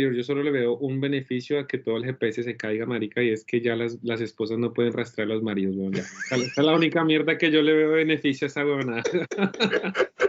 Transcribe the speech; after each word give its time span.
Yo 0.00 0.22
solo 0.22 0.42
le 0.42 0.50
veo 0.50 0.76
un 0.76 1.00
beneficio 1.00 1.58
a 1.58 1.66
que 1.66 1.78
todo 1.78 1.96
el 1.96 2.04
GPS 2.04 2.42
se 2.42 2.56
caiga, 2.56 2.86
marica, 2.86 3.22
y 3.22 3.30
es 3.30 3.44
que 3.44 3.60
ya 3.60 3.76
las, 3.76 3.98
las 4.02 4.20
esposas 4.20 4.58
no 4.58 4.72
pueden 4.72 4.92
rastrear 4.92 5.30
a 5.30 5.34
los 5.34 5.42
maridos, 5.42 5.76
weón. 5.76 5.94
Esa 5.94 6.36
es 6.36 6.56
la 6.56 6.74
única 6.74 7.04
mierda 7.04 7.36
que 7.38 7.50
yo 7.50 7.62
le 7.62 7.72
veo 7.72 7.90
beneficio 7.92 8.46
a 8.46 8.48
esa 8.48 8.64
huevonada. 8.64 9.02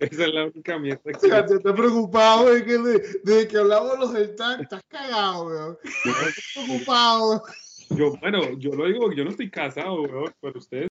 Esa 0.00 0.24
es 0.24 0.32
la 0.32 0.46
única 0.46 0.78
mierda 0.78 1.02
que 1.04 1.16
O 1.16 1.20
sea, 1.20 1.44
te 1.44 1.56
estás 1.56 1.74
preocupado 1.74 2.54
de 2.54 2.64
que, 2.64 2.78
de, 2.78 3.02
de 3.22 3.46
que 3.46 3.58
hablamos 3.58 3.98
los 3.98 4.14
del 4.14 4.34
TAC, 4.34 4.62
estás 4.62 4.82
cagado, 4.88 5.44
weón. 5.44 5.78
Estás 5.84 6.34
preocupado. 6.54 7.42
yo, 7.90 8.16
bueno, 8.18 8.58
yo 8.58 8.70
lo 8.72 8.86
digo, 8.86 9.12
yo 9.12 9.24
no 9.24 9.30
estoy 9.30 9.50
casado, 9.50 10.00
weón, 10.02 10.32
pero 10.40 10.58
ustedes 10.58 10.89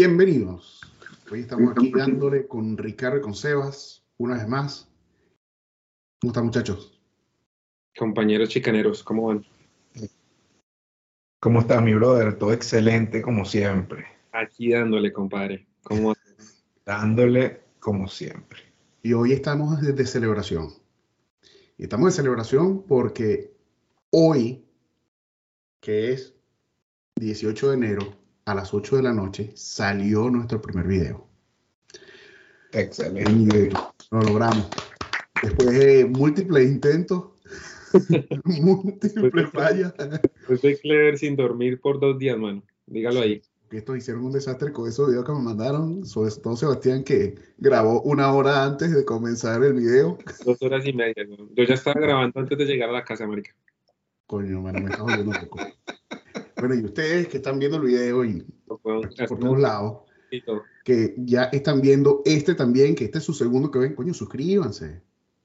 Bienvenidos. 0.00 0.80
Hoy 1.28 1.40
estamos 1.40 1.72
aquí 1.72 1.90
dándole 1.90 2.46
con 2.46 2.78
Ricardo 2.78 3.18
y 3.18 3.20
con 3.20 3.34
Sebas, 3.34 4.06
una 4.16 4.36
vez 4.36 4.46
más. 4.46 4.88
¿Cómo 6.20 6.30
están, 6.30 6.44
muchachos? 6.44 7.00
compañeros 7.98 8.48
chicaneros, 8.48 9.02
¿cómo 9.02 9.26
van? 9.26 9.44
¿Cómo 11.40 11.58
estás, 11.58 11.82
mi 11.82 11.94
brother? 11.94 12.38
Todo 12.38 12.52
excelente, 12.52 13.20
como 13.22 13.44
siempre. 13.44 14.06
Aquí 14.30 14.70
dándole, 14.70 15.12
compadre. 15.12 15.66
¿Cómo 15.82 16.14
Dándole 16.86 17.62
como 17.80 18.06
siempre. 18.06 18.60
Y 19.02 19.14
hoy 19.14 19.32
estamos 19.32 19.80
de, 19.80 19.94
de 19.94 20.06
celebración. 20.06 20.68
Y 21.76 21.82
estamos 21.82 22.12
de 22.12 22.22
celebración 22.22 22.84
porque 22.84 23.52
hoy, 24.10 24.64
que 25.80 26.12
es 26.12 26.36
18 27.16 27.70
de 27.70 27.74
enero, 27.74 28.17
a 28.48 28.54
las 28.54 28.72
8 28.72 28.96
de 28.96 29.02
la 29.02 29.12
noche, 29.12 29.52
salió 29.54 30.30
nuestro 30.30 30.60
primer 30.62 30.86
video. 30.86 31.26
Excelente. 32.72 33.68
Lo 34.10 34.20
logramos. 34.22 34.70
Después 35.42 35.78
de 35.78 36.06
múltiples 36.06 36.66
intentos, 36.66 37.24
múltiples 38.44 39.50
fallas, 39.50 39.92
soy 40.60 40.76
clever 40.76 41.18
sin 41.18 41.36
dormir 41.36 41.78
por 41.78 42.00
dos 42.00 42.18
días, 42.18 42.38
mano. 42.38 42.62
Dígalo 42.86 43.20
ahí. 43.20 43.42
que 43.68 43.76
estos 43.76 43.98
hicieron 43.98 44.24
un 44.24 44.32
desastre 44.32 44.72
con 44.72 44.88
esos 44.88 45.08
videos 45.08 45.26
que 45.26 45.32
me 45.32 45.40
mandaron, 45.42 46.06
sobre 46.06 46.30
todo 46.30 46.56
Sebastián, 46.56 47.04
que 47.04 47.34
grabó 47.58 48.00
una 48.00 48.32
hora 48.32 48.64
antes 48.64 48.94
de 48.94 49.04
comenzar 49.04 49.62
el 49.62 49.74
video. 49.74 50.16
Dos 50.46 50.62
horas 50.62 50.86
y 50.86 50.94
media, 50.94 51.22
weón. 51.28 51.50
Yo 51.54 51.64
ya 51.64 51.74
estaba 51.74 52.00
grabando 52.00 52.40
antes 52.40 52.56
de 52.56 52.64
llegar 52.64 52.88
a 52.88 52.92
la 52.92 53.04
casa, 53.04 53.26
marica. 53.26 53.54
Coño, 54.26 54.62
mano, 54.62 54.80
me 54.80 54.90
está 54.90 55.02
jodiendo 55.02 55.32
un 55.32 55.48
poco. 55.48 55.58
Bueno, 56.58 56.74
y 56.74 56.84
ustedes 56.84 57.28
que 57.28 57.36
están 57.38 57.58
viendo 57.58 57.76
el 57.76 57.84
video 57.84 58.24
y 58.24 58.44
por 58.66 59.38
todos 59.38 59.60
lados, 59.60 60.02
que 60.84 61.14
ya 61.18 61.44
están 61.44 61.80
viendo 61.80 62.22
este 62.24 62.54
también, 62.54 62.94
que 62.94 63.04
este 63.04 63.18
es 63.18 63.24
su 63.24 63.32
segundo 63.32 63.70
que 63.70 63.78
ven, 63.78 63.94
coño, 63.94 64.12
suscríbanse. 64.12 65.02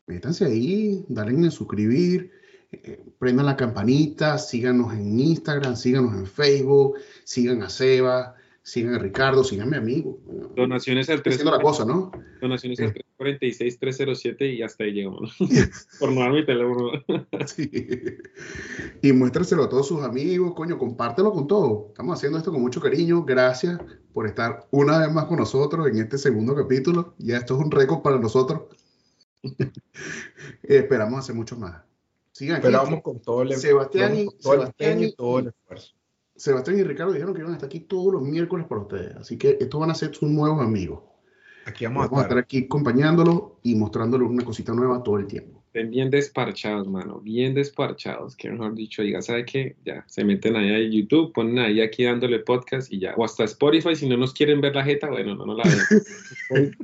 Métanse 0.08 0.45
ahí, 0.45 1.06
dale 1.08 1.31
en 1.31 1.52
suscribir, 1.52 2.31
eh, 2.72 3.02
prendan 3.19 3.45
la 3.45 3.56
campanita, 3.56 4.38
síganos 4.38 4.94
en 4.94 5.19
Instagram, 5.19 5.75
síganos 5.75 6.14
en 6.16 6.25
Facebook, 6.25 6.97
sigan 7.23 7.61
a 7.61 7.69
Seba, 7.69 8.36
sigan 8.66 8.95
a 8.95 9.00
Ricardo, 9.00 9.44
sigan 9.44 9.67
a 9.67 9.72
mi 9.72 9.78
amigo. 9.78 10.19
Bueno, 10.25 10.50
Donaciones 10.56 11.09
al 11.09 11.17
estoy 11.17 11.31
3, 11.31 11.36
haciendo 11.36 11.58
la 11.58 11.61
cosa, 11.61 11.86
¿no? 11.86 12.11
donaciones 12.42 12.80
al 12.80 12.94
346 12.94 13.80
307 13.80 14.47
y 14.53 14.61
hasta 14.64 14.86
ahí 14.86 14.94
llegamos. 14.94 15.36
por 16.00 16.11
no 16.11 16.22
dar 16.22 16.31
mi 16.31 16.45
teléfono. 16.45 16.91
Sí. 17.45 17.69
Y 19.02 19.11
muéstraselo 19.11 19.64
a 19.64 19.69
todos 19.69 19.88
sus 19.88 20.02
amigos, 20.02 20.53
coño, 20.56 20.78
compártelo 20.78 21.31
con 21.34 21.45
todos. 21.47 21.89
Estamos 21.89 22.17
haciendo 22.17 22.38
esto 22.38 22.52
con 22.52 22.62
mucho 22.62 22.79
cariño. 22.79 23.23
Gracias 23.25 23.79
por 24.13 24.25
estar 24.28 24.66
una 24.72 25.00
vez 25.00 25.12
más 25.12 25.25
con 25.25 25.38
nosotros 25.40 25.88
en 25.88 25.97
este 25.97 26.18
segundo 26.18 26.56
capítulo. 26.56 27.16
Ya 27.18 27.38
esto 27.38 27.56
es 27.57 27.66
un 27.66 27.69
récord 27.72 28.02
para 28.02 28.18
nosotros. 28.18 28.62
Eh, 29.44 30.78
esperamos 30.78 31.19
hacer 31.19 31.35
muchos 31.35 31.59
más. 31.59 31.81
Sigan 32.31 32.57
aquí. 32.57 32.68
Esperamos 32.68 33.02
con 33.02 33.19
todo 33.22 33.41
el, 33.41 33.53
Sebastián 33.56 34.18
y- 34.18 34.25
con 34.25 34.38
todo 34.40 34.53
el 34.53 34.59
Sebastián 34.62 35.03
y 35.03 35.12
todo 35.13 35.40
el 35.40 35.47
esfuerzo. 35.47 35.94
Sebastián 36.35 36.79
y 36.79 36.83
Ricardo 36.83 37.13
dijeron 37.13 37.33
que 37.33 37.41
iban 37.41 37.53
a 37.53 37.55
estar 37.55 37.67
aquí 37.67 37.81
todos 37.81 38.13
los 38.13 38.21
miércoles 38.23 38.66
para 38.67 38.81
ustedes. 38.81 39.16
Así 39.16 39.38
que 39.38 39.57
estos 39.59 39.79
van 39.79 39.91
a 39.91 39.95
ser 39.95 40.13
sus 40.16 40.29
nuevos 40.29 40.61
amigos. 40.61 41.01
Aquí 41.66 41.85
vamos, 41.85 42.09
Vamos 42.09 42.19
a 42.19 42.21
a 42.21 42.23
estar 42.23 42.38
estar. 42.38 42.39
aquí 42.39 42.66
acompañándolos 42.66 43.53
y 43.63 43.75
mostrándoles 43.75 44.29
una 44.29 44.43
cosita 44.45 44.73
nueva 44.73 45.01
todo 45.03 45.17
el 45.17 45.27
tiempo. 45.27 45.62
Estén 45.75 45.89
bien 45.89 46.11
desparchados, 46.11 46.88
mano. 46.88 47.19
Bien 47.19 47.56
desparchados. 47.56 48.35
Que 48.35 48.47
mejor 48.51 48.75
dicho, 48.75 49.01
diga, 49.01 49.23
¿sabe 49.23 49.44
qué? 49.44 49.75
Ya, 49.84 50.06
se 50.07 50.23
meten 50.23 50.56
ahí 50.56 50.72
a 50.72 50.88
YouTube, 50.88 51.34
ponen 51.34 51.57
ahí 51.57 51.81
aquí 51.81 52.03
dándole 52.03 52.38
podcast 52.41 52.94
y 52.94 53.00
ya. 53.00 53.16
O 53.17 53.25
hasta 53.25 53.44
Spotify, 53.45 53.95
si 53.95 54.07
no 54.07 54.16
nos 54.16 54.35
quieren 54.35 54.61
ver 54.61 54.75
la 54.75 54.84
jeta, 54.84 55.09
bueno, 55.09 55.34
no, 55.34 55.47
no 55.47 55.56
la 55.56 55.63
ven. 55.63 56.75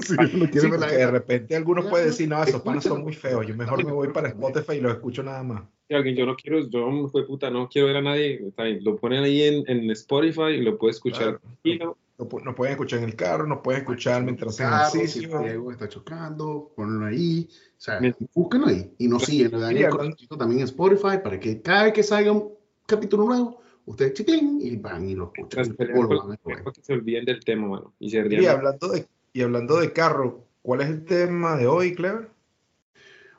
Si 0.00 0.14
no 0.36 0.50
quieren 0.50 0.50
Sí, 0.62 0.68
ver 0.68 0.80
la- 0.80 0.88
de 0.90 1.10
repente 1.12 1.54
algunos 1.54 1.86
pueden 1.86 2.08
decir, 2.08 2.28
no, 2.28 2.42
esos 2.42 2.60
panas 2.62 2.82
son 2.82 3.02
muy 3.04 3.12
feos. 3.14 3.46
Yo 3.46 3.54
mejor 3.54 3.84
me 3.84 3.92
voy 3.92 4.08
para 4.08 4.30
Spotify 4.30 4.78
y 4.78 4.80
los 4.80 4.94
escucho 4.94 5.22
nada 5.22 5.44
más. 5.44 5.62
Si 5.86 5.94
alguien, 5.94 6.16
yo 6.16 6.26
no 6.26 6.34
quiero, 6.34 6.68
yo, 6.68 7.08
fue 7.12 7.24
puta, 7.28 7.50
no 7.50 7.68
quiero 7.68 7.86
ver 7.86 7.98
a 7.98 8.02
nadie, 8.02 8.48
está 8.48 8.64
bien. 8.64 8.82
Lo 8.82 8.96
ponen 8.96 9.22
ahí 9.22 9.42
en, 9.42 9.62
en 9.68 9.88
Spotify 9.92 10.54
y 10.58 10.62
lo 10.62 10.76
puede 10.76 10.90
escuchar 10.90 11.40
Claro. 11.62 11.96
pu- 12.18 12.42
nos 12.42 12.54
pueden 12.56 12.72
escuchar 12.72 12.98
en 12.98 13.04
el 13.04 13.14
carro, 13.14 13.46
nos 13.46 13.60
pueden 13.60 13.82
escuchar 13.82 14.24
mientras 14.24 14.60
hacen 14.60 15.06
si 15.06 15.18
ejercicio. 15.20 15.38
Diego 15.40 15.70
está 15.70 15.88
chocando, 15.88 16.72
ponlo 16.74 17.06
ahí, 17.06 17.48
sea, 17.84 17.98
Bien. 17.98 18.16
búsquenlo 18.34 18.68
ahí 18.68 18.94
y 18.98 19.08
nos 19.08 19.24
siguen, 19.24 19.50
le 19.52 19.58
dan 19.58 19.76
Sí, 19.76 19.82
el 19.82 20.38
también 20.38 20.60
en 20.60 20.64
Spotify 20.64 21.18
para 21.22 21.38
que 21.38 21.60
cada 21.60 21.84
vez 21.84 21.92
que 21.92 22.02
salga 22.02 22.32
un 22.32 22.54
capítulo 22.86 23.24
nuevo, 23.24 23.60
ustedes 23.84 24.14
chiquen 24.14 24.58
y 24.60 24.76
van 24.76 25.06
y 25.06 25.14
lo 25.14 25.30
escuchan. 25.34 25.76
O 25.94 26.08
ver. 26.28 26.38
para 26.44 26.72
que 26.72 26.82
se 26.82 26.94
olviden 26.94 27.26
del 27.26 27.44
tema, 27.44 27.68
mano. 27.68 27.92
Y 27.98 28.08
se 28.08 28.26
Y 28.26 28.46
hablando 28.46 28.88
de, 28.88 29.06
y 29.34 29.42
hablando 29.42 29.78
de 29.80 29.92
carro, 29.92 30.46
¿cuál 30.62 30.80
es 30.80 30.88
el 30.88 31.04
tema 31.04 31.56
de 31.56 31.66
hoy, 31.66 31.94
Clever? 31.94 32.30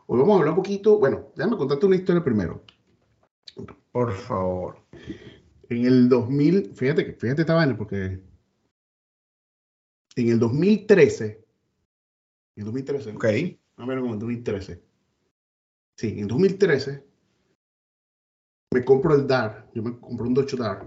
Hoy 0.06 0.20
vamos 0.20 0.36
a 0.36 0.40
hablar 0.40 0.50
un 0.52 0.58
poquito, 0.58 1.00
bueno, 1.00 1.32
déjame 1.36 1.58
contarte 1.58 1.88
una 1.88 1.96
historia 1.96 2.24
primero. 2.24 2.62
Por 3.92 4.14
favor. 4.14 4.78
En 5.70 5.86
el 5.86 6.08
2000, 6.08 6.76
fíjate 6.76 7.04
que 7.04 7.14
fíjate 7.14 7.42
esta 7.42 7.56
vaina 7.56 7.76
porque 7.76 8.20
en 10.16 10.30
el 10.30 10.38
2013, 10.38 11.26
en 12.56 12.60
el 12.60 12.66
2013, 12.66 13.10
Ok. 13.12 13.26
Más 13.78 13.86
o 13.86 13.88
menos 13.88 14.02
como 14.04 14.14
en 14.14 14.20
2013. 14.20 14.84
Sí, 15.98 16.20
en 16.20 16.28
2013 16.28 17.06
me 18.74 18.84
compro 18.84 19.16
el 19.16 19.26
DAR, 19.26 19.70
yo 19.74 19.82
me 19.84 19.98
compré 20.00 20.28
un 20.28 20.34
Dodge 20.34 20.58
DAR, 20.58 20.86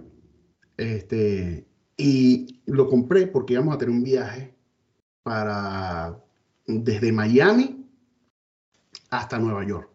este, 0.76 1.66
y 1.96 2.60
lo 2.66 2.88
compré 2.88 3.26
porque 3.26 3.54
íbamos 3.54 3.74
a 3.74 3.78
tener 3.78 3.94
un 3.94 4.04
viaje 4.04 4.54
para, 5.22 6.22
desde 6.66 7.12
Miami 7.12 7.86
hasta 9.10 9.38
Nueva 9.38 9.66
York. 9.66 9.90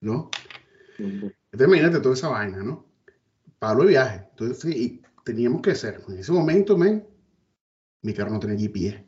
¿No? 0.00 0.30
Entonces 0.98 1.68
imagínate 1.68 2.00
toda 2.00 2.14
esa 2.14 2.28
vaina, 2.28 2.62
¿no? 2.62 2.86
Pablo 3.58 3.84
de 3.84 3.90
viaje. 3.90 4.26
Entonces, 4.30 4.60
sí, 4.60 4.70
y 4.70 5.02
teníamos 5.24 5.62
que 5.62 5.70
hacer. 5.72 6.02
En 6.08 6.18
ese 6.18 6.32
momento, 6.32 6.76
men, 6.76 7.06
mi 8.02 8.12
carro 8.12 8.30
no 8.30 8.40
tenía 8.40 8.58
GPS. 8.58 9.04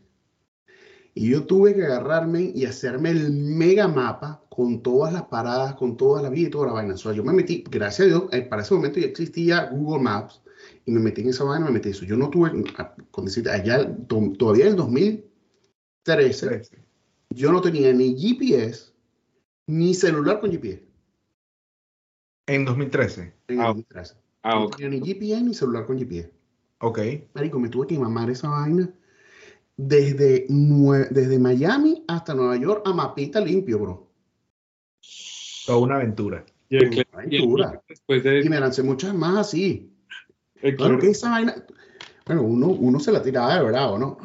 Y 1.19 1.31
yo 1.31 1.45
tuve 1.47 1.75
que 1.75 1.83
agarrarme 1.83 2.53
y 2.55 2.67
hacerme 2.67 3.09
el 3.11 3.31
mega 3.33 3.89
mapa 3.89 4.43
con 4.51 4.83
todas 4.83 5.15
las 5.15 5.23
paradas, 5.25 5.75
con 5.77 5.97
todas 5.97 6.23
las 6.23 6.31
vías 6.31 6.49
y 6.49 6.51
toda 6.51 6.67
la 6.67 6.73
vaina. 6.75 6.93
O 6.93 6.99
sea, 6.99 7.13
yo 7.13 7.25
me 7.25 7.33
metí, 7.33 7.65
gracias 7.71 8.07
a 8.07 8.09
Dios, 8.11 8.25
eh, 8.33 8.43
para 8.43 8.61
ese 8.61 8.75
momento 8.75 9.01
ya 9.01 9.07
existía 9.07 9.71
Google 9.71 10.03
Maps 10.03 10.43
y 10.85 10.91
me 10.93 11.01
metí 11.01 11.23
en 11.23 11.31
esa 11.31 11.45
vaina, 11.45 11.65
me 11.65 11.73
metí 11.73 11.89
eso. 11.89 12.05
Yo 12.05 12.19
no 12.19 12.29
tuve, 12.29 12.53
ah, 12.77 12.95
con 13.11 13.25
decirte, 13.25 13.51
allá, 13.51 13.97
to- 14.09 14.35
todavía 14.39 14.67
en 14.67 14.73
el 14.73 14.77
2013, 14.77 16.69
yo 17.31 17.51
no 17.51 17.63
tenía 17.63 17.95
ni 17.95 18.15
GPS 18.15 18.93
ni 19.67 19.95
celular 19.95 20.39
con 20.41 20.51
GPS. 20.53 20.83
En 22.47 22.65
2013. 22.67 23.33
En 23.49 23.61
Ah, 23.61 23.69
2013. 23.69 24.15
Ah, 24.43 24.57
No 24.57 24.67
ok. 24.67 24.77
tenía 24.77 24.91
ni 24.91 25.01
GPS 25.01 25.43
ni 25.43 25.55
celular 25.55 25.87
con 25.87 25.99
GPS. 25.99 26.31
Ok. 26.81 26.99
Marico, 27.35 27.59
me 27.59 27.71
tuve 27.71 27.87
que 27.87 27.99
mamar 27.99 28.29
esa 28.31 28.49
vaina 28.51 28.89
desde, 29.77 30.47
desde 31.11 31.39
Miami 31.39 32.05
hasta 32.09 32.35
Nueva 32.35 32.57
York 32.57 32.83
a 32.87 32.93
mapita 32.93 33.41
limpio, 33.41 33.79
bro. 33.79 34.09
Toda 35.67 35.79
una 35.79 35.97
aventura. 35.97 36.45
Y 36.69 36.77
el 36.77 36.89
Una 36.89 37.27
y 37.29 37.37
aventura. 37.37 37.83
Después 37.89 38.23
de 38.25 38.41
Y 38.41 38.49
me 38.49 38.59
lancé 38.59 38.83
muchas 38.83 39.15
más 39.15 39.37
así. 39.37 39.93
el 40.63 40.77
Claro 40.77 40.99
que 40.99 41.11
esa 41.11 41.31
vaina, 41.31 41.55
bueno, 42.25 42.43
uno, 42.43 42.69
uno 42.69 42.99
se 43.01 43.13
la 43.13 43.23
tiraba 43.23 43.57
de 43.57 43.65
bravo, 43.65 43.99
¿no? 43.99 44.19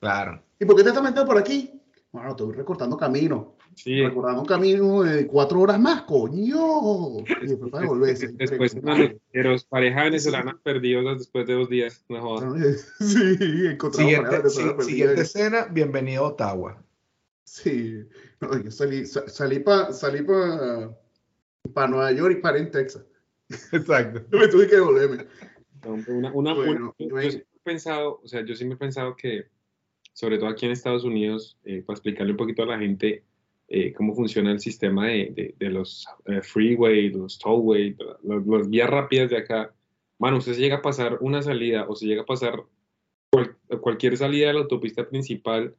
Claro. 0.00 0.42
¿Y 0.58 0.64
por 0.64 0.76
qué 0.76 0.82
te 0.82 0.88
estás 0.88 1.02
metiendo 1.02 1.26
por 1.26 1.38
aquí? 1.38 1.80
Bueno, 2.12 2.30
estoy 2.30 2.52
recortando 2.54 2.96
camino. 2.96 3.56
Sí, 3.76 4.02
Recortando 4.02 4.40
un 4.42 4.46
camino 4.46 5.02
de 5.02 5.26
cuatro 5.26 5.60
horas 5.60 5.80
más, 5.80 6.02
coño. 6.02 7.20
Y 7.20 7.24
después 7.46 7.70
para 7.70 7.82
devolverse. 7.82 8.28
después 8.32 8.72
Tres, 8.72 8.82
unos 8.82 8.98
noticieros, 8.98 9.64
pareja 9.64 10.04
venezolana 10.04 10.60
perdidos 10.62 11.18
después 11.18 11.46
de 11.46 11.54
dos 11.54 11.68
días. 11.68 12.04
No 12.08 12.20
jodas. 12.20 12.94
Sí, 13.00 13.66
encontramos 13.66 14.52
Siguiente, 14.52 14.82
siguiente 14.84 15.20
escena, 15.22 15.66
bienvenido 15.70 16.24
a 16.24 16.28
Ottawa. 16.28 16.82
Sí, 17.44 18.04
no, 18.40 18.62
yo 18.62 18.70
salí, 18.70 19.06
sa- 19.06 19.28
salí 19.28 19.58
para 19.60 19.92
salí 19.92 20.22
pa, 20.22 20.94
pa 21.74 21.88
Nueva 21.88 22.12
York 22.12 22.36
y 22.38 22.40
paré 22.40 22.60
en 22.60 22.70
Texas. 22.70 23.04
Exacto. 23.72 24.20
Yo 24.30 24.38
me 24.38 24.48
tuve 24.48 24.68
que 24.68 24.76
devolverme. 24.76 25.26
Una, 26.08 26.32
una, 26.32 26.54
Bueno, 26.54 26.94
una- 26.98 27.08
yo, 27.08 27.16
hay- 27.16 27.30
siempre 27.30 27.48
he 27.56 27.60
pensado, 27.64 28.20
o 28.22 28.28
sea, 28.28 28.44
yo 28.44 28.54
siempre 28.54 28.76
he 28.76 28.78
pensado 28.78 29.16
que, 29.16 29.46
sobre 30.12 30.38
todo 30.38 30.48
aquí 30.48 30.66
en 30.66 30.72
Estados 30.72 31.04
Unidos, 31.04 31.58
eh, 31.64 31.82
para 31.86 31.94
explicarle 31.96 32.32
un 32.32 32.36
poquito 32.38 32.62
a 32.62 32.66
la 32.66 32.78
gente 32.78 33.24
eh, 33.72 33.92
cómo 33.92 34.14
funciona 34.14 34.50
el 34.52 34.58
sistema 34.60 35.06
de, 35.06 35.30
de- 35.34 35.54
de 35.58 35.70
los 35.70 36.06
eh, 36.26 36.42
freeway, 36.42 37.08
los 37.10 37.38
tollway, 37.38 37.96
las, 38.24 38.68
vías 38.68 38.90
rápidas 38.90 39.30
de 39.30 39.36
acá. 39.38 39.72
Mano, 40.18 40.38
usted 40.38 40.54
se 40.54 40.60
llega 40.60 40.76
a 40.76 40.82
pasar 40.82 41.18
una 41.20 41.40
salida 41.40 41.86
o 41.88 41.94
se 41.94 42.06
llega 42.06 42.22
a 42.22 42.26
pasar 42.26 42.62
cual- 43.32 43.56
cualquier 43.80 44.16
salida 44.16 44.48
de 44.48 44.54
la 44.54 44.60
autopista 44.60 45.08
principal, 45.08 45.74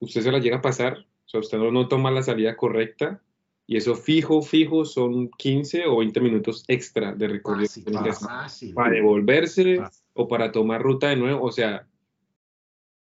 usted 0.00 0.22
se 0.22 0.32
la 0.32 0.40
llega 0.40 0.56
a 0.56 0.62
pasar, 0.62 0.98
o 1.24 1.28
sea, 1.28 1.40
usted 1.40 1.56
no, 1.56 1.70
no 1.70 1.86
toma 1.88 2.10
la 2.10 2.22
salida 2.22 2.56
correcta 2.56 3.22
y 3.66 3.76
eso 3.78 3.94
fijo, 3.94 4.42
fijo, 4.42 4.84
son 4.84 5.30
15 5.38 5.86
o 5.86 5.98
20 5.98 6.20
minutos 6.20 6.64
extra 6.68 7.14
de 7.14 7.28
recorrido. 7.28 7.68
Fácil, 7.68 7.96
hacer 7.96 8.28
fácil. 8.28 8.74
para 8.74 8.90
devolverse 8.90 9.76
Fácil. 9.76 10.04
o 10.14 10.28
para 10.28 10.52
tomar 10.52 10.82
ruta 10.82 11.08
de 11.08 11.16
nuevo. 11.16 11.42
O 11.46 11.50
sea, 11.52 11.86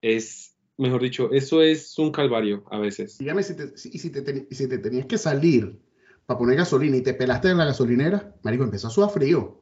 es, 0.02 0.51
mejor 0.78 1.02
dicho, 1.02 1.30
eso 1.32 1.62
es 1.62 1.98
un 1.98 2.10
calvario 2.12 2.64
a 2.70 2.78
veces. 2.78 3.18
Dígame 3.18 3.42
si 3.42 3.54
te, 3.56 3.76
si, 3.76 3.90
si 3.98 4.10
te, 4.10 4.46
y 4.50 4.54
si 4.54 4.68
te 4.68 4.78
tenías 4.78 5.06
que 5.06 5.18
salir 5.18 5.78
para 6.26 6.38
poner 6.38 6.56
gasolina 6.56 6.96
y 6.96 7.02
te 7.02 7.14
pelaste 7.14 7.48
en 7.50 7.58
la 7.58 7.64
gasolinera, 7.66 8.34
marico, 8.42 8.64
empezó 8.64 8.88
a 8.88 8.90
sudar 8.90 9.10
frío. 9.10 9.60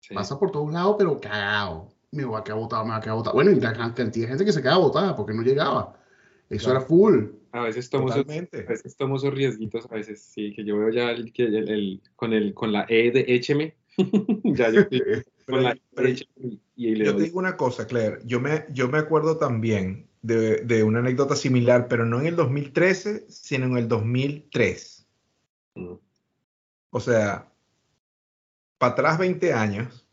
Sí. 0.00 0.14
Pasa 0.14 0.38
por 0.38 0.50
todos 0.50 0.72
lados, 0.72 0.96
pero 0.98 1.20
cagado. 1.20 1.88
Me 2.12 2.24
va 2.24 2.40
a 2.40 2.44
quedar 2.44 2.58
botado, 2.58 2.84
me 2.84 2.90
va 2.90 2.96
a 2.96 3.00
quedar 3.00 3.16
botado. 3.16 3.34
Bueno, 3.34 3.50
y 3.52 3.60
la 3.60 3.72
can- 3.72 3.92
cantidad 3.92 4.24
de 4.24 4.28
gente 4.30 4.44
que 4.44 4.52
se 4.52 4.60
quedaba 4.62 4.78
botada 4.78 5.14
porque 5.14 5.32
no 5.34 5.42
llegaba. 5.42 5.96
Eso 6.48 6.64
Claro. 6.64 6.78
era 6.80 6.88
full. 6.88 7.24
A 7.52 7.62
veces 7.62 7.88
tomo 7.88 8.08
esos, 8.08 8.22
Totalmente. 8.22 8.58
a 8.66 8.70
veces 8.70 8.96
tomo 8.96 9.16
esos 9.16 9.32
riesguitos, 9.32 9.86
a 9.90 9.94
veces 9.94 10.20
sí, 10.22 10.52
que 10.52 10.64
yo 10.64 10.76
veo 10.78 10.90
ya 10.90 11.10
el, 11.12 11.32
que 11.32 11.44
el- 11.44 11.68
el- 11.68 12.02
con, 12.16 12.32
el, 12.32 12.52
con 12.54 12.72
la 12.72 12.86
E 12.88 13.10
de 13.12 13.24
écheme. 13.28 13.76
ya 14.44 14.70
yo 14.70 14.82
con 15.46 15.62
la 15.62 15.72
E 15.72 16.02
de 16.02 16.10
écheme 16.10 16.30
y, 16.36 16.60
y 16.76 16.94
le 16.96 17.04
Yo 17.04 17.12
te 17.12 17.18
doy. 17.18 17.26
digo 17.26 17.38
una 17.38 17.56
cosa, 17.56 17.86
Claire. 17.86 18.18
Yo 18.24 18.40
me, 18.40 18.64
yo 18.72 18.88
me 18.88 18.98
acuerdo 18.98 19.36
también 19.36 20.08
de, 20.22 20.58
de 20.58 20.82
una 20.84 21.00
anécdota 21.00 21.36
similar, 21.36 21.88
pero 21.88 22.04
no 22.04 22.20
en 22.20 22.26
el 22.26 22.36
2013, 22.36 23.26
sino 23.28 23.66
en 23.66 23.76
el 23.76 23.88
2003. 23.88 25.06
Mm. 25.74 25.94
O 26.90 27.00
sea, 27.00 27.50
para 28.78 28.92
atrás 28.92 29.18
20 29.18 29.52
años, 29.52 30.06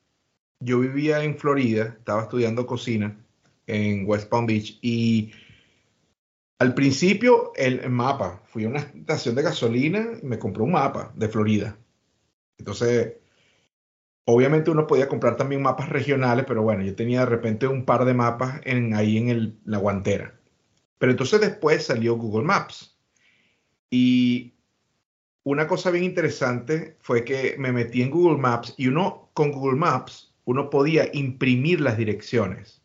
yo 0.60 0.80
vivía 0.80 1.24
en 1.24 1.38
Florida, 1.38 1.96
estaba 1.98 2.24
estudiando 2.24 2.66
cocina 2.66 3.18
en 3.66 4.08
West 4.08 4.30
Palm 4.30 4.46
Beach 4.46 4.78
y 4.82 5.32
al 6.60 6.74
principio 6.74 7.52
el, 7.56 7.88
mapa, 7.90 8.42
fui 8.46 8.66
a 8.66 8.70
una 8.70 8.80
estación 8.80 9.36
de 9.36 9.44
gasolina 9.44 10.08
y 10.22 10.26
me 10.26 10.40
compré 10.40 10.64
un 10.64 10.72
mapa 10.72 11.14
de 11.16 11.30
Florida. 11.30 11.78
Entonces, 12.58 13.14
obviamente 14.30 14.70
uno 14.72 14.88
podía 14.88 15.08
comprar 15.08 15.38
también 15.38 15.62
mapas 15.62 15.88
regionales, 15.90 16.46
pero 16.46 16.62
bueno, 16.62 16.84
yo 16.84 16.94
tenía 16.96 17.22
de 17.22 17.28
repente 17.28 17.66
un 17.68 17.86
par 17.86 18.04
de 18.04 18.14
mapas 18.14 18.60
en, 18.66 18.94
ahí 18.94 19.18
en 19.18 19.30
el- 19.30 19.58
la 19.66 19.78
guantera. 19.78 20.34
Pero 20.98 21.12
entonces 21.12 21.40
después 21.40 21.86
salió 21.86 22.16
Google 22.18 22.46
Maps. 22.46 22.98
Y 23.90 24.54
una 25.44 25.66
cosa 25.68 25.92
bien 25.92 26.04
interesante 26.04 26.98
fue 27.00 27.24
que 27.24 27.56
me 27.58 27.72
metí 27.72 28.02
en 28.02 28.10
Google 28.12 28.38
Maps 28.38 28.74
y 28.78 28.88
uno 28.88 29.30
con 29.34 29.52
Google 29.52 29.78
Maps, 29.80 30.34
uno 30.44 30.70
podía 30.70 31.10
imprimir 31.14 31.80
las 31.80 31.98
direcciones. 31.98 32.82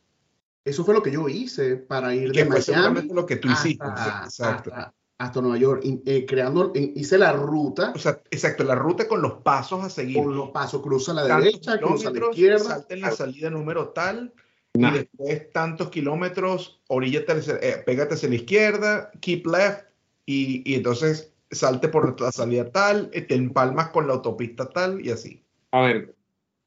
Eso 0.64 0.84
fue 0.84 0.94
lo 0.94 1.02
que 1.02 1.10
yo 1.10 1.28
hice 1.28 1.74
para 1.76 2.14
ir 2.14 2.30
Que 2.30 2.44
de 2.44 2.50
fue 2.62 2.74
Miami 2.76 3.08
lo 3.12 3.26
que 3.26 3.34
tú 3.36 3.48
hiciste. 3.50 3.84
Exacto. 3.84 4.70
hasta- 4.72 4.94
hasta 5.22 5.40
Nueva 5.40 5.56
York. 5.58 5.82
Y, 5.84 6.02
eh, 6.06 6.26
creando, 6.26 6.72
eh, 6.74 6.92
hice 6.96 7.16
la 7.18 7.32
ruta 7.32 7.92
O 7.94 7.98
sea, 7.98 8.20
exacto, 8.30 8.64
la 8.64 8.74
ruta 8.74 9.06
con 9.06 9.22
los 9.22 9.34
pasos 9.42 9.82
a 9.84 9.88
seguir. 9.90 10.22
con 10.22 10.36
los 10.36 10.50
pasos. 10.50 10.82
Cruza 10.82 11.12
a 11.12 11.14
la 11.16 11.26
Tantos 11.28 11.44
derecha, 11.44 11.78
cruza 11.78 12.08
a 12.08 12.12
la 12.12 12.18
izquierda. 12.30 12.58
salta 12.64 12.94
en 12.94 13.00
la 13.00 13.10
salida 13.12 13.50
número 13.50 13.88
tal, 13.90 14.32
Nah. 14.74 14.88
y 14.90 14.98
después 15.00 15.50
tantos 15.52 15.90
kilómetros, 15.90 16.80
oríllate, 16.88 17.34
eh, 17.60 17.82
pégate 17.84 18.14
hacia 18.14 18.28
la 18.30 18.36
izquierda, 18.36 19.10
keep 19.20 19.46
left, 19.46 19.84
y, 20.24 20.62
y 20.64 20.76
entonces 20.76 21.30
salte 21.50 21.88
por 21.88 22.18
la 22.18 22.32
salida 22.32 22.70
tal, 22.70 23.10
eh, 23.12 23.20
te 23.20 23.34
empalmas 23.34 23.88
con 23.90 24.06
la 24.06 24.14
autopista 24.14 24.70
tal, 24.70 25.04
y 25.04 25.10
así. 25.10 25.44
A 25.72 25.82
ver, 25.82 26.14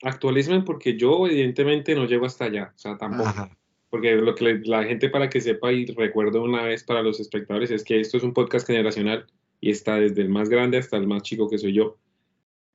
actualízame 0.04 0.62
porque 0.62 0.96
yo 0.98 1.26
evidentemente 1.26 1.96
no 1.96 2.06
llego 2.06 2.28
hasta 2.28 2.46
allá, 2.46 2.72
o 2.76 2.78
sea, 2.78 2.96
tampoco. 2.96 3.28
Ajá. 3.30 3.50
Porque 3.96 4.14
lo 4.16 4.36
que 4.36 4.60
la 4.66 4.84
gente 4.84 5.10
para 5.10 5.30
que 5.30 5.40
sepa 5.40 5.72
y 5.72 5.86
recuerdo 5.86 6.44
una 6.44 6.64
vez 6.64 6.84
para 6.84 7.02
los 7.02 7.22
espectadores 7.22 7.72
es 7.72 7.82
que 7.86 8.02
esto 8.02 8.18
es 8.18 8.24
un 8.24 8.34
podcast 8.34 8.68
generacional 8.68 9.26
y 9.62 9.72
está 9.72 9.96
desde 9.96 10.22
el 10.22 10.28
más 10.28 10.50
grande 10.50 10.78
hasta 10.78 10.98
el 10.98 11.08
más 11.08 11.22
chico 11.24 11.50
que 11.50 11.58
soy 11.58 11.72
yo. 11.72 11.96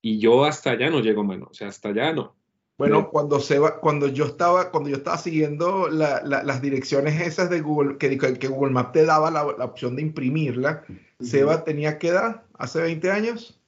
Y 0.01 0.19
yo 0.19 0.47
hasta 0.47 0.71
allá 0.71 0.89
no 0.89 1.01
llego, 1.01 1.23
mano. 1.23 1.49
O 1.51 1.53
sea, 1.53 1.69
hasta 1.69 1.91
allá 1.91 2.15
no. 2.15 2.35
Bueno, 2.79 3.01
No. 3.03 3.11
cuando 3.11 3.39
Seba, 3.39 3.81
cuando 3.81 4.09
yo 4.09 4.25
estaba, 4.25 4.71
cuando 4.71 4.89
yo 4.89 4.97
estaba 4.97 5.19
siguiendo 5.19 5.91
la- 5.91 6.23
la- 6.25 6.43
las 6.43 6.63
direcciones 6.63 7.21
esas 7.21 7.51
de 7.51 7.61
Google, 7.61 7.99
que, 7.99 8.17
que 8.17 8.49
Google 8.49 8.73
Maps 8.73 8.93
te 8.93 9.05
daba 9.05 9.31
la, 9.31 9.45
la 9.59 9.67
opción 9.67 9.97
de 9.97 10.01
imprimirla, 10.01 10.85
Ujú. 10.89 10.99
Seba 11.21 11.65
tenía 11.65 11.99
qué 11.99 12.09
edad? 12.09 12.45
¿Hace 12.55 12.81
20 12.81 13.11
años? 13.11 13.61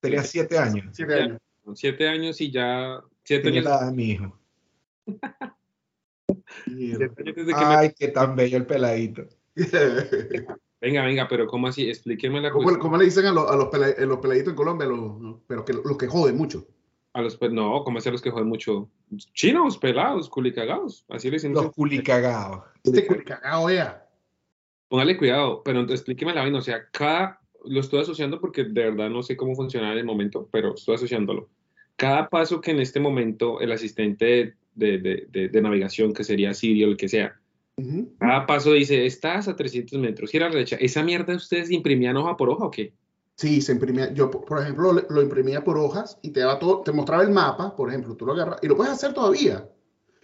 Tenía 0.00 0.22
7 0.22 0.56
años. 0.56 0.86
Siete 0.92 1.12
años. 1.20 1.38
Con 1.62 1.76
Siete 1.76 2.08
años 2.08 2.40
y 2.40 2.50
ya. 2.50 3.02
Siete 3.22 3.44
Tenía 3.44 3.60
años, 3.60 3.70
la 3.70 3.78
edad 3.80 3.86
de 3.90 3.96
mi 3.96 4.04
hijo. 4.12 4.38
Me- 6.66 7.10
Ay, 7.54 7.92
qué 7.98 8.08
tan 8.08 8.36
bello 8.36 8.56
el 8.58 8.66
peladito. 8.66 9.22
Venga, 10.80 11.04
venga, 11.04 11.28
pero 11.28 11.46
¿cómo 11.46 11.66
así? 11.66 11.86
Explíqueme 11.90 12.40
la 12.40 12.50
¿Cómo, 12.50 12.62
cuestión. 12.64 12.80
cómo 12.80 12.96
le 12.96 13.04
dicen 13.04 13.26
a, 13.26 13.32
los, 13.32 13.50
a 13.50 13.54
los, 13.54 13.68
pela- 13.68 13.94
a 13.98 14.06
los 14.06 14.18
peladitos 14.18 14.48
en 14.52 14.56
Colombia? 14.56 14.86
Los, 14.88 15.36
pero 15.46 15.62
que, 15.62 15.74
los 15.74 15.98
que 15.98 16.06
joden 16.06 16.38
mucho. 16.38 16.66
A 17.12 17.20
los, 17.20 17.36
pues, 17.36 17.52
no, 17.52 17.84
¿cómo 17.84 17.98
hacer 17.98 18.12
los 18.12 18.22
que 18.22 18.30
joden 18.30 18.48
mucho? 18.48 18.88
Chinos, 19.34 19.76
pelados, 19.76 20.30
culicagados. 20.30 21.04
Así 21.10 21.28
le 21.28 21.34
dicen. 21.36 21.52
Los 21.52 21.72
culicagados. 21.72 22.62
Este 22.82 23.06
cagado, 23.24 23.66
vea. 23.66 24.08
Póngale 24.88 25.18
cuidado, 25.18 25.62
pero 25.62 25.80
entonces 25.80 26.00
explíqueme 26.00 26.32
la 26.34 26.40
vaina. 26.42 26.58
O 26.58 26.62
sea, 26.62 26.88
cada. 26.90 27.40
Lo 27.66 27.80
estoy 27.80 28.00
asociando 28.00 28.40
porque 28.40 28.64
de 28.64 28.84
verdad 28.90 29.10
no 29.10 29.22
sé 29.22 29.36
cómo 29.36 29.54
funciona 29.54 29.92
en 29.92 29.98
el 29.98 30.04
momento, 30.06 30.48
pero 30.50 30.74
estoy 30.76 30.94
asociándolo. 30.94 31.50
Cada 32.00 32.30
paso 32.30 32.62
que 32.62 32.70
en 32.70 32.80
este 32.80 32.98
momento 32.98 33.60
el 33.60 33.72
asistente 33.72 34.54
de, 34.74 34.98
de- 34.98 35.26
de- 35.30 35.48
de 35.50 35.60
navegación, 35.60 36.14
que 36.14 36.24
sería 36.24 36.54
Siri 36.54 36.82
o 36.84 36.88
el 36.88 36.96
que 36.96 37.08
sea, 37.10 37.38
cada 38.18 38.46
paso 38.46 38.72
dice, 38.72 39.04
estás 39.04 39.48
a 39.48 39.54
300 39.56 39.98
metros, 39.98 40.30
gira 40.30 40.46
a 40.46 40.48
la 40.48 40.54
derecha. 40.54 40.76
¿Esa 40.80 41.02
mierda 41.02 41.34
ustedes 41.34 41.70
imprimían 41.70 42.16
hoja 42.16 42.36
por 42.38 42.48
hoja 42.48 42.64
o 42.64 42.70
qué? 42.70 42.92
Sí, 43.36 43.60
se 43.60 43.72
imprimía. 43.72 44.12
Yo, 44.14 44.30
por 44.30 44.60
ejemplo, 44.62 44.92
lo, 44.92 45.02
lo 45.10 45.22
imprimía 45.22 45.62
por 45.62 45.76
hojas 45.78 46.18
y 46.22 46.30
te 46.30 46.40
daba 46.40 46.58
todo, 46.58 46.80
te 46.80 46.92
mostraba 46.92 47.22
el 47.22 47.30
mapa, 47.30 47.76
por 47.76 47.88
ejemplo, 47.90 48.14
tú 48.16 48.24
lo 48.26 48.32
agarras 48.32 48.58
y 48.62 48.66
lo 48.66 48.76
puedes 48.76 48.92
hacer 48.94 49.12
todavía. 49.12 49.68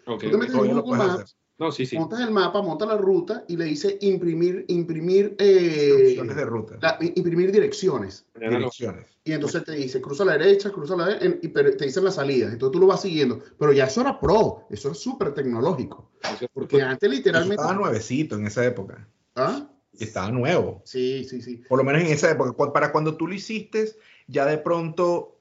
Ok, 0.06 0.22
Tú 0.22 0.30
te 0.30 0.36
metes 0.38 0.52
Todavía 0.52 0.72
en 0.72 0.80
Google 0.80 0.98
Maps, 0.98 1.22
hacer. 1.22 1.36
No, 1.58 1.72
sí, 1.72 1.86
sí. 1.86 1.96
montas 1.98 2.20
el 2.20 2.30
mapa, 2.32 2.60
montas 2.60 2.86
la 2.86 2.98
ruta 2.98 3.44
y 3.48 3.56
le 3.56 3.64
dice 3.64 3.96
imprimir, 4.02 4.66
imprimir, 4.68 5.36
eh, 5.38 6.08
Opciones 6.10 6.36
de 6.36 6.44
ruta. 6.44 6.78
la- 6.82 6.98
imprimir 7.14 7.50
direcciones. 7.50 8.26
Direcciones. 8.38 9.06
Y 9.24 9.32
entonces 9.32 9.64
te 9.64 9.72
dice, 9.72 10.00
cruza 10.02 10.22
a 10.22 10.26
la 10.26 10.32
derecha, 10.38 10.70
cruza 10.70 10.92
a 10.94 10.96
la 10.98 11.06
derecha, 11.06 11.38
y 11.42 11.48
te 11.48 11.84
dicen 11.86 12.04
las 12.04 12.16
salidas. 12.16 12.52
Entonces 12.52 12.72
tú 12.72 12.78
lo 12.78 12.86
vas 12.86 13.00
siguiendo. 13.00 13.40
Pero 13.58 13.72
ya 13.72 13.86
eso 13.86 14.02
era 14.02 14.20
pro, 14.20 14.66
eso 14.70 14.88
era 14.88 14.94
súper 14.94 15.32
tecnológico. 15.32 16.10
Porque 16.52 16.82
antes 16.82 17.08
Eso 17.08 17.16
literalmente... 17.16 17.54
estaba 17.54 17.74
nuevecito 17.74 18.36
en 18.36 18.46
esa 18.46 18.64
época. 18.64 19.08
¿Ah? 19.34 19.66
Estaba 19.98 20.30
nuevo. 20.30 20.82
Sí, 20.84 21.24
sí, 21.24 21.40
sí. 21.40 21.62
Por 21.68 21.78
lo 21.78 21.84
menos 21.84 22.02
en 22.02 22.08
esa 22.08 22.30
época. 22.30 22.70
Para 22.72 22.92
cuando 22.92 23.16
tú 23.16 23.26
lo 23.26 23.32
hiciste, 23.34 23.92
ya 24.26 24.44
de 24.44 24.58
pronto, 24.58 25.40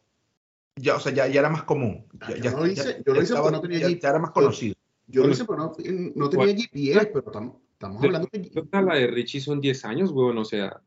ya, 0.77 0.95
o 0.95 0.99
sea, 1.01 1.11
ya, 1.11 1.27
ya 1.27 1.41
era 1.41 1.49
más 1.49 1.63
común. 1.63 2.05
Ah, 2.21 2.29
Ya, 2.29 2.37
yo 2.37 2.43
ya- 2.43 2.51
lo 2.51 2.67
hice- 2.67 2.83
ya- 2.83 2.97
yo 3.05 3.13
lo 3.13 3.15
hice 3.15 3.23
estaba- 3.33 3.41
porque 3.43 3.55
no 3.57 3.61
tenía 3.61 3.79
ya- 3.79 3.87
Jeep. 3.89 3.99
ya 4.01 4.09
era 4.09 4.19
más 4.19 4.31
conocido. 4.31 4.74
Yo 5.07 5.25
lo 5.25 5.31
hice, 5.31 5.45
pero 5.45 5.57
no, 5.57 5.73
no 6.15 6.29
tenía 6.29 6.45
bueno. 6.45 6.59
GPS, 6.59 7.05
pero 7.07 7.25
estamos, 7.27 7.55
hablando. 8.03 8.27
Total, 8.53 8.85
la 8.85 8.95
de 8.95 9.07
Richie 9.07 9.39
son 9.41 9.61
10 9.61 9.85
años, 9.85 10.11
weón, 10.11 10.37
o 10.37 10.45
sea, 10.45 10.81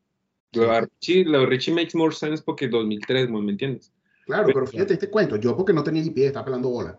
lo 0.52 0.62
de 0.62 0.80
Richie, 0.80 1.24
lo 1.24 1.40
de 1.40 1.46
Richie 1.46 1.72
makes 1.74 1.96
more 1.96 2.14
sense 2.14 2.42
porque 2.44 2.68
2003, 2.68 3.30
weón, 3.30 3.44
¿me 3.46 3.52
entiendes? 3.52 3.92
Claro, 4.26 4.48
pero 4.52 4.66
fíjate 4.66 4.94
este 4.94 5.08
cuento. 5.10 5.36
Yo 5.36 5.56
porque 5.56 5.72
no 5.72 5.82
tenía 5.82 6.02
GPS, 6.02 6.26
estaba 6.28 6.44
pelando 6.46 6.68
bola. 6.68 6.98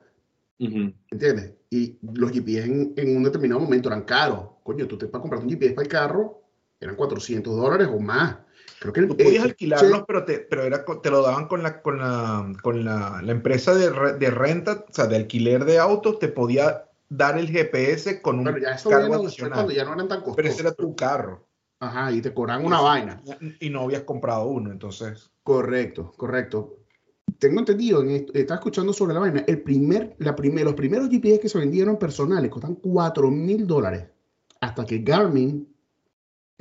Ujú. 0.60 0.94
¿Entiendes? 1.12 1.54
Y 1.70 1.98
los 2.02 2.32
GPS 2.32 2.68
en, 2.68 2.94
en 2.98 3.18
un 3.18 3.24
determinado 3.24 3.62
momento 3.62 3.90
eran 3.90 4.04
caros. 4.04 4.50
Coño, 4.64 4.88
tú 4.88 4.98
te 4.98 5.08
para 5.08 5.22
comprarte 5.22 5.46
un 5.46 5.52
GPS 5.52 5.74
para 5.74 5.84
el 5.84 5.90
carro, 5.92 6.42
eran 6.80 6.96
400 6.96 7.56
dólares 7.56 7.88
o 7.92 8.00
más. 8.00 8.38
Creo 8.80 8.94
que 8.94 9.02
el- 9.02 9.08
Tú 9.08 9.18
podías 9.18 9.46
eh, 9.46 9.50
alquilarlos, 9.50 10.04
pero, 10.08 10.26
te, 10.26 10.40
pero 10.40 10.64
era, 10.64 10.84
te 10.84 11.10
lo 11.12 11.22
daban 11.22 11.48
con 11.48 11.62
la, 11.64 11.82
con 11.82 11.98
la, 12.00 12.52
con 12.62 12.84
la, 12.84 13.22
la 13.24 13.32
empresa 13.32 13.74
de, 13.76 13.90
re- 13.90 14.14
de 14.18 14.32
renta, 14.32 14.86
o 14.90 14.94
sea, 14.94 15.08
de 15.08 15.16
alquiler 15.18 15.66
de 15.66 15.80
autos, 15.80 16.20
te 16.20 16.28
podía 16.30 16.89
dar 17.10 17.38
el 17.38 17.50
GPS 17.50 18.22
con 18.22 18.38
un 18.38 18.44
Bueno, 18.46 18.60
ya 18.60 18.72
eso 18.72 18.90
cargo 18.90 19.16
adicional. 19.16 19.70
ya 19.74 19.84
no 19.84 19.94
eran 19.94 20.08
tan 20.08 20.20
costosos. 20.20 20.36
Pero 20.36 20.50
ese 20.50 20.62
era 20.62 20.72
tu 20.74 20.96
carro. 20.96 21.48
Ajá, 21.80 22.12
y 22.12 22.22
te 22.22 22.34
cobran 22.34 22.66
una 22.66 22.82
vaina. 22.82 23.22
Y 23.60 23.70
no 23.70 23.82
habías 23.82 24.04
comprado 24.04 24.46
uno, 24.46 24.72
entonces. 24.72 25.32
Correcto, 25.44 26.14
correcto. 26.18 26.78
Tengo 27.38 27.60
entendido, 27.60 28.04
estaba 28.04 28.58
escuchando 28.60 28.92
sobre 28.92 29.14
la 29.14 29.22
vaina, 29.22 29.44
el 29.48 29.62
primer, 29.62 30.16
la 30.20 30.36
primer, 30.36 30.66
los 30.66 30.74
primeros 30.74 31.10
GPS 31.10 31.40
que 31.40 31.50
se 31.50 31.58
vendieron 31.58 31.98
personales 31.98 32.52
costan 32.52 32.76
4 32.76 33.32
mil 33.32 33.66
dólares. 33.66 34.06
Hasta 34.60 34.86
que 34.86 35.00
Garmin 35.00 35.74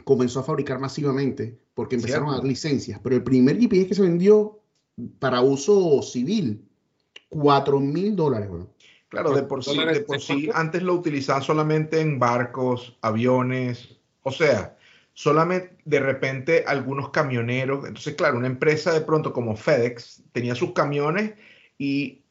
comenzó 0.05 0.41
a 0.41 0.45
fabricar 0.45 0.79
masivamente 0.79 1.59
porque 1.75 1.97
empezaron 1.97 2.29
a 2.29 2.37
dar 2.37 2.45
licencias. 2.45 3.01
Pero 3.03 3.17
el 3.17 3.25
primer 3.25 3.59
GPS 3.59 3.89
que 3.89 3.95
se 3.97 4.03
vendió 4.03 4.61
para 5.19 5.41
uso 5.41 6.01
civil, 6.03 6.65
4 7.29 7.81
mil 7.81 8.15
dólares. 8.15 8.49
Claro, 9.09 9.33
de 9.33 9.43
por, 9.43 9.65
sí, 9.65 9.79
de 9.79 10.01
por 10.01 10.21
sí, 10.21 10.51
antes 10.53 10.83
lo 10.83 10.93
utilizaban 10.95 11.43
solamente 11.43 12.01
en 12.01 12.19
barcos, 12.19 12.99
aviones, 13.01 13.97
o 14.23 14.31
sea, 14.31 14.77
solamente 15.15 15.77
de 15.87 16.01
repente 16.01 16.65
algunos 16.67 17.11
camioneros. 17.11 17.87
Entonces, 17.87 18.15
claro, 18.15 18.37
una 18.37 18.47
empresa 18.47 18.93
de 18.93 19.01
pronto 19.01 19.33
como 19.33 19.57
FedEx 19.57 20.23
tenía 20.33 20.55
sus 20.55 20.73
camiones 20.73 21.33
y 21.79 22.23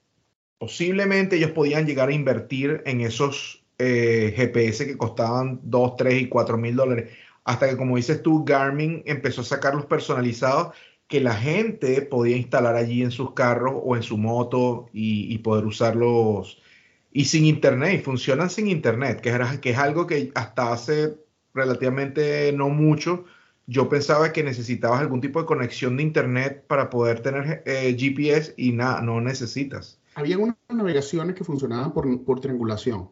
posiblemente 0.59 1.37
ellos 1.37 1.51
podían 1.51 1.87
llegar 1.87 2.09
a 2.09 2.13
invertir 2.13 2.83
en 2.85 3.01
esos 3.01 3.65
eh, 3.79 4.33
GPS 4.35 4.85
que 4.85 4.97
costaban 4.97 5.59
2, 5.63 5.97
3 5.97 6.21
y 6.21 6.29
4 6.29 6.57
mil 6.57 6.75
dólares. 6.75 7.11
Hasta 7.43 7.69
que, 7.69 7.77
como 7.77 7.97
dices 7.97 8.21
tú, 8.21 8.45
Garmin 8.45 9.03
empezó 9.05 9.41
a 9.41 9.45
sacar 9.45 9.73
los 9.73 9.85
personalizados 9.85 10.75
que 11.07 11.21
la 11.21 11.33
gente 11.33 12.01
podía 12.01 12.35
instalar 12.35 12.75
allí 12.75 13.01
en 13.01 13.11
sus 13.11 13.33
carros 13.33 13.75
o 13.83 13.95
en 13.95 14.03
su 14.03 14.17
moto 14.17 14.89
y, 14.91 15.37
poder 15.39 15.65
usarlos 15.65 16.61
y 17.11 17.25
sin 17.25 17.45
internet, 17.45 17.99
y 17.99 18.03
funcionan 18.03 18.49
sin 18.49 18.67
internet, 18.67 19.21
que 19.21 19.37
que 19.61 19.69
es 19.71 19.77
algo 19.77 20.07
que 20.07 20.31
hasta 20.35 20.73
hace 20.73 21.17
relativamente 21.53 22.51
no 22.53 22.69
mucho, 22.69 23.25
yo 23.65 23.89
pensaba 23.89 24.31
que 24.31 24.43
necesitabas 24.43 25.01
algún 25.01 25.19
tipo 25.19 25.39
de 25.41 25.45
conexión 25.45 25.97
de 25.97 26.03
internet 26.03 26.63
para 26.67 26.89
poder 26.89 27.21
tener 27.21 27.63
eh, 27.65 27.95
GPS 27.99 28.53
y 28.55 28.71
nada, 28.71 29.01
no 29.01 29.19
necesitas. 29.19 29.99
Había 30.15 30.37
unas 30.37 30.55
navegaciones 30.69 31.35
que 31.35 31.43
funcionaban 31.43 31.93
por, 31.93 32.23
por 32.23 32.39
triangulación. 32.39 33.09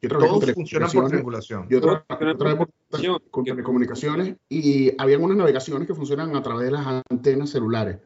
Y 0.00 0.08
Todos 0.08 0.52
funcionan 0.52 0.90
por 0.90 1.08
triangulación. 1.08 1.66
Y 1.70 1.74
otra, 1.76 2.04
por 2.06 3.44
telecomunicaciones. 3.44 4.36
Y 4.50 4.92
había 4.98 5.18
unas 5.18 5.38
navegaciones 5.38 5.88
que 5.88 5.94
funcionan 5.94 6.36
a 6.36 6.42
través 6.42 6.66
de 6.66 6.72
las 6.72 7.02
antenas 7.10 7.48
celulares. 7.48 7.96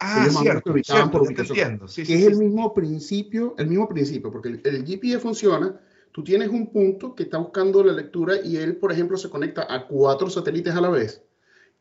Ah, 0.00 0.28
cierto, 0.30 0.72
cierto 0.82 1.10
por 1.10 1.28
entiendo. 1.28 1.86
que 1.86 2.02
es 2.02 2.24
el 2.24 2.36
mismo 2.36 2.72
principio, 2.72 3.54
el 3.58 3.66
mismo 3.66 3.88
principio, 3.88 4.30
porque 4.30 4.48
el, 4.48 4.60
el 4.64 4.86
GPS 4.86 5.18
funciona 5.18 5.80
tú 6.12 6.24
tienes 6.24 6.48
un 6.48 6.72
punto 6.72 7.14
que 7.14 7.24
está 7.24 7.38
buscando 7.38 7.82
la 7.84 7.92
lectura 7.92 8.34
y 8.42 8.56
él, 8.56 8.76
por 8.76 8.90
ejemplo, 8.90 9.16
se 9.16 9.30
conecta 9.30 9.72
a 9.72 9.86
cuatro 9.86 10.28
satélites 10.28 10.74
a 10.74 10.80
la 10.80 10.88
vez 10.88 11.22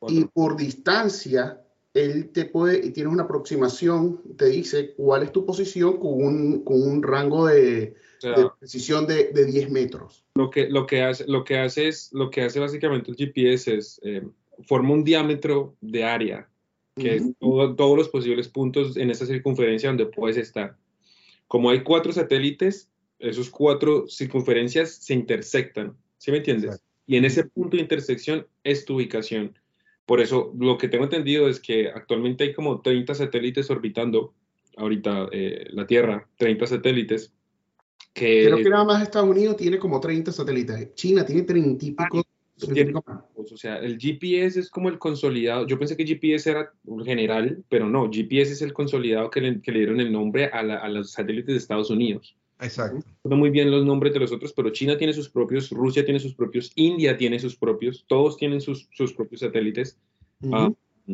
y 0.08 0.26
por 0.26 0.56
distancia 0.56 1.62
él 1.94 2.30
te 2.30 2.46
puede, 2.46 2.86
y 2.86 2.92
tienes 2.92 3.12
una 3.12 3.24
aproximación, 3.24 4.22
te 4.38 4.46
dice 4.46 4.94
cuál 4.94 5.24
es 5.24 5.32
tu 5.32 5.44
posición 5.46 5.98
con 5.98 6.22
un, 6.22 6.64
con 6.64 6.80
un 6.80 7.02
rango 7.02 7.48
de, 7.48 7.96
precisión 8.60 9.08
de, 9.08 9.32
de, 9.34 9.46
10 9.46 9.72
metros. 9.72 10.24
Lo 10.36 10.52
que, 10.52 10.70
lo, 10.70 10.86
que 10.86 11.02
hace, 11.02 11.26
lo, 11.28 11.44
que 11.44 11.58
hace 11.58 11.88
es, 11.88 12.14
lo 12.14 12.30
que 12.30 12.44
hace 12.44 12.60
básicamente 12.60 13.10
el 13.10 13.18
GPS 13.18 13.76
es, 13.76 14.00
eh, 14.04 14.22
forma 14.68 14.94
un 14.94 15.04
diámetro 15.04 15.76
de 15.82 16.04
área, 16.04 16.48
que 16.98 17.16
es 17.16 17.24
todos 17.39 17.98
los 17.98 18.10
posibles 18.10 18.48
puntos 18.48 18.98
en 18.98 19.10
esa 19.10 19.25
circunferencia 19.25 19.89
donde 19.89 20.06
puedes 20.06 20.38
estar. 20.38 20.75
Como 21.48 21.70
hay 21.70 21.84
cuatro 21.84 22.12
satélites, 22.12 22.89
esos 23.20 23.50
cuatro 23.50 24.08
circunferencias 24.08 24.96
se 24.96 25.13
intersectan, 25.13 25.96
¿sí 26.18 26.32
me 26.32 26.38
entiendes? 26.38 26.82
Y 27.06 27.16
en 27.16 27.25
ese 27.25 27.46
punto 27.46 27.77
de 27.77 27.84
intersección 27.84 28.46
es 28.63 28.86
tu 28.86 28.96
ubicación. 28.96 29.58
Por 30.06 30.22
eso, 30.22 30.54
lo 30.58 30.77
que 30.77 30.88
tengo 30.88 31.06
entendido 31.06 31.50
es 31.50 31.60
que 31.60 31.89
actualmente 31.89 32.46
hay 32.46 32.54
como 32.54 32.82
30 32.82 33.16
satélites 33.16 33.70
orbitando 33.70 34.34
ahorita 34.77 35.30
eh, 35.32 35.68
la 35.72 35.88
Tierra, 35.88 36.27
30 36.38 36.68
satélites. 36.68 37.34
Que, 38.13 38.46
Creo 38.46 38.58
que 38.58 38.70
nada 38.70 38.86
más 38.86 39.04
Estados 39.04 39.30
Unidos 39.30 39.58
tiene 39.58 39.80
como 39.80 40.00
30 40.00 40.32
satélites. 40.32 40.96
China 40.96 41.25
tiene 41.25 41.44
30 41.44 41.86
y 41.86 41.92
pico. 41.92 42.24
Pues, 42.60 43.52
o 43.52 43.58
sea, 43.58 43.78
el 43.78 44.00
GPS 44.00 44.60
es 44.60 44.70
como 44.70 44.90
el 44.90 44.98
consolidado. 44.98 45.68
Yo 45.68 45.78
pensé 45.78 45.96
que 45.96 46.06
GPS 46.06 46.50
era 46.50 46.74
general, 47.06 47.64
pero 47.70 47.88
no, 47.88 48.10
GPS 48.12 48.54
es 48.54 48.62
el 48.62 48.74
consolidado 48.74 49.30
que 49.30 49.42
le, 49.42 49.62
que 49.62 49.72
le 49.72 49.80
dieron 49.80 50.00
el 50.00 50.12
nombre 50.12 50.46
a, 50.46 50.60
a 50.60 50.90
los 50.90 51.12
satélites 51.12 51.54
de 51.54 51.58
Estados 51.58 51.90
Unidos. 51.90 52.36
Exacto. 52.60 53.06
No 53.24 53.36
muy 53.36 53.52
bien 53.52 53.70
los 53.70 53.86
nombres 53.86 54.14
de 54.14 54.20
los 54.20 54.32
otros, 54.32 54.54
pero 54.54 54.72
China 54.72 54.98
tiene 54.98 55.14
sus 55.14 55.30
propios, 55.30 55.70
Rusia 55.70 56.04
tiene 56.04 56.20
sus 56.20 56.34
propios, 56.34 56.72
India 56.76 57.16
tiene 57.16 57.40
sus 57.40 57.56
propios, 57.56 58.06
todos 58.08 58.38
tienen 58.38 58.62
sus, 58.62 58.90
sus 58.92 59.14
propios 59.14 59.42
satélites. 59.42 60.00
Ah, 60.52 60.72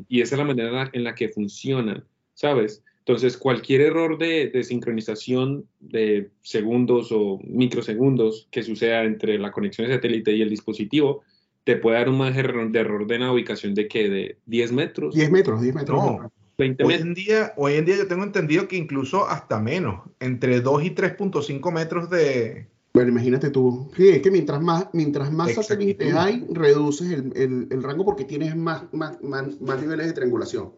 y 0.07 0.21
esa 0.21 0.35
es 0.35 0.39
la 0.39 0.45
manera 0.45 0.89
en 0.93 1.03
la 1.03 1.15
que 1.15 1.29
funcionan, 1.29 2.05
¿sabes? 2.33 2.83
Entonces, 2.99 3.37
cualquier 3.37 3.81
error 3.81 4.17
de, 4.17 4.49
de, 4.49 4.63
sincronización 4.63 5.67
de 5.81 6.31
segundos 6.41 7.11
o 7.11 7.37
microsegundos 7.43 8.47
que 8.49 8.63
suceda 8.63 9.03
entre 9.03 9.37
la 9.37 9.51
conexión 9.51 9.87
de 9.87 9.95
satélite 9.95 10.31
y 10.31 10.41
el 10.41 10.49
dispositivo, 10.49 11.23
te 11.63 11.77
puede 11.77 11.97
dar 11.97 12.09
un 12.09 12.17
margen 12.17 12.71
de 12.71 12.79
error 12.79 13.07
de 13.07 13.19
navegación 13.19 13.73
de 13.73 13.87
que 13.87 14.09
de 14.09 14.37
10 14.45 14.71
metros. 14.73 15.15
10 15.15 15.31
metros, 15.31 15.61
10 15.61 15.75
metros. 15.75 15.97
No, 15.97 16.31
hoy, 16.57 16.93
en 16.93 17.13
día, 17.13 17.53
hoy 17.55 17.73
en 17.75 17.85
día 17.85 17.97
yo 17.97 18.07
tengo 18.07 18.23
entendido 18.23 18.67
que 18.67 18.75
incluso 18.75 19.27
hasta 19.27 19.59
menos, 19.59 20.01
entre 20.19 20.61
2 20.61 20.83
y 20.83 20.89
3.5 20.91 21.71
metros 21.71 22.09
de... 22.09 22.67
Bueno, 22.93 23.09
imagínate 23.09 23.49
tú, 23.49 23.89
sí, 23.95 24.09
es 24.09 24.21
que 24.21 24.29
mientras 24.29 24.61
más, 24.61 24.87
mientras 24.93 25.31
más 25.31 25.53
satélites 25.53 26.13
hay, 26.13 26.45
reduces 26.51 27.11
el, 27.11 27.33
el, 27.35 27.67
el, 27.71 27.81
rango 27.81 28.05
porque 28.05 28.23
tienes 28.23 28.55
más, 28.55 28.83
más, 28.93 29.19
más, 29.23 29.59
más 29.59 29.81
niveles 29.81 30.05
de 30.05 30.13
triangulación. 30.13 30.73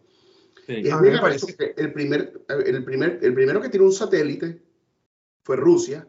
Sí. 0.66 0.76
Es 0.82 0.98
me 0.98 1.18
parece 1.18 1.54
que 1.54 1.74
el, 1.76 1.92
primer, 1.92 2.40
el, 2.48 2.84
primer, 2.84 3.18
el 3.22 3.34
primero 3.34 3.60
que 3.60 3.68
tiró 3.68 3.84
un 3.84 3.92
satélite 3.92 4.62
fue 5.42 5.56
Rusia. 5.56 6.08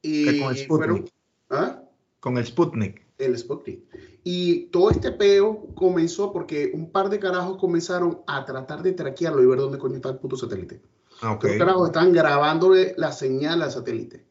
Y 0.00 0.38
con 0.38 0.50
el 0.50 0.56
Sputnik. 0.56 1.12
¿ah? 1.50 1.82
Con 2.20 2.38
el 2.38 2.46
Sputnik. 2.46 3.03
El 3.24 3.38
Sputnik. 3.38 3.82
Y 4.22 4.66
todo 4.66 4.90
este 4.90 5.12
peo 5.12 5.66
comenzó 5.74 6.32
porque 6.32 6.72
un 6.72 6.90
par 6.90 7.10
de 7.10 7.18
carajos 7.18 7.58
comenzaron 7.58 8.20
a 8.26 8.44
tratar 8.46 8.82
de 8.82 8.92
traquearlo 8.92 9.42
y 9.42 9.46
ver 9.46 9.58
dónde 9.58 9.78
coño 9.78 9.96
está 9.96 10.08
el 10.08 10.16
puto 10.16 10.36
satélite. 10.36 10.80
Ah, 11.20 11.32
okay. 11.32 11.50
Los 11.50 11.58
carajos 11.58 11.88
están 11.88 12.12
grabándole 12.12 12.94
la 12.96 13.12
señal 13.12 13.60
al 13.60 13.70
satélite. 13.70 14.24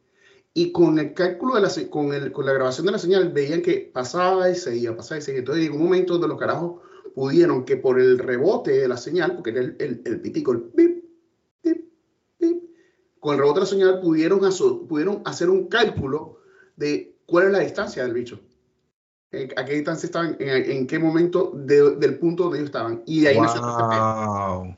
Y 0.56 0.72
con 0.72 0.98
el 0.98 1.14
cálculo 1.14 1.56
de 1.56 1.62
la, 1.62 1.70
con, 1.90 2.14
el, 2.14 2.32
con 2.32 2.46
la 2.46 2.54
grabación 2.54 2.86
de 2.88 2.92
la 2.92 3.00
señal 3.00 3.32
veían 3.32 3.62
que 3.62 3.92
pasaba 3.94 4.50
y 4.50 4.56
seguía, 4.56 4.96
pasaba 4.96 5.20
y 5.20 5.22
seguía. 5.22 5.40
Entonces 5.40 5.64
llegó 5.64 5.76
un 5.76 5.84
momento 5.84 6.14
donde 6.14 6.28
los 6.28 6.40
carajos 6.40 6.82
pudieron 7.14 7.64
que 7.64 7.78
por 7.78 8.00
el 8.00 8.18
rebote 8.18 8.72
de 8.72 8.88
la 8.88 8.98
señal, 8.98 9.36
porque 9.36 9.52
era 9.52 9.62
el, 9.62 9.76
el, 9.80 10.02
el 10.06 10.22
pitico, 10.22 10.52
el 10.54 10.64
bip, 10.74 11.06
bip, 11.64 11.86
bip, 12.40 12.64
con 13.20 13.34
el 13.34 13.40
rebote 13.40 13.60
de 13.60 13.66
la 13.66 13.70
señal 13.70 14.00
pudieron, 14.02 14.40
pudieron 14.88 15.22
hacer 15.26 15.50
un 15.50 15.68
cálculo 15.68 16.40
de 16.76 17.16
cuál 17.28 17.46
es 17.46 17.52
la 17.52 17.60
distancia 17.60 18.04
del 18.04 18.14
bicho 18.14 18.40
a 19.56 19.66
qué 19.66 19.74
distancia 19.74 20.06
estaban, 20.06 20.38
en, 20.40 20.86
qué 20.86 21.00
momento 21.00 21.52
del 21.56 22.20
punto 22.20 22.44
donde 22.44 22.60
ellos 22.60 22.68
estaban. 22.68 23.02
Y 23.06 23.22
de 23.22 23.30
ahí 23.30 23.40
nació 23.40 23.62
todo 23.62 23.72
este 23.72 23.90
peo. 23.90 24.78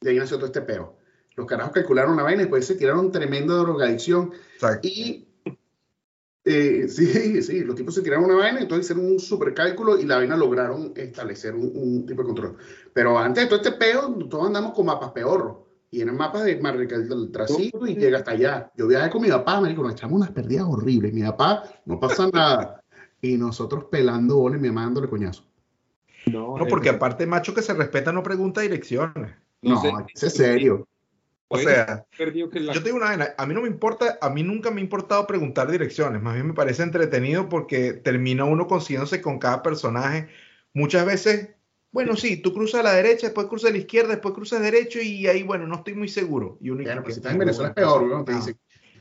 De 0.00 0.10
ahí 0.10 0.16
nació 0.16 0.36
todo 0.36 0.46
este 0.46 0.62
peo. 0.62 0.96
Los 1.36 1.46
carajos 1.46 1.72
calcularon 1.72 2.16
la 2.16 2.22
vaina 2.22 2.42
y 2.42 2.44
después 2.44 2.66
se 2.66 2.76
tiraron 2.76 3.12
tremenda 3.12 3.54
drogadicción. 3.54 4.32
Y 4.82 5.28
eh, 6.44 6.86
sí, 6.88 7.42
sí, 7.42 7.60
los 7.60 7.76
tipos 7.76 7.94
se 7.94 8.02
tiraron 8.02 8.24
una 8.24 8.36
vaina, 8.36 8.60
entonces 8.60 8.86
hicieron 8.86 9.12
un 9.12 9.20
super 9.20 9.52
cálculo 9.52 9.98
y 9.98 10.04
la 10.04 10.16
vaina 10.16 10.36
lograron 10.36 10.92
establecer 10.96 11.54
un, 11.54 12.06
tipo 12.06 12.22
de 12.22 12.26
control. 12.26 12.56
Pero 12.94 13.18
antes 13.18 13.44
de 13.44 13.48
todo 13.50 13.60
este 13.60 13.72
peo, 13.72 14.14
todos 14.30 14.46
andamos 14.46 14.72
con 14.72 14.86
mapas 14.86 15.10
peor. 15.12 15.68
Y 15.92 16.02
en 16.02 16.16
mapas 16.16 16.44
de 16.44 16.56
Mar 16.60 16.78
del 16.78 17.32
Trasito 17.32 17.84
y 17.84 17.96
llega 17.96 18.18
hasta 18.18 18.30
allá. 18.30 18.70
Yo 18.76 18.86
viajé 18.86 19.10
con 19.10 19.22
mi 19.22 19.28
papá, 19.28 19.60
me 19.60 19.70
dijo, 19.70 19.82
nos 19.82 19.92
echamos 19.92 20.20
unas 20.20 20.30
perdidas 20.30 20.66
horribles. 20.68 21.12
Mi 21.12 21.22
papá, 21.22 21.64
no 21.84 21.98
pasa 21.98 22.30
nada 22.32 22.79
y 23.22 23.36
nosotros 23.36 23.84
pelando 23.84 24.36
bola 24.36 24.56
y 24.56 24.60
me 24.60 24.72
mandándole 24.72 25.08
coñazo. 25.08 25.44
No, 26.26 26.56
no 26.56 26.66
porque 26.66 26.90
aparte 26.90 27.26
macho 27.26 27.54
que 27.54 27.62
se 27.62 27.74
respeta 27.74 28.12
no 28.12 28.22
pregunta 28.22 28.60
direcciones. 28.60 29.34
No, 29.62 29.82
es 30.14 30.32
serio. 30.32 30.86
O 31.52 31.58
sea, 31.58 32.06
yo 32.16 32.48
te 32.48 32.80
digo 32.84 32.96
una 32.96 33.34
a 33.36 33.46
mí 33.46 33.54
no 33.54 33.62
me 33.62 33.68
importa, 33.68 34.18
a 34.20 34.30
mí 34.30 34.44
nunca 34.44 34.70
me 34.70 34.80
ha 34.80 34.84
importado 34.84 35.26
preguntar 35.26 35.68
direcciones, 35.68 36.22
más 36.22 36.34
bien 36.34 36.46
me 36.46 36.54
parece 36.54 36.84
entretenido 36.84 37.48
porque 37.48 37.92
termina 37.92 38.44
uno 38.44 38.68
consiguiéndose 38.68 39.20
con 39.20 39.40
cada 39.40 39.60
personaje. 39.60 40.28
Muchas 40.74 41.04
veces, 41.04 41.48
bueno, 41.90 42.14
sí, 42.14 42.36
tú 42.36 42.54
cruzas 42.54 42.82
a 42.82 42.84
la 42.84 42.92
derecha, 42.92 43.26
después 43.26 43.48
cruzas 43.48 43.70
a 43.70 43.72
la 43.72 43.78
izquierda, 43.80 44.10
después 44.10 44.32
cruzas 44.32 44.62
derecho 44.62 45.00
y 45.00 45.26
ahí, 45.26 45.42
bueno, 45.42 45.66
no 45.66 45.74
estoy 45.74 45.94
muy 45.94 46.08
seguro. 46.08 46.56
Y 46.60 46.70
uno 46.70 46.84
pues 47.02 47.16
si 47.16 47.28
en 47.28 47.38
Venezuela 47.38 47.70
es 47.70 47.74
peor, 47.74 48.06
¿no? 48.06 48.24
Te 48.24 48.32
dice, 48.32 48.56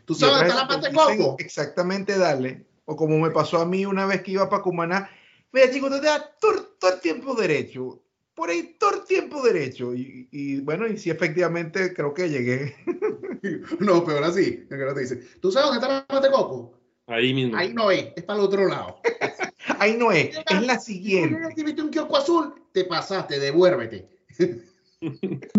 ¿tú 0.05 0.15
sabes 0.15 0.51
hasta 0.51 0.55
la 0.55 0.67
parte 0.67 0.89
de 0.89 0.95
coco? 0.95 1.35
Exactamente, 1.38 2.17
dale. 2.17 2.65
O 2.89 2.96
como 2.96 3.19
me 3.19 3.29
pasó 3.29 3.60
a 3.60 3.67
mí 3.67 3.86
una 3.86 4.08
vez 4.08 4.24
que 4.24 4.31
iba 4.31 4.50
para 4.50 4.63
Cumaná, 4.63 5.12
vea 5.53 5.69
chicos, 5.69 5.91
te 5.91 6.08
da 6.08 6.36
todo, 6.41 6.91
el 6.91 7.00
tiempo 7.00 7.36
derecho, 7.36 8.01
por 8.34 8.50
ahí 8.50 8.75
todo 8.79 9.01
el 9.01 9.05
tiempo 9.05 9.43
derecho. 9.43 9.93
Y, 9.93 10.60
bueno, 10.62 10.88
y 10.88 10.98
sí, 10.98 11.12
efectivamente 11.12 11.93
creo 11.93 12.15
que 12.15 12.29
llegué. 12.29 12.75
no, 13.79 14.03
pero 14.03 14.17
ahora 14.17 14.31
sí, 14.31 14.65
te 14.67 15.00
dice, 15.00 15.17
¿tú 15.39 15.51
sabes 15.51 15.69
dónde 15.69 15.86
está 15.86 16.08
la 16.10 16.15
mate 16.19 16.31
coco? 16.31 16.79
Ahí 17.05 17.31
mismo. 17.31 17.55
Ahí 17.55 17.72
no 17.75 17.91
es, 17.91 18.08
es 18.15 18.24
para 18.24 18.39
el 18.39 18.46
otro 18.46 18.67
lado. 18.67 19.01
Ahí 19.77 19.96
no 19.96 20.12
es, 20.12 20.36
es 20.36 20.62
la 20.65 20.79
siguiente. 20.79 21.38
Si 21.55 21.63
viste 21.63 21.84
un 21.84 21.91
kiosco 21.91 22.17
azul, 22.17 22.55
te 22.72 22.86
pasaste, 22.86 23.39
devuélvete. 23.39 24.10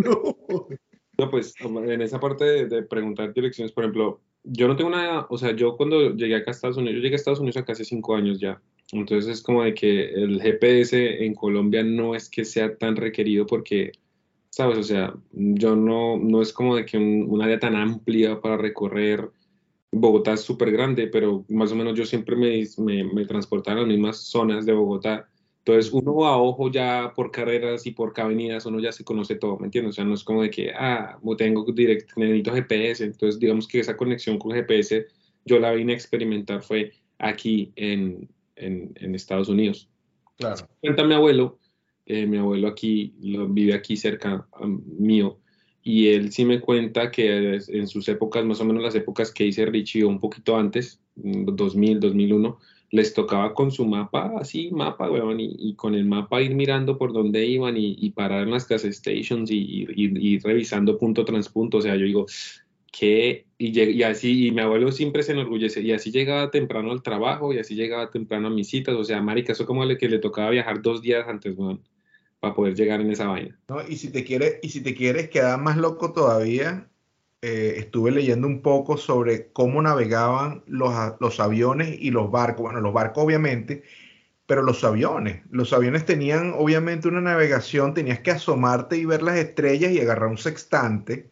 no. 0.02 0.36
no. 1.16 1.30
pues 1.30 1.54
en 1.62 2.02
esa 2.02 2.18
parte 2.18 2.44
de, 2.44 2.66
de, 2.66 2.82
preguntar 2.82 3.32
direcciones, 3.32 3.70
por 3.70 3.84
ejemplo, 3.84 4.20
yo 4.44 4.68
no 4.68 4.76
tengo 4.76 4.90
nada, 4.90 5.26
o 5.30 5.38
sea, 5.38 5.54
yo 5.54 5.76
cuando 5.76 6.14
llegué 6.14 6.36
acá 6.36 6.50
a 6.50 6.52
Estados 6.52 6.76
Unidos, 6.76 6.96
yo 6.96 7.02
llegué 7.02 7.14
a 7.14 7.16
Estados 7.16 7.40
Unidos 7.40 7.62
hace 7.68 7.84
cinco 7.84 8.14
años 8.14 8.40
ya. 8.40 8.60
Entonces 8.92 9.30
es 9.30 9.42
como 9.42 9.62
de 9.62 9.74
que 9.74 10.10
el 10.10 10.40
GPS 10.40 11.24
en 11.24 11.34
Colombia 11.34 11.82
no 11.84 12.14
es 12.14 12.28
que 12.28 12.44
sea 12.44 12.76
tan 12.76 12.96
requerido 12.96 13.46
porque, 13.46 13.92
¿sabes? 14.50 14.78
O 14.78 14.82
sea, 14.82 15.14
yo 15.32 15.76
no, 15.76 16.16
no 16.18 16.42
es 16.42 16.52
como 16.52 16.76
de 16.76 16.84
que 16.84 16.98
un, 16.98 17.26
un 17.28 17.42
área 17.42 17.58
tan 17.60 17.76
amplia 17.76 18.40
para 18.40 18.56
recorrer 18.56 19.30
Bogotá 19.92 20.34
es 20.34 20.40
súper 20.42 20.70
grande, 20.70 21.08
pero 21.08 21.44
más 21.48 21.72
o 21.72 21.76
menos 21.76 21.96
yo 21.98 22.04
siempre 22.04 22.36
me, 22.36 22.64
me, 22.78 23.04
me 23.04 23.26
transportaba 23.26 23.78
a 23.78 23.80
las 23.80 23.88
mismas 23.88 24.18
zonas 24.18 24.64
de 24.64 24.72
Bogotá. 24.72 25.28
Entonces, 25.70 25.92
uno 25.92 26.26
a 26.26 26.36
ojo 26.36 26.68
ya 26.70 27.12
por 27.14 27.30
carreras 27.30 27.86
y 27.86 27.92
por 27.92 28.12
avenidas, 28.16 28.66
uno 28.66 28.80
ya 28.80 28.90
se 28.90 29.04
conoce 29.04 29.36
todo, 29.36 29.56
¿me 29.56 29.66
entiendes? 29.66 29.90
O 29.90 29.94
sea, 29.94 30.04
no 30.04 30.14
es 30.14 30.24
como 30.24 30.42
de 30.42 30.50
que, 30.50 30.72
ah, 30.72 31.16
tengo 31.38 31.64
directo, 31.72 32.14
necesito 32.16 32.52
GPS. 32.52 33.04
Entonces, 33.04 33.38
digamos 33.38 33.68
que 33.68 33.78
esa 33.78 33.96
conexión 33.96 34.36
con 34.36 34.52
GPS 34.52 35.06
yo 35.44 35.60
la 35.60 35.70
vine 35.72 35.92
a 35.92 35.96
experimentar 35.96 36.62
fue 36.62 36.92
aquí 37.18 37.72
en, 37.76 38.28
en, 38.56 38.92
en 38.96 39.14
Estados 39.14 39.48
Unidos. 39.48 39.88
Claro. 40.38 40.68
Cuenta 40.80 41.04
mi 41.04 41.14
abuelo, 41.14 41.58
eh, 42.04 42.26
mi 42.26 42.38
abuelo 42.38 42.66
aquí, 42.66 43.14
lo, 43.20 43.48
vive 43.48 43.74
aquí 43.74 43.96
cerca 43.96 44.48
um, 44.60 44.82
mío, 44.98 45.38
y 45.84 46.08
él 46.08 46.32
sí 46.32 46.44
me 46.44 46.60
cuenta 46.60 47.12
que 47.12 47.60
en 47.68 47.86
sus 47.86 48.08
épocas, 48.08 48.44
más 48.44 48.60
o 48.60 48.64
menos 48.64 48.82
las 48.82 48.96
épocas 48.96 49.32
que 49.32 49.46
hice 49.46 49.66
Richie, 49.66 50.04
un 50.04 50.18
poquito 50.18 50.56
antes, 50.56 51.00
2000, 51.14 52.00
2001, 52.00 52.58
les 52.90 53.14
tocaba 53.14 53.54
con 53.54 53.70
su 53.70 53.86
mapa, 53.86 54.32
así, 54.38 54.70
mapa, 54.72 55.10
weón, 55.10 55.38
y, 55.40 55.74
con 55.74 55.94
el 55.94 56.04
mapa 56.04 56.42
ir 56.42 56.54
mirando 56.54 56.98
por 56.98 57.12
dónde 57.12 57.46
iban 57.46 57.76
y, 57.76 57.96
y 57.98 58.10
parar 58.10 58.42
en 58.42 58.50
las 58.50 58.66
gas 58.66 58.82
stations 58.82 59.50
y, 59.50 59.86
y, 59.94 60.38
revisando 60.40 60.98
punto 60.98 61.24
tras 61.24 61.48
punto. 61.48 61.78
O 61.78 61.82
sea, 61.82 61.94
yo 61.96 62.04
digo, 62.04 62.26
¿qué? 62.92 63.46
Y, 63.58 64.02
así, 64.02 64.48
y 64.48 64.50
mi 64.50 64.60
abuelo 64.62 64.90
siempre 64.90 65.22
se 65.22 65.32
enorgullece, 65.32 65.82
y 65.82 65.92
así 65.92 66.10
llegaba 66.10 66.50
temprano 66.50 66.90
al 66.90 67.02
trabajo, 67.02 67.52
y 67.52 67.58
así 67.58 67.74
llegaba 67.76 68.10
temprano 68.10 68.48
a 68.48 68.50
mis 68.50 68.68
citas. 68.68 68.96
O 68.96 69.04
sea, 69.04 69.22
marica, 69.22 69.52
eso 69.52 69.66
como 69.66 69.84
le 69.84 69.96
que 69.96 70.08
le 70.08 70.18
tocaba 70.18 70.50
viajar 70.50 70.82
dos 70.82 71.00
días 71.00 71.26
antes, 71.28 71.56
weón 71.56 71.80
para 72.40 72.54
poder 72.54 72.74
llegar 72.74 73.00
en 73.00 73.10
esa 73.10 73.26
vaina. 73.26 73.58
¿No? 73.68 73.86
Y, 73.86 73.96
si 73.96 74.10
te 74.10 74.24
quieres, 74.24 74.58
y 74.62 74.70
si 74.70 74.82
te 74.82 74.94
quieres 74.94 75.28
quedar 75.28 75.60
más 75.60 75.76
loco 75.76 76.12
todavía, 76.12 76.89
eh, 77.42 77.74
estuve 77.78 78.10
leyendo 78.10 78.46
un 78.46 78.62
poco 78.62 78.96
sobre 78.96 79.50
cómo 79.52 79.80
navegaban 79.82 80.62
los, 80.66 80.94
los 81.20 81.40
aviones 81.40 81.96
y 81.98 82.10
los 82.10 82.30
barcos. 82.30 82.64
Bueno, 82.64 82.80
los 82.80 82.92
barcos 82.92 83.24
obviamente, 83.24 83.82
pero 84.46 84.62
los 84.62 84.84
aviones. 84.84 85.42
Los 85.50 85.72
aviones 85.72 86.04
tenían 86.06 86.54
obviamente 86.56 87.08
una 87.08 87.20
navegación, 87.20 87.94
tenías 87.94 88.20
que 88.20 88.32
asomarte 88.32 88.96
y 88.96 89.04
ver 89.06 89.22
las 89.22 89.36
estrellas 89.38 89.92
y 89.92 90.00
agarrar 90.00 90.28
un 90.28 90.38
sextante 90.38 91.30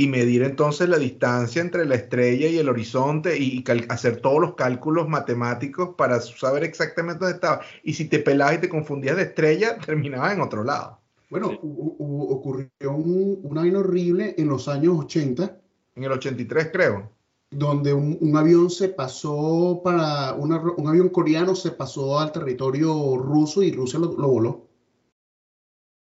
y 0.00 0.08
medir 0.08 0.42
entonces 0.42 0.88
la 0.88 0.98
distancia 0.98 1.60
entre 1.60 1.84
la 1.84 1.94
estrella 1.96 2.48
y 2.48 2.58
el 2.58 2.68
horizonte 2.70 3.38
y, 3.38 3.62
hacer 3.90 4.16
todos 4.20 4.40
los 4.40 4.54
cálculos 4.54 5.08
matemáticos 5.08 5.94
para 5.96 6.20
saber 6.20 6.64
exactamente 6.64 7.20
dónde 7.20 7.34
estaba. 7.34 7.60
Y 7.82 7.92
si 7.94 8.08
te 8.08 8.18
pelabas 8.20 8.54
y 8.56 8.58
te 8.58 8.68
confundías 8.70 9.16
de 9.16 9.24
estrella, 9.24 9.78
terminabas 9.86 10.32
en 10.32 10.40
otro 10.40 10.64
lado. 10.64 10.99
Bueno, 11.30 11.58
ocurrió 11.62 12.68
un, 12.90 13.40
una 13.44 13.62
vaina 13.62 13.78
horrible 13.78 14.34
en 14.36 14.48
los 14.48 14.68
años 14.68 14.98
80. 15.04 15.60
En 15.94 16.04
el 16.04 16.12
83, 16.12 16.70
creo. 16.72 17.12
Donde 17.50 17.94
un, 17.94 18.36
avión 18.36 18.68
se 18.70 18.88
pasó 18.88 19.80
para. 19.82 20.34
un 20.34 20.88
avión 20.88 21.08
coreano 21.08 21.54
se 21.54 21.70
pasó 21.70 22.18
al 22.18 22.32
territorio 22.32 23.16
ruso 23.16 23.62
y 23.62 23.72
Rusia 23.72 23.98
lo, 23.98 24.10
voló. 24.10 24.68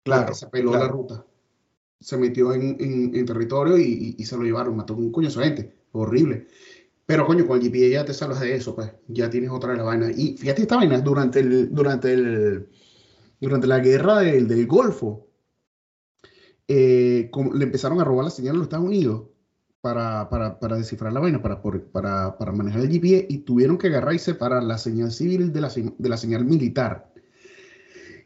Claro. 0.04 0.34
Se 0.34 0.48
peló 0.48 0.72
la 0.72 0.88
ruta 0.88 1.26
se 2.04 2.18
metió 2.18 2.54
en, 2.54 2.76
en, 2.80 3.26
territorio 3.26 3.78
y, 3.78 4.16
y, 4.18 4.26
se 4.26 4.36
lo 4.36 4.44
llevaron, 4.44 4.76
mató 4.76 4.94
un 4.94 5.12
coño 5.12 5.30
gente, 5.32 5.74
horrible. 5.94 6.48
Pero 7.06 7.26
coño, 7.26 7.48
con 7.48 7.58
el 7.58 7.64
GPS 7.64 7.90
ya 7.90 8.06
te 8.06 8.14
salvas 8.14 8.42
de 8.42 8.56
eso, 8.56 8.76
pues, 8.76 8.92
ya 9.08 9.30
tienes 9.30 9.50
otra 9.50 9.72
de 9.72 9.78
la 9.78 9.84
vaina. 9.84 10.12
Y 10.12 10.38
fíjate 10.38 10.64
esta 10.64 10.76
vaina, 10.76 11.00
durante, 11.00 11.40
el, 11.40 11.74
durante, 11.74 12.14
el, 12.14 12.68
durante 13.44 13.68
la 13.68 13.80
guerra 13.80 14.20
del, 14.20 14.48
del 14.48 14.66
Golfo, 14.68 15.28
eh, 16.68 17.30
le 17.54 17.64
empezaron 17.64 18.00
a 18.00 18.06
robar 18.06 18.26
la 18.26 18.32
señal 18.32 18.56
a 18.56 18.58
los 18.60 18.68
Estados 18.68 18.86
Unidos 18.86 19.24
para, 19.82 20.30
para, 20.30 20.60
para 20.62 20.78
descifrar 20.78 21.12
la 21.12 21.20
vaina, 21.20 21.42
para, 21.42 21.62
para, 21.62 22.38
para, 22.38 22.52
manejar 22.54 22.82
el 22.82 22.90
GPS, 22.90 23.26
y 23.28 23.40
tuvieron 23.40 23.78
que 23.78 23.88
agarrar 23.88 24.14
y 24.14 24.20
separar 24.20 24.64
la 24.64 24.78
señal 24.78 25.12
civil 25.12 25.52
de 25.52 25.60
la, 25.60 25.70
de 25.70 26.10
la 26.10 26.16
señal 26.16 26.46
militar. 26.46 27.12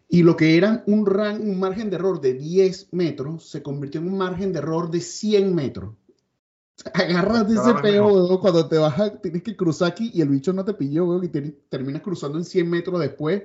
Y 0.08 0.22
lo 0.22 0.38
que 0.38 0.56
era 0.56 0.84
un, 0.86 1.00
un 1.00 1.60
margen 1.60 1.90
de 1.90 1.96
error 1.96 2.22
de 2.22 2.36
10 2.36 2.90
metros 2.92 3.50
se 3.50 3.64
convirtió 3.64 4.00
en 4.00 4.08
un 4.08 4.20
margen 4.20 4.54
de 4.54 4.60
error 4.60 4.92
de 4.92 5.02
100 5.02 5.56
metros. 5.56 5.96
Agarras 6.94 7.50
de 7.50 7.56
ese 7.56 7.74
peo, 7.82 8.40
cuando 8.40 8.68
te 8.68 8.78
vas 8.78 9.20
tienes 9.24 9.42
que 9.42 9.56
cruzar 9.56 9.92
aquí 9.92 10.12
y 10.14 10.22
el 10.22 10.30
bicho 10.30 10.54
no 10.54 10.64
te 10.64 10.76
pilló, 10.76 11.24
y 11.24 11.30
terminas 11.70 12.04
cruzando 12.04 12.38
en 12.38 12.46
100 12.46 12.70
metros 12.70 13.00
después. 13.00 13.42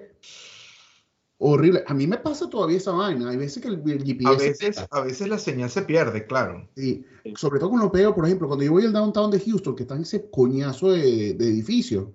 Horrible. 1.45 1.83
A 1.87 1.95
mí 1.95 2.07
me 2.07 2.19
pasa 2.19 2.49
todavía 2.49 2.77
esa 2.77 2.93
vaina. 2.93 3.31
Hay 3.31 3.37
veces 3.37 3.63
que 3.63 3.69
el, 3.69 3.83
GPS. 3.83 4.29
A 4.29 4.37
veces, 4.37 4.87
a 4.91 5.01
veces 5.01 5.29
la 5.29 5.39
señal 5.39 5.71
se 5.71 5.83
pierde, 5.83 6.27
claro. 6.27 6.69
Sí. 6.77 7.05
Sobre 7.37 7.59
todo 7.59 7.71
con 7.71 7.81
lo 7.81 7.91
peor, 7.91 8.15
por 8.15 8.25
ejemplo, 8.25 8.47
cuando 8.47 8.65
yo 8.65 8.73
voy 8.73 8.85
al 8.85 8.93
downtown 8.93 9.31
de 9.31 9.41
Houston, 9.41 9.75
que 9.75 9.83
está 9.83 9.97
en 9.97 10.03
ese 10.03 10.31
coñazo 10.31 10.93
de, 10.93 11.35
de 11.35 11.49
edificio 11.49 12.15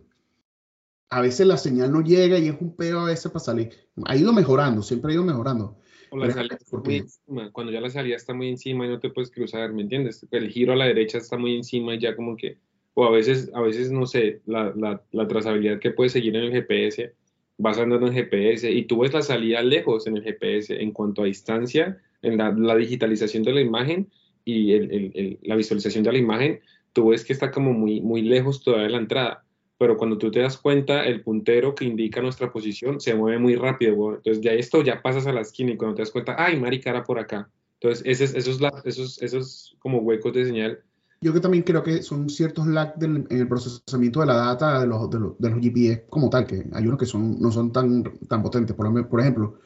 a 1.09 1.21
veces 1.21 1.47
la 1.47 1.57
señal 1.57 1.91
no 1.91 2.01
llega 2.01 2.37
y 2.37 2.47
es 2.47 2.55
un 2.59 2.75
pedo 2.75 2.99
a 2.99 3.05
veces 3.05 3.31
para 3.31 3.43
salir. 3.43 3.69
Ha 4.05 4.15
ido 4.15 4.33
mejorando, 4.33 4.81
siempre 4.81 5.11
ha 5.11 5.15
ido 5.15 5.23
mejorando. 5.23 5.77
cuando 6.09 7.71
ya 7.71 7.81
la 7.81 7.89
salida 7.89 8.15
está 8.15 8.33
muy 8.33 8.49
encima 8.49 8.85
y 8.85 8.89
no 8.89 8.99
te 8.99 9.09
puedes 9.09 9.31
cruzar, 9.31 9.71
¿me 9.73 9.83
entiendes? 9.83 10.25
El 10.31 10.49
giro 10.49 10.73
a 10.73 10.75
la 10.75 10.85
derecha 10.85 11.17
está 11.17 11.37
muy 11.37 11.55
encima 11.55 11.95
y 11.95 11.99
ya 11.99 12.15
como 12.15 12.35
que, 12.35 12.57
o 12.93 13.05
a 13.05 13.11
veces, 13.11 13.49
a 13.53 13.61
veces 13.61 13.91
no 13.91 14.05
sé, 14.05 14.41
la, 14.45 14.73
la, 14.75 15.01
la 15.11 15.27
trazabilidad 15.27 15.79
que 15.79 15.91
puedes 15.91 16.11
seguir 16.11 16.35
en 16.35 16.43
el 16.43 16.51
GPS, 16.51 17.13
vas 17.57 17.77
andando 17.77 18.07
en 18.07 18.13
GPS 18.13 18.71
y 18.71 18.83
tú 18.83 18.99
ves 18.99 19.13
la 19.13 19.21
salida 19.21 19.61
lejos 19.61 20.07
en 20.07 20.17
el 20.17 20.23
GPS 20.23 20.81
en 20.81 20.91
cuanto 20.91 21.23
a 21.23 21.25
distancia, 21.25 21.97
en 22.21 22.37
la, 22.37 22.51
la 22.51 22.75
digitalización 22.75 23.43
de 23.43 23.53
la 23.53 23.61
imagen 23.61 24.09
y 24.45 24.73
el, 24.73 24.91
el, 24.91 25.39
la 25.41 25.55
visualización 25.55 26.03
de 26.03 26.11
la 26.11 26.17
imagen, 26.17 26.59
tú 26.93 27.09
ves 27.09 27.25
que 27.25 27.33
está 27.33 27.51
como 27.51 27.73
muy, 27.73 28.01
muy 28.01 28.21
lejos 28.21 28.63
todavía 28.63 28.89
la 28.89 28.97
entrada 28.97 29.43
pero 29.77 29.97
cuando 29.97 30.17
tú 30.17 30.31
te 30.31 30.39
das 30.39 30.57
cuenta, 30.57 31.05
el 31.05 31.21
puntero 31.21 31.75
que 31.75 31.85
indica 31.85 32.21
nuestra 32.21 32.51
posición 32.51 32.99
se 32.99 33.13
mueve 33.13 33.37
muy 33.37 33.55
rápido, 33.55 34.15
Entonces, 34.15 34.41
ya 34.41 34.53
esto 34.53 34.81
ya 34.83 35.01
pasas 35.01 35.27
a 35.27 35.33
la 35.33 35.41
esquina 35.41 35.71
y 35.71 35.77
cuando 35.77 35.95
te 35.95 36.01
das 36.01 36.11
cuenta, 36.11 36.35
ay, 36.37 36.59
marica, 36.59 36.89
era 36.89 37.03
por 37.03 37.19
acá. 37.19 37.49
Entonces, 37.79 38.03
esos, 38.05 38.35
esos, 38.35 38.59
esos, 38.85 39.21
esos 39.21 39.75
como 39.79 39.99
huecos 39.99 40.33
de 40.33 40.45
señal. 40.45 40.83
Yo 41.19 41.33
que 41.33 41.39
también 41.39 41.63
creo 41.63 41.83
que 41.83 42.03
son 42.03 42.29
ciertos 42.29 42.67
lags 42.67 43.01
en 43.01 43.25
el 43.29 43.47
procesamiento 43.47 44.19
de 44.19 44.27
la 44.27 44.35
data 44.35 44.79
de 44.79 44.87
los, 44.87 45.09
de 45.09 45.19
los, 45.19 45.37
de 45.39 45.49
los, 45.49 45.59
GPS 45.59 46.05
como 46.09 46.29
tal, 46.29 46.45
que 46.45 46.67
hay 46.71 46.85
unos 46.85 46.99
que 46.99 47.05
son, 47.05 47.39
no 47.39 47.51
son 47.51 47.71
tan, 47.71 48.03
tan 48.27 48.43
potentes. 48.43 48.75
Por, 48.75 49.09
por 49.09 49.19
ejemplo, 49.19 49.59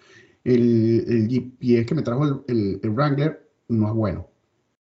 el, 0.44 1.04
el, 1.08 1.28
GPS 1.28 1.86
que 1.86 1.96
me 1.96 2.04
trajo 2.04 2.44
el, 2.48 2.80
el, 2.82 2.90
Wrangler 2.92 3.50
no 3.68 3.88
es 3.88 3.94
bueno. 3.94 4.28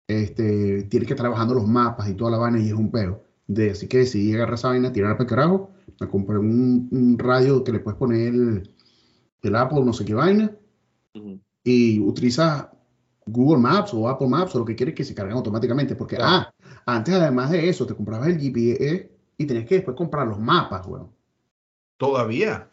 Este, 0.07 0.83
tiene 0.83 1.05
que 1.05 1.13
estar 1.13 1.25
trabajando 1.25 1.53
los 1.53 1.67
mapas 1.67 2.09
y 2.09 2.15
toda 2.15 2.31
la 2.31 2.37
vaina 2.37 2.59
y 2.59 2.67
es 2.67 2.73
un 2.73 2.91
peo 2.91 3.27
de, 3.47 3.71
así 3.71 3.87
que 3.87 3.99
decidí 3.99 4.33
agarrar 4.33 4.55
esa 4.55 4.69
vaina, 4.69 4.91
tirar 4.91 5.13
para 5.13 5.23
el 5.23 5.29
carajo, 5.29 5.71
me 5.99 6.07
compré 6.07 6.37
un, 6.37 7.17
radio 7.17 7.63
que 7.63 7.71
le 7.71 7.79
puedes 7.79 7.97
poner 7.97 8.33
el, 8.33 8.71
el, 9.41 9.55
Apple, 9.55 9.83
no 9.83 9.93
sé 9.93 10.05
qué 10.05 10.13
vaina, 10.13 10.51
y 11.63 11.99
utiliza 11.99 12.71
Google 13.27 13.61
Maps 13.61 13.93
o 13.93 14.07
Apple 14.07 14.27
Maps 14.27 14.55
o 14.55 14.59
lo 14.59 14.65
que 14.65 14.75
quieres 14.75 14.95
que 14.95 15.03
se 15.03 15.13
carguen 15.13 15.35
automáticamente, 15.35 15.95
porque, 15.95 16.17
ah, 16.19 16.51
antes 16.85 17.13
además 17.13 17.51
de 17.51 17.69
eso, 17.69 17.85
te 17.85 17.95
comprabas 17.95 18.29
el 18.29 18.39
GPS 18.39 19.11
y 19.37 19.45
tenías 19.45 19.65
que 19.65 19.75
después 19.75 19.95
comprar 19.95 20.27
los 20.27 20.39
mapas, 20.39 20.85
weón. 20.87 21.11
Todavía. 21.97 22.69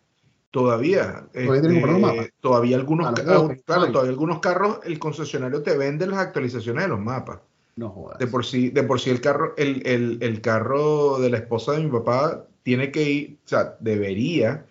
Todavía, 0.50 1.26
todavía, 1.32 2.20
este, 2.20 2.32
todavía 2.40 2.76
algunos, 2.76 3.12
claro, 3.66 3.90
todavía 3.90 4.12
algunos 4.12 4.38
carros, 4.38 4.78
el 4.84 5.00
concesionario 5.00 5.64
te 5.64 5.76
vende 5.76 6.06
las 6.06 6.20
actualizaciones 6.20 6.84
de 6.84 6.90
los 6.90 7.00
mapas. 7.00 7.40
No 7.74 7.90
jodas. 7.90 8.20
De 8.20 8.28
por 8.28 8.44
sí, 8.44 8.70
de 8.70 8.84
por 8.84 9.00
sí 9.00 9.10
el 9.10 9.20
carro, 9.20 9.54
el, 9.56 9.84
el, 9.84 10.18
el, 10.20 10.40
carro 10.40 11.18
de 11.18 11.30
la 11.30 11.38
esposa 11.38 11.72
de 11.72 11.82
mi 11.82 11.90
papá 11.90 12.46
tiene 12.62 12.92
que 12.92 13.02
ir, 13.02 13.38
o 13.44 13.48
sea, 13.48 13.76
debería 13.80 14.64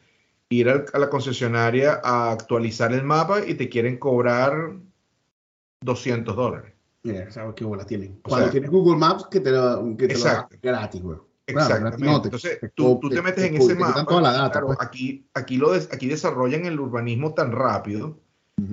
ir 0.47 0.69
a 0.69 0.97
la 0.97 1.09
concesionaria 1.09 1.99
a 2.01 2.31
actualizar 2.31 2.93
el 2.93 3.03
mapa 3.03 3.45
y 3.45 3.55
te 3.55 3.67
quieren 3.67 3.97
cobrar 3.97 4.75
200 5.83 6.35
dólares. 6.35 6.73
Mira, 7.03 7.29
sabes 7.31 7.53
qué 7.55 7.65
bolas 7.65 7.85
tienen. 7.85 8.19
Cuando 8.23 8.49
tienes 8.49 8.69
Google 8.69 8.97
Maps, 8.97 9.27
que 9.29 9.39
te 9.39 9.51
lo, 9.51 9.95
que 9.97 10.07
te 10.07 10.17
lo 10.17 10.23
da 10.23 10.47
gratis, 10.61 11.01
güey. 11.01 11.17
Exactamente. 11.45 12.27
Entonces, 12.27 12.59
tú, 12.73 12.99
tú, 13.01 13.09
te 13.09 13.21
metes 13.21 13.43
en 13.43 13.55
ese 13.55 13.75
mapa. 13.75 14.05
Toda 14.05 14.21
la 14.21 14.31
data, 14.31 14.61
pues. 14.61 14.77
aquí, 14.79 15.27
aquí, 15.33 15.57
lo 15.57 15.73
aquí 15.73 16.07
desarrollan 16.07 16.65
el 16.65 16.79
urbanismo 16.79 17.33
tan 17.33 17.51
rápido 17.51 18.19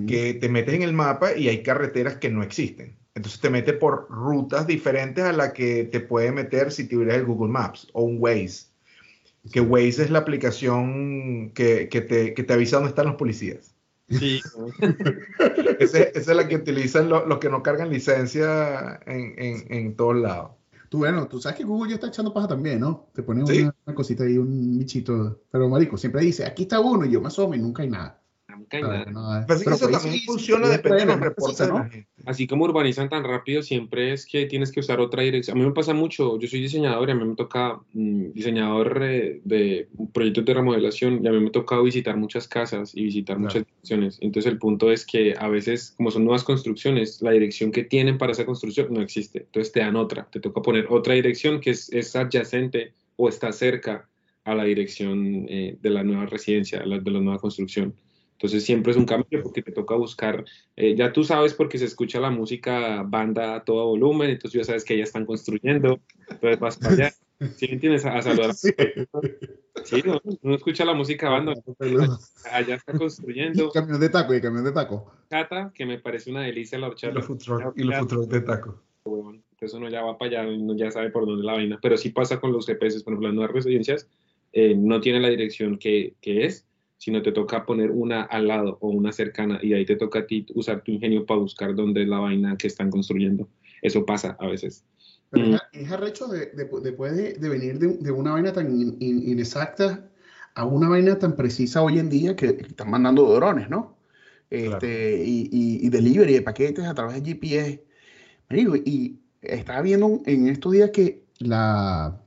que 0.07 0.35
te 0.35 0.47
metes 0.47 0.75
en 0.75 0.83
el 0.83 0.93
mapa 0.93 1.35
y 1.35 1.49
hay 1.49 1.63
carreteras 1.63 2.15
que 2.15 2.29
no 2.29 2.43
existen. 2.43 2.97
Entonces 3.13 3.41
te 3.41 3.49
mete 3.49 3.73
por 3.73 4.07
rutas 4.09 4.67
diferentes 4.67 5.23
a 5.23 5.33
las 5.33 5.51
que 5.51 5.83
te 5.85 5.99
puede 5.99 6.31
meter 6.31 6.71
si 6.71 6.87
tuvieras 6.87 7.17
el 7.17 7.25
Google 7.25 7.51
Maps 7.51 7.87
o 7.93 8.03
un 8.03 8.17
Waze. 8.19 8.67
Que 9.51 9.59
Waze 9.59 10.03
es 10.03 10.11
la 10.11 10.19
aplicación 10.19 11.51
que, 11.53 11.89
que, 11.89 12.01
te, 12.01 12.33
que 12.33 12.43
te, 12.43 12.53
avisa 12.53 12.77
dónde 12.77 12.89
están 12.89 13.07
los 13.07 13.15
policías. 13.15 13.70
Sí. 14.11 14.41
esa, 15.79 15.99
es 15.99 16.27
la 16.27 16.47
que 16.47 16.57
utilizan 16.57 17.09
los, 17.09 17.39
que 17.39 17.49
no 17.49 17.63
cargan 17.63 17.89
licencia 17.89 18.99
en, 19.05 19.33
en, 19.37 19.73
en 19.73 19.95
todos 19.95 20.17
lados. 20.17 20.51
Tú, 20.89 20.99
bueno, 20.99 21.27
tú 21.27 21.39
sabes 21.39 21.57
que 21.57 21.63
Google 21.63 21.91
ya 21.91 21.95
está 21.95 22.07
echando 22.07 22.33
paja 22.33 22.49
también, 22.49 22.81
¿no? 22.81 23.07
Te 23.13 23.23
pone 23.23 23.43
una, 23.43 23.73
una, 23.85 23.95
cosita 23.95 24.25
ahí, 24.25 24.37
un 24.37 24.77
bichito. 24.77 25.39
Pero, 25.49 25.69
marico, 25.69 25.97
siempre 25.97 26.21
dice, 26.21 26.45
aquí 26.45 26.63
está 26.63 26.81
uno, 26.81 27.05
y 27.05 27.11
yo 27.11 27.21
me 27.21 27.27
asomo 27.27 27.55
y 27.55 27.59
nunca 27.59 27.83
hay 27.83 27.89
nada. 27.89 28.20
Pero 28.71 29.75
eso 29.75 29.89
también 29.89 30.21
funciona 30.25 30.69
depende 30.69 30.99
de 30.99 31.05
los 31.05 31.19
reportes 31.19 31.67
¿no? 31.67 31.89
Así 32.25 32.47
como 32.47 32.65
urbanizan 32.65 33.09
tan 33.09 33.23
rápido, 33.23 33.61
siempre 33.61 34.13
es 34.13 34.25
que 34.25 34.45
tienes 34.45 34.71
que 34.71 34.79
usar 34.79 34.99
otra 34.99 35.23
dirección. 35.23 35.57
A 35.57 35.59
mí 35.59 35.65
me 35.65 35.73
pasa 35.73 35.93
mucho, 35.93 36.39
yo 36.39 36.47
soy 36.47 36.61
diseñador 36.61 37.09
y 37.09 37.11
a 37.11 37.15
mí 37.15 37.25
me 37.25 37.35
toca 37.35 37.79
mm, 37.93 38.31
diseñador 38.31 38.99
eh, 39.03 39.41
de 39.43 39.87
proyectos 40.13 40.45
de 40.45 40.53
remodelación 40.53 41.23
y 41.23 41.27
a 41.27 41.31
mí 41.31 41.39
me 41.39 41.49
toca 41.49 41.79
visitar 41.81 42.15
muchas 42.17 42.47
casas 42.47 42.95
y 42.95 43.03
visitar 43.03 43.37
muchas 43.37 43.65
direcciones. 43.65 44.17
Entonces 44.21 44.51
el 44.51 44.59
punto 44.59 44.91
es 44.91 45.05
que 45.05 45.35
a 45.37 45.47
veces, 45.47 45.93
como 45.97 46.11
son 46.11 46.23
nuevas 46.23 46.43
construcciones, 46.43 47.21
la 47.21 47.31
dirección 47.31 47.71
que 47.71 47.83
tienen 47.83 48.17
para 48.17 48.31
esa 48.31 48.45
construcción 48.45 48.87
no 48.91 49.01
existe. 49.01 49.39
Entonces 49.39 49.73
te 49.73 49.81
dan 49.81 49.95
otra, 49.95 50.27
te 50.31 50.39
toca 50.39 50.61
poner 50.61 50.87
otra 50.89 51.15
dirección 51.15 51.59
que 51.59 51.71
es, 51.71 51.91
es 51.91 52.15
adyacente 52.15 52.93
o 53.17 53.27
está 53.27 53.51
cerca 53.51 54.07
a 54.43 54.55
la 54.55 54.63
dirección 54.63 55.45
eh, 55.49 55.77
de 55.81 55.89
la 55.89 56.03
nueva 56.03 56.25
residencia, 56.25 56.79
de 56.79 56.85
la, 56.85 56.99
de 56.99 57.11
la 57.11 57.19
nueva 57.19 57.39
construcción. 57.39 57.93
Entonces 58.41 58.65
siempre 58.65 58.89
es 58.89 58.97
un 58.97 59.05
cambio 59.05 59.43
porque 59.43 59.61
te 59.61 59.71
toca 59.71 59.93
buscar, 59.93 60.43
eh, 60.75 60.95
ya 60.95 61.13
tú 61.13 61.23
sabes 61.23 61.53
porque 61.53 61.77
se 61.77 61.85
escucha 61.85 62.19
la 62.19 62.31
música 62.31 63.03
banda 63.03 63.57
a 63.57 63.63
todo 63.63 63.85
volumen, 63.85 64.31
entonces 64.31 64.61
ya 64.61 64.63
sabes 64.63 64.83
que 64.83 64.97
ya 64.97 65.03
están 65.03 65.27
construyendo, 65.27 65.99
entonces 66.27 66.59
vas 66.59 66.77
para 66.77 66.93
allá. 66.93 67.13
¿Sí 67.57 67.67
me 67.67 67.73
entiendes? 67.73 68.03
A, 68.03 68.19
saludar. 68.23 68.55
Sí, 68.55 68.71
sí 69.83 70.01
¿no? 70.03 70.19
uno 70.41 70.55
escucha 70.55 70.85
la 70.85 70.95
música 70.95 71.29
banda, 71.29 71.53
allá 72.51 72.75
está 72.75 72.93
construyendo. 72.93 73.67
Y 73.67 73.71
camión 73.71 73.99
de 73.99 74.09
taco, 74.09 74.33
y 74.33 74.41
camión 74.41 74.63
de 74.63 74.71
taco. 74.71 75.13
Cata, 75.29 75.71
que 75.71 75.85
me 75.85 75.99
parece 75.99 76.31
una 76.31 76.41
delicia 76.41 76.79
la 76.79 76.87
horchata. 76.87 77.19
Y 77.75 77.83
los 77.83 78.11
y 78.11 78.15
los 78.15 78.27
de 78.27 78.41
taco. 78.41 78.81
Bueno, 79.05 79.39
entonces 79.51 79.77
uno 79.77 79.87
ya 79.87 80.01
va 80.01 80.17
para 80.17 80.41
allá, 80.41 80.49
uno 80.49 80.75
ya 80.75 80.89
sabe 80.89 81.11
por 81.11 81.27
dónde 81.27 81.43
la 81.43 81.53
vaina, 81.53 81.77
pero 81.79 81.95
sí 81.95 82.09
pasa 82.09 82.39
con 82.39 82.51
los 82.51 82.65
GPS, 82.65 83.03
por 83.03 83.13
ejemplo, 83.13 83.27
las 83.27 83.35
nuevas 83.35 83.53
residencias 83.53 84.07
eh, 84.51 84.73
no 84.75 84.99
tiene 84.99 85.19
la 85.19 85.29
dirección 85.29 85.77
que, 85.77 86.15
que 86.21 86.45
es, 86.45 86.65
sino 87.01 87.23
te 87.23 87.31
toca 87.31 87.65
poner 87.65 87.89
una 87.89 88.21
al 88.21 88.47
lado 88.47 88.77
o 88.79 88.89
una 88.89 89.11
cercana 89.11 89.59
y 89.63 89.73
ahí 89.73 89.87
te 89.87 89.95
toca 89.95 90.19
a 90.19 90.27
ti 90.27 90.45
usar 90.53 90.83
tu 90.83 90.91
ingenio 90.91 91.25
para 91.25 91.39
buscar 91.39 91.73
dónde 91.73 92.03
es 92.03 92.07
la 92.07 92.19
vaina 92.19 92.55
que 92.57 92.67
están 92.67 92.91
construyendo. 92.91 93.49
Eso 93.81 94.05
pasa 94.05 94.37
a 94.39 94.45
veces. 94.45 94.85
Pero 95.31 95.47
mm. 95.47 95.57
es 95.73 95.91
arrecho 95.91 96.27
de, 96.27 96.51
después 96.83 97.17
de, 97.17 97.33
de, 97.33 97.49
venir 97.49 97.79
de, 97.79 98.11
una 98.11 98.33
vaina 98.33 98.53
tan 98.53 98.71
inexacta 98.99 100.11
a 100.53 100.63
una 100.63 100.89
vaina 100.89 101.17
tan 101.17 101.35
precisa 101.35 101.81
hoy 101.81 101.97
en 101.97 102.07
día 102.07 102.35
que, 102.35 102.49
están 102.49 102.91
mandando 102.91 103.33
drones, 103.33 103.67
¿no? 103.67 103.97
Este, 104.51 105.23
y, 105.25 105.49
y, 105.51 105.87
y, 105.87 105.89
delivery 105.89 106.33
de 106.33 106.41
paquetes 106.43 106.85
a 106.85 106.93
través 106.93 107.23
de 107.23 107.31
GPS. 107.31 107.83
y 108.85 109.19
estaba 109.41 109.81
viendo 109.81 110.21
en 110.27 110.49
estos 110.49 110.71
días 110.71 110.91
que 110.91 111.23
la, 111.39 112.21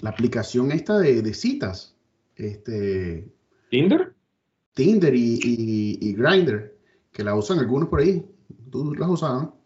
la 0.00 0.10
aplicación 0.10 0.72
esta 0.72 0.98
de, 0.98 1.22
de 1.22 1.32
citas, 1.32 1.94
este, 2.34 3.37
¿Tinder? 3.70 4.14
Tinder 4.74 5.14
y, 5.14 5.40
y, 5.42 5.98
y 6.00 6.14
Grindr, 6.14 6.76
que 7.12 7.24
la 7.24 7.34
usan 7.34 7.58
algunos 7.58 7.88
por 7.88 8.00
ahí. 8.00 8.24
¿Tú 8.70 8.94
las 8.94 9.08
usas, 9.08 9.32
no? 9.32 9.58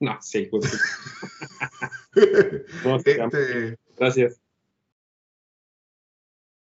No, 0.00 0.18
sí. 0.20 0.48
Pues, 0.50 0.80
este, 3.04 3.78
Gracias. 3.96 4.40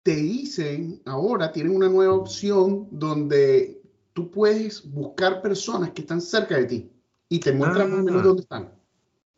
Te 0.03 0.17
dicen, 0.17 1.03
ahora 1.05 1.51
tienen 1.53 1.75
una 1.75 1.89
nueva 1.89 2.15
opción 2.15 2.89
donde 2.91 3.83
tú 4.13 4.31
puedes 4.31 4.89
buscar 4.89 5.43
personas 5.43 5.91
que 5.91 6.03
están 6.03 6.21
cerca 6.21 6.57
de 6.57 6.65
ti 6.65 6.91
y 7.29 7.41
te 7.41 7.53
muestran 7.53 7.91
más 7.91 8.01
o 8.01 8.03
menos 8.05 8.21
ah. 8.21 8.25
dónde 8.25 8.43
están. 8.43 8.76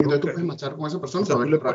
Entonces 0.01 0.21
tú 0.21 0.29
puedes 0.29 0.47
marchar 0.47 0.77
con 0.77 0.87
esa 0.87 1.01
persona. 1.01 1.27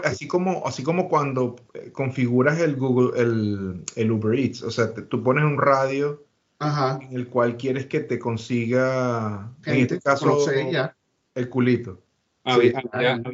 así, 0.06 0.28
como, 0.28 0.66
así 0.66 0.82
como 0.82 1.10
cuando 1.10 1.58
eh, 1.74 1.92
configuras 1.92 2.58
el 2.60 2.78
Google, 2.78 3.20
el, 3.22 3.84
el 3.98 4.12
Uber 4.12 4.40
Eats, 4.40 4.64
o 4.64 4.72
sea, 4.72 4.94
tú 4.94 5.22
pones 5.22 5.44
un 5.44 5.58
radio 5.58 6.24
en 6.62 7.18
el 7.18 7.28
cual 7.28 7.58
quieres 7.58 7.88
que 7.88 8.00
te 8.00 8.18
consiga, 8.18 9.52
en 9.66 9.76
este 9.76 10.00
caso, 10.00 10.38
el 11.36 11.50
culito. 11.50 12.02
Había, 12.46 12.82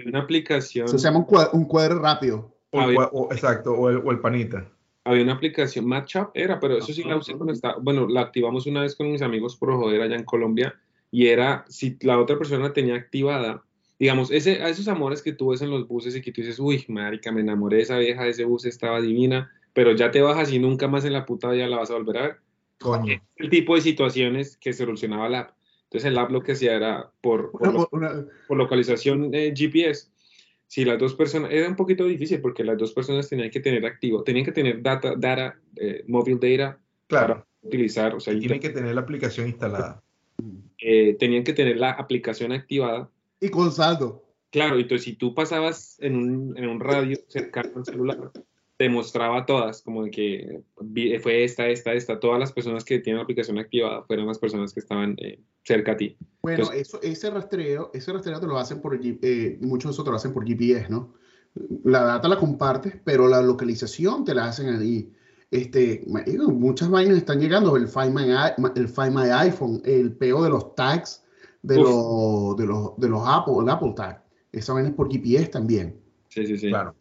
una 0.08 0.20
aplicación. 0.20 0.88
se 0.88 0.98
llama 0.98 1.20
un 1.20 1.26
cuadro, 1.26 1.52
un 1.54 1.66
cuadro 1.66 2.00
rápido. 2.00 2.56
O, 2.72 3.32
exacto, 3.32 3.74
o 3.74 3.90
el, 3.90 3.98
o 3.98 4.12
el, 4.12 4.20
panita. 4.20 4.68
Había 5.04 5.24
una 5.24 5.34
aplicación, 5.34 5.88
Matchup 5.88 6.30
era, 6.34 6.60
pero 6.60 6.78
eso 6.78 6.94
sí 6.94 7.04
la 7.04 7.18
usé 7.18 7.34
cuando 7.34 7.54
estaba. 7.54 7.78
Bueno, 7.80 8.08
la 8.08 8.22
activamos 8.22 8.66
una 8.68 8.82
vez 8.82 8.96
con 8.96 9.12
mis 9.12 9.22
amigos 9.22 9.56
por 9.56 9.72
joder 9.74 10.02
allá 10.02 10.16
en 10.16 10.24
Colombia 10.24 10.76
y 11.12 11.28
era 11.28 11.66
si 11.68 11.98
la 12.02 12.20
otra 12.20 12.38
persona 12.38 12.74
tenía 12.74 12.96
activada 12.96 13.64
digamos, 14.00 14.32
ese, 14.32 14.64
a 14.64 14.70
esos 14.70 14.88
amores 14.88 15.22
que 15.22 15.34
tú 15.34 15.50
ves 15.50 15.62
en 15.62 15.70
los 15.70 15.88
buses 15.88 16.16
y 16.16 16.22
que 16.22 16.32
tú 16.32 16.42
dices, 16.42 16.58
uy, 16.60 16.86
marica, 16.88 17.32
me 17.32 17.42
enamoré 17.42 17.78
de 17.78 17.84
esa 17.84 17.98
vieja, 17.98 18.24
de 18.24 18.30
ese 18.30 18.46
bus 18.46 18.66
estaba 18.66 19.02
divina, 19.02 19.52
pero 19.74 19.94
ya 19.94 20.10
te 20.10 20.22
bajas 20.22 20.52
y 20.54 20.60
nunca 20.60 20.88
más 20.88 21.04
en 21.04 21.14
la 21.14 21.26
puta 21.26 21.52
vida 21.52 21.68
la 21.68 21.78
vas 21.78 21.92
a 21.92 21.96
volver 21.96 22.18
a 22.18 22.22
ver. 22.22 22.38
Coño. 22.80 23.22
El 23.36 23.50
tipo 23.50 23.76
de 23.76 23.82
situaciones 23.82 24.56
que 24.56 24.72
solucionaba 24.72 25.28
la 25.28 25.40
app. 25.42 25.52
Entonces 25.84 26.10
el 26.10 26.18
app 26.18 26.32
lo 26.32 26.42
que 26.42 26.54
hacía 26.54 26.76
era 26.76 27.12
por, 27.20 27.52
por, 27.52 28.58
localización 28.58 29.34
eh, 29.34 29.54
GPS. 29.56 30.10
Si 30.68 30.86
las 30.86 31.00
dos 31.00 31.16
personas, 31.16 31.52
era 31.52 31.68
un 31.68 31.76
poquito 31.76 32.06
difícil 32.06 32.40
porque 32.42 32.64
las 32.64 32.78
dos 32.78 32.94
personas 32.94 33.28
tenían 33.28 33.50
que 33.50 33.60
tener 33.60 33.86
activo, 33.86 34.24
tenían 34.24 34.46
que 34.46 34.52
tener 34.52 34.82
data, 34.82 35.16
data, 35.18 35.60
eh, 35.76 36.06
mobile 36.08 36.38
data 36.40 36.80
claro. 37.08 37.28
para 37.28 37.48
utilizar. 37.64 38.16
O 38.16 38.20
sea, 38.20 38.38
tienen 38.38 38.60
que 38.60 38.70
tener 38.70 38.94
la 38.94 39.02
aplicación 39.02 39.48
instalada. 39.48 40.02
Eh, 40.78 41.18
tenían 41.20 41.44
que 41.44 41.54
tener 41.54 41.78
la 41.78 41.92
aplicación 41.92 42.54
activada 42.54 43.10
y 43.40 43.50
con 43.50 43.72
saldo. 43.72 44.26
Claro, 44.52 44.78
entonces 44.78 45.06
si 45.06 45.14
tú 45.14 45.36
pasabas 45.36 45.98
en 46.00 46.16
un, 46.16 46.58
en 46.58 46.68
un 46.68 46.80
radio 46.80 47.18
cercano 47.28 47.72
al 47.76 47.86
celular, 47.86 48.32
te 48.80 48.88
mostraba 48.90 49.46
todas, 49.46 49.82
como 49.82 50.06
de 50.06 50.10
que 50.10 50.62
fue 51.22 51.44
esta, 51.44 51.68
esta, 51.68 51.92
esta, 51.92 52.18
todas 52.18 52.40
las 52.40 52.54
personas 52.54 52.86
que 52.86 53.00
tienen 53.00 53.18
la 53.18 53.24
aplicación 53.24 53.60
activada 53.60 54.04
fueron 54.04 54.26
las 54.26 54.40
personas 54.40 54.74
que 54.74 54.80
estaban 54.80 55.16
eh, 55.20 55.38
cerca 55.64 55.92
a 55.92 55.98
ti. 55.98 56.16
Bueno, 56.42 56.72
eso, 56.72 56.98
ese 57.02 57.30
rastreo, 57.30 57.92
ese 57.94 58.14
rastreo 58.14 58.40
te 58.40 58.48
lo 58.48 58.58
hacen 58.58 58.82
por, 58.82 58.98
eh, 59.04 59.58
muchos 59.60 59.98
de 59.98 60.04
te 60.04 60.10
lo 60.10 60.16
hacen 60.16 60.34
por 60.34 60.48
GPS, 60.48 60.88
¿no? 60.90 61.14
La 61.84 62.04
data 62.04 62.30
la 62.30 62.38
compartes, 62.38 62.94
pero 63.04 63.28
la 63.28 63.42
localización 63.42 64.24
te 64.24 64.34
la 64.34 64.46
hacen 64.46 64.70
ahí. 64.70 65.12
Este, 65.52 66.06
muchas 66.06 66.90
vainas 66.90 67.18
están 67.18 67.42
llegando, 67.42 67.76
el 67.76 67.90
Find 67.90 68.14
My, 68.14 68.32
el 68.76 68.88
Find 68.88 69.14
My 69.14 69.30
iPhone, 69.30 69.82
el 69.84 70.14
peo 70.14 70.42
de 70.42 70.52
los 70.52 70.74
tags, 70.76 71.26
de, 71.62 71.76
los, 71.78 72.56
de, 72.58 72.66
los, 72.66 72.98
de 72.98 73.10
los 73.10 73.22
Apple, 73.26 73.56
el 73.62 73.70
Apple 73.70 73.94
Tag. 73.96 74.24
Esa 74.52 74.74
vaina 74.74 74.90
es 74.90 74.96
por 74.96 75.12
GPS 75.12 75.48
también. 75.48 76.00
Sí, 76.30 76.46
sí, 76.46 76.58
sí. 76.58 76.70
Claro. 76.70 76.96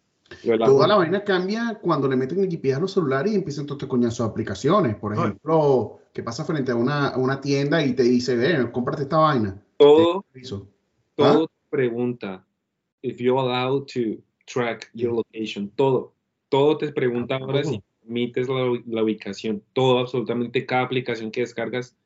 Toda 0.58 0.86
la 0.86 0.96
vaina 0.96 1.24
cambia 1.24 1.78
cuando 1.80 2.06
le 2.08 2.16
meten 2.16 2.40
el 2.40 2.50
GPS 2.50 2.76
a 2.76 2.80
los 2.80 2.92
celulares 2.92 3.32
y 3.32 3.36
empiezan 3.36 3.66
todo 3.66 3.78
este 3.78 3.88
coñazo 3.88 4.24
de 4.24 4.30
aplicaciones. 4.30 4.96
Por 4.96 5.14
ejemplo, 5.14 6.00
que 6.12 6.22
pasa 6.22 6.44
frente 6.44 6.72
a 6.72 6.76
una, 6.76 7.16
una, 7.16 7.40
tienda 7.40 7.84
y 7.84 7.94
te 7.94 8.02
dice, 8.02 8.36
ven, 8.36 8.70
cómprate 8.70 9.02
esta 9.02 9.18
vaina. 9.18 9.62
Todo, 9.78 10.24
todo 11.14 11.44
¿Ah? 11.44 11.46
pregunta, 11.70 12.44
if 13.02 13.18
you're 13.18 13.40
allowed 13.40 13.86
to 13.86 14.22
track 14.44 14.90
your 14.94 15.14
location, 15.14 15.70
todo. 15.70 16.12
Todo 16.50 16.78
te 16.78 16.92
pregunta 16.92 17.36
ahora 17.36 17.62
si 17.64 17.82
permites 18.00 18.48
la, 18.48 18.80
la 18.86 19.02
ubicación. 19.02 19.62
Todo, 19.72 19.98
absolutamente 19.98 20.64
cada 20.66 20.82
aplicación 20.82 21.30
que 21.30 21.40
descargas 21.40 21.96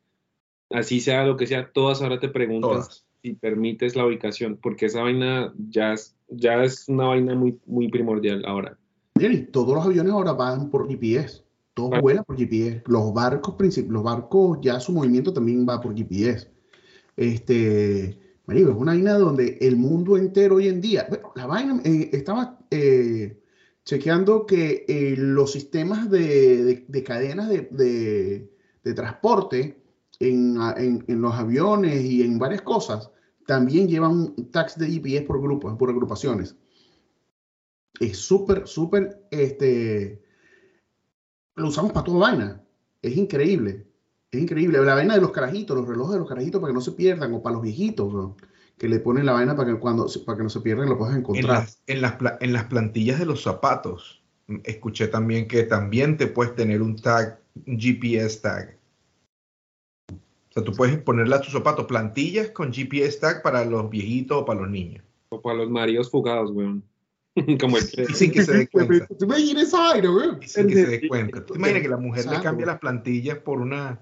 así 0.73 1.01
sea 1.01 1.25
lo 1.25 1.37
que 1.37 1.47
sea, 1.47 1.71
todas 1.73 2.03
ahora 2.03 2.21
te 2.21 2.29
preguntan 2.29 2.83
si 3.23 3.35
permites 3.35 3.95
la 3.95 4.07
ubicación, 4.07 4.59
porque 4.61 4.87
esa 4.87 5.03
vaina 5.03 5.53
ya 5.71 5.93
es, 5.93 6.17
ya 6.29 6.63
es 6.65 6.89
una 6.89 7.07
vaina 7.07 7.35
muy, 7.35 7.59
muy 7.67 7.89
primordial 7.89 8.45
ahora. 8.45 8.77
y 9.19 9.43
todos 9.45 9.75
los 9.75 9.87
aviones 9.87 10.13
ahora 10.13 10.33
van 10.33 10.71
por 10.71 10.89
GPS, 10.89 11.43
todos 11.75 12.01
vuelan 12.01 12.25
por 12.25 12.37
GPS. 12.37 12.83
Los 12.87 13.15
barcos, 13.15 13.55
los 13.89 14.03
barcos 14.03 14.59
ya 14.61 14.81
su 14.81 14.93
movimiento 14.93 15.33
también 15.33 15.67
va 15.69 15.81
por 15.81 15.95
GPS. 15.95 16.51
Este, 17.17 18.19
marico, 18.47 18.71
es 18.71 18.77
una 18.77 18.93
vaina 18.93 19.15
donde 19.15 19.59
el 19.61 19.77
mundo 19.77 20.17
entero 20.17 20.57
hoy 20.57 20.69
en 20.69 20.81
día, 20.81 21.07
la 21.37 21.47
vaina, 21.47 21.81
eh, 21.85 22.11
estaba 22.13 22.59
eh, 22.71 23.39
chequeando 23.85 24.47
que 24.47 24.85
eh, 24.89 25.15
los 25.17 25.53
sistemas 25.53 26.11
de, 26.11 26.85
cadenas 27.07 27.49
de, 27.49 28.49
de 28.83 28.95
transporte 28.95 29.82
en, 30.23 31.05
en, 31.07 31.21
los 31.21 31.35
aviones 31.35 32.05
y 32.05 32.23
en 32.23 32.39
varias 32.39 32.63
cosas, 32.63 33.11
también 33.47 33.89
llevan 33.89 34.35
tags 34.51 34.79
de 34.79 34.89
GPS 34.89 35.23
por 35.27 35.41
grupos, 35.41 35.77
por 35.77 35.91
agrupaciones. 35.91 36.57
Es 37.99 38.19
súper, 38.19 38.67
súper, 38.67 39.27
este, 39.31 40.23
lo 41.57 41.69
usamos 41.69 41.93
para 41.93 42.05
toda 42.05 42.31
vaina. 42.31 42.63
Es 43.01 43.17
increíble. 43.17 43.87
Es 44.31 44.41
increíble. 44.41 44.83
La 44.83 44.95
vaina 44.95 45.15
de 45.15 45.21
los 45.21 45.33
carajitos, 45.33 45.77
los 45.77 45.89
relojes 45.89 46.15
de 46.15 46.19
los 46.21 46.29
carajitos 46.29 46.61
para 46.61 46.71
que 46.71 46.75
no 46.75 46.81
se 46.81 46.93
pierdan, 46.93 47.35
o 47.35 47.43
para 47.43 47.55
los 47.55 47.63
viejitos, 47.63 48.35
que 48.79 48.89
le 48.89 49.01
ponen 49.01 49.27
la 49.27 49.33
vaina 49.33 49.55
para 49.57 49.73
que 49.73 49.79
cuando 49.79 50.07
para 50.25 50.39
que 50.39 50.45
no 50.45 50.49
se 50.49 50.61
pierdan 50.61 50.89
lo 50.89 50.97
puedas 50.97 51.15
En 51.15 51.21
encontrar. 51.21 51.61
las, 51.61 51.83
en, 51.87 52.01
las, 52.01 52.17
en 52.41 52.53
las 52.53 52.65
plantillas 52.65 53.19
de 53.19 53.27
los 53.27 53.43
zapatos, 53.43 54.23
escuché 54.65 55.09
también 55.09 55.49
que 55.49 55.65
también 55.65 56.17
te 56.17 56.29
puedes 56.29 56.55
tener 56.55 56.81
un 56.81 56.97
tag, 56.97 57.41
un 57.67 57.79
GPS 57.79 58.41
tag. 58.41 58.82
O 60.53 60.55
sea, 60.55 60.65
tú 60.65 60.73
puedes 60.73 60.99
ponerle 60.99 61.35
a 61.35 61.41
tus 61.41 61.51
zapatos 61.51 61.87
plantillas 61.87 62.51
con 62.51 62.75
GPS 62.75 63.19
tag 63.19 63.43
para 63.43 63.65
los 63.65 63.88
viejitos 63.88 64.43
o 64.43 64.45
para 64.45 64.61
los 64.61 64.69
niños. 64.71 65.03
O 65.31 65.41
para 65.41 65.57
los 65.57 65.71
maridos 65.71 66.11
fugados, 66.11 66.51
weón. 66.51 66.85
Como 67.61 67.79
el 67.79 67.91
que... 67.91 68.03
Y 68.11 68.12
sin 68.15 68.31
que 68.31 68.43
se 68.43 68.53
dé 68.53 68.69
cuenta. 68.69 69.07
¿Tú 69.19 69.27
me 69.27 69.38
esa 69.38 69.99
güey? 69.99 70.29
Y 70.43 70.49
sin 70.49 70.67
que 70.67 70.75
se 70.75 70.87
dé 70.87 71.09
cuenta. 71.09 71.47
¿Te 71.47 71.55
imaginas 71.55 71.83
que 71.83 71.88
la 71.88 71.97
mujer 71.97 72.27
le 72.27 72.43
cambia 72.43 72.67
las 72.67 72.81
plantillas 72.81 73.38
por 73.38 73.62
una... 73.62 73.99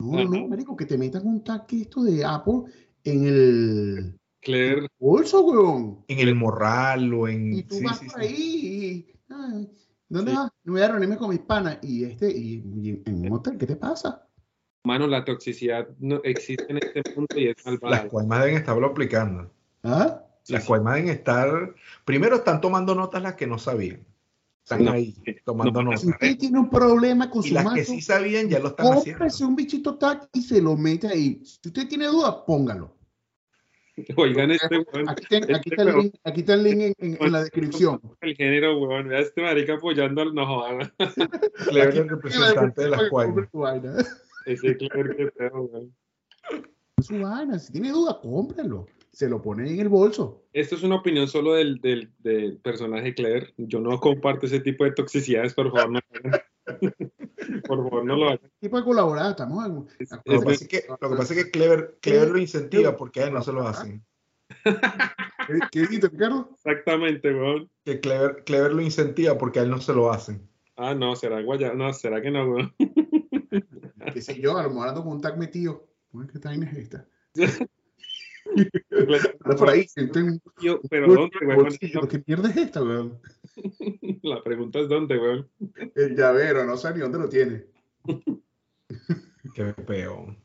No, 0.00 0.24
no, 0.24 0.48
marico, 0.48 0.76
que 0.76 0.86
te 0.86 0.98
metan 0.98 1.24
un 1.24 1.44
tag 1.44 1.66
esto 1.70 2.02
de 2.02 2.24
Apple 2.24 2.64
en 3.04 3.24
el 3.24 4.18
Claire, 4.40 4.88
bolso, 4.98 5.40
weón. 5.42 6.04
en 6.08 6.18
el 6.18 6.34
morral 6.34 7.14
o 7.14 7.28
en... 7.28 7.52
Y 7.52 7.62
tú 7.62 7.76
sí, 7.76 7.84
vas 7.84 8.00
sí, 8.00 8.06
por 8.06 8.20
sí. 8.20 8.26
ahí 8.26 8.34
y, 8.36 9.06
ay, 9.32 9.70
¿dónde 10.08 10.32
Sí. 10.32 10.36
vas? 10.36 10.50
Me 10.64 10.72
voy 10.72 10.80
a 10.82 10.88
reunirme 10.88 11.16
con 11.16 11.30
mis 11.30 11.38
panas. 11.38 11.78
Y 11.80 12.02
este, 12.02 12.28
y, 12.28 12.64
y 12.82 13.02
en 13.06 13.26
un 13.26 13.32
hotel, 13.34 13.56
¿qué 13.56 13.66
te 13.66 13.76
pasa? 13.76 14.25
Mano, 14.86 15.06
la 15.06 15.24
toxicidad 15.24 15.88
no 15.98 16.20
existe 16.24 16.64
en 16.68 16.78
este 16.78 17.02
mundo 17.14 17.34
y 17.36 17.48
es 17.48 17.56
Las 17.64 17.80
malvada. 17.82 18.08
cuaimas 18.08 18.40
deben 18.44 18.56
estarlo 18.56 18.86
aplicando. 18.86 19.50
¿Ah? 19.82 20.22
Las 20.48 20.62
sí. 20.62 20.68
cuaimas 20.68 20.94
deben 20.94 21.10
estar... 21.10 21.74
Primero 22.04 22.36
están 22.36 22.60
tomando 22.60 22.94
notas 22.94 23.22
las 23.22 23.34
que 23.34 23.46
no 23.46 23.58
sabían. 23.58 24.06
Están 24.62 24.84
No, 24.84 24.92
ahí 24.92 25.14
tomando 25.44 25.80
no, 25.82 25.90
notas. 25.90 26.00
Si 26.00 26.08
usted 26.10 26.38
tiene 26.38 26.58
un 26.58 26.70
problema 26.70 27.30
con 27.30 27.44
Y 27.44 27.48
su 27.48 27.54
las 27.54 27.64
mazo, 27.64 27.76
que 27.76 27.84
sí 27.84 28.00
sabían 28.00 28.48
ya 28.48 28.58
lo 28.58 28.68
están 28.68 28.86
haciendo. 28.94 29.18
cómprese 29.18 29.44
un 29.44 29.54
bichito 29.56 29.96
tag 29.96 30.28
y 30.32 30.42
se 30.42 30.60
lo 30.62 30.76
mete 30.76 31.06
ahí. 31.08 31.40
Si 31.44 31.68
usted 31.68 31.86
tiene 31.88 32.06
dudas, 32.06 32.34
póngalo. 32.46 32.94
Oigan 34.16 34.50
este 34.50 34.76
weón, 34.76 35.08
Aquí, 35.08 35.24
ten- 35.30 35.44
aquí 35.44 35.52
Este 35.54 35.70
está 35.70 35.82
el 35.82 35.88
huevón. 35.88 36.02
link, 36.02 36.14
aquí 36.24 36.40
está 36.40 36.54
el 36.54 36.62
link 36.64 36.80
en, 36.80 36.94
en- 36.98 37.18
en 37.18 37.32
la 37.32 37.40
descripción. 37.40 38.00
el 38.20 38.36
género, 38.36 38.78
weón. 38.78 39.08
Vea 39.08 39.20
este 39.20 39.40
marica 39.40 39.74
apoyando 39.74 40.20
al 40.20 40.34
no 40.34 40.46
joda. 40.46 40.92
Claire 41.68 41.88
Aquí 41.88 41.98
es 41.98 42.04
el 42.04 42.04
está 42.04 42.04
en 42.04 42.08
la 42.08 42.14
representante 42.16 42.82
de 42.82 42.90
las 42.90 43.00
descripción, 43.10 43.34
Ese 44.46 44.76
Claire 44.76 45.16
que 45.16 45.26
pedo, 45.32 45.62
weón. 45.62 45.94
Su 47.02 47.20
vaina, 47.20 47.58
si 47.58 47.72
tiene 47.72 47.90
dudas, 47.90 48.16
cómpralo. 48.22 48.86
Se 49.12 49.28
lo 49.28 49.40
pone 49.42 49.70
en 49.70 49.80
el 49.80 49.88
bolso. 49.88 50.44
Esto 50.52 50.74
es 50.76 50.82
una 50.82 50.96
opinión 50.96 51.26
solo 51.28 51.54
del, 51.54 51.80
del, 51.80 52.12
del 52.18 52.58
personaje 52.58 53.14
Claire. 53.14 53.52
Yo 53.56 53.80
no 53.80 53.98
comparto 54.00 54.46
ese 54.46 54.60
tipo 54.60 54.84
de 54.84 54.92
toxicidades, 54.92 55.54
por 55.54 55.70
favor, 55.72 55.90
no 55.90 56.00
lo 56.00 56.28
hagan. 56.28 56.42
Por 57.68 57.78
favor, 57.84 58.04
no 58.04 58.16
lo 58.16 58.24
hagan. 58.26 58.40
Tipo 58.58 58.76
de 58.78 58.84
colaborar, 58.84 59.30
estamos 59.30 59.64
en- 59.66 59.74
Lo 59.74 59.86
que, 59.86 60.02
Es 60.34 60.44
pasa 60.44 60.50
es 60.64 60.68
que, 60.68 60.84
lo 60.88 61.10
que 61.10 61.16
pasa 61.16 61.34
es 61.34 61.44
que 61.44 61.50
Clever, 61.52 61.96
Clever 62.00 62.28
lo 62.30 62.38
incentiva 62.38 62.96
porque 62.96 63.20
a 63.20 63.26
él 63.28 63.34
no 63.34 63.42
se 63.42 63.52
lo 63.52 63.68
hacen. 63.68 64.04
¿Qué, 64.64 65.58
qué 65.70 65.80
dijiste, 65.80 66.08
Ricardo? 66.08 66.50
Exactamente, 66.54 67.32
weón. 67.32 67.70
Que 67.84 68.00
Clever, 68.00 68.42
Clever 68.44 68.72
lo 68.74 68.82
incentiva 68.82 69.38
porque 69.38 69.60
a 69.60 69.62
él 69.62 69.70
no 69.70 69.80
se 69.80 69.92
lo 69.94 70.10
hacen. 70.10 70.48
Ah, 70.76 70.92
no, 70.94 71.14
será 71.14 71.40
guaya. 71.40 71.72
No, 71.72 71.92
será 71.92 72.20
que 72.20 72.30
no, 72.32 72.44
weón. 72.50 72.74
qué 74.12 74.20
sé 74.22 74.40
yo, 74.40 74.56
a 74.56 74.62
lo 74.62 74.70
mejor 74.70 74.88
ando 74.88 75.02
con 75.04 75.12
un 75.14 75.20
tag 75.20 75.38
metido. 75.38 75.86
¿Qué 76.32 76.38
vaina 76.38 76.70
es 76.70 76.78
esta? 76.78 77.06
Por 79.58 79.68
ahí, 79.68 79.86
siento 79.88 80.18
en 80.20 80.26
un 80.30 80.42
Yo, 80.60 80.80
pero 80.88 81.12
¿dónde, 81.12 81.36
weón? 81.42 81.62
bolsillo. 81.64 82.00
¿Qué 82.08 82.22
mierda 82.26 82.48
es 82.50 82.56
esta, 82.56 82.82
weón? 82.82 83.18
La 84.22 84.42
pregunta 84.42 84.78
es 84.80 84.88
¿dónde, 84.88 85.18
weón? 85.18 85.48
El 85.94 86.16
llavero, 86.16 86.64
no 86.64 86.76
sé 86.76 86.92
ni 86.94 87.00
dónde 87.00 87.18
lo 87.18 87.28
tiene. 87.28 87.66
Qué 89.54 89.64
peor. 89.86 90.36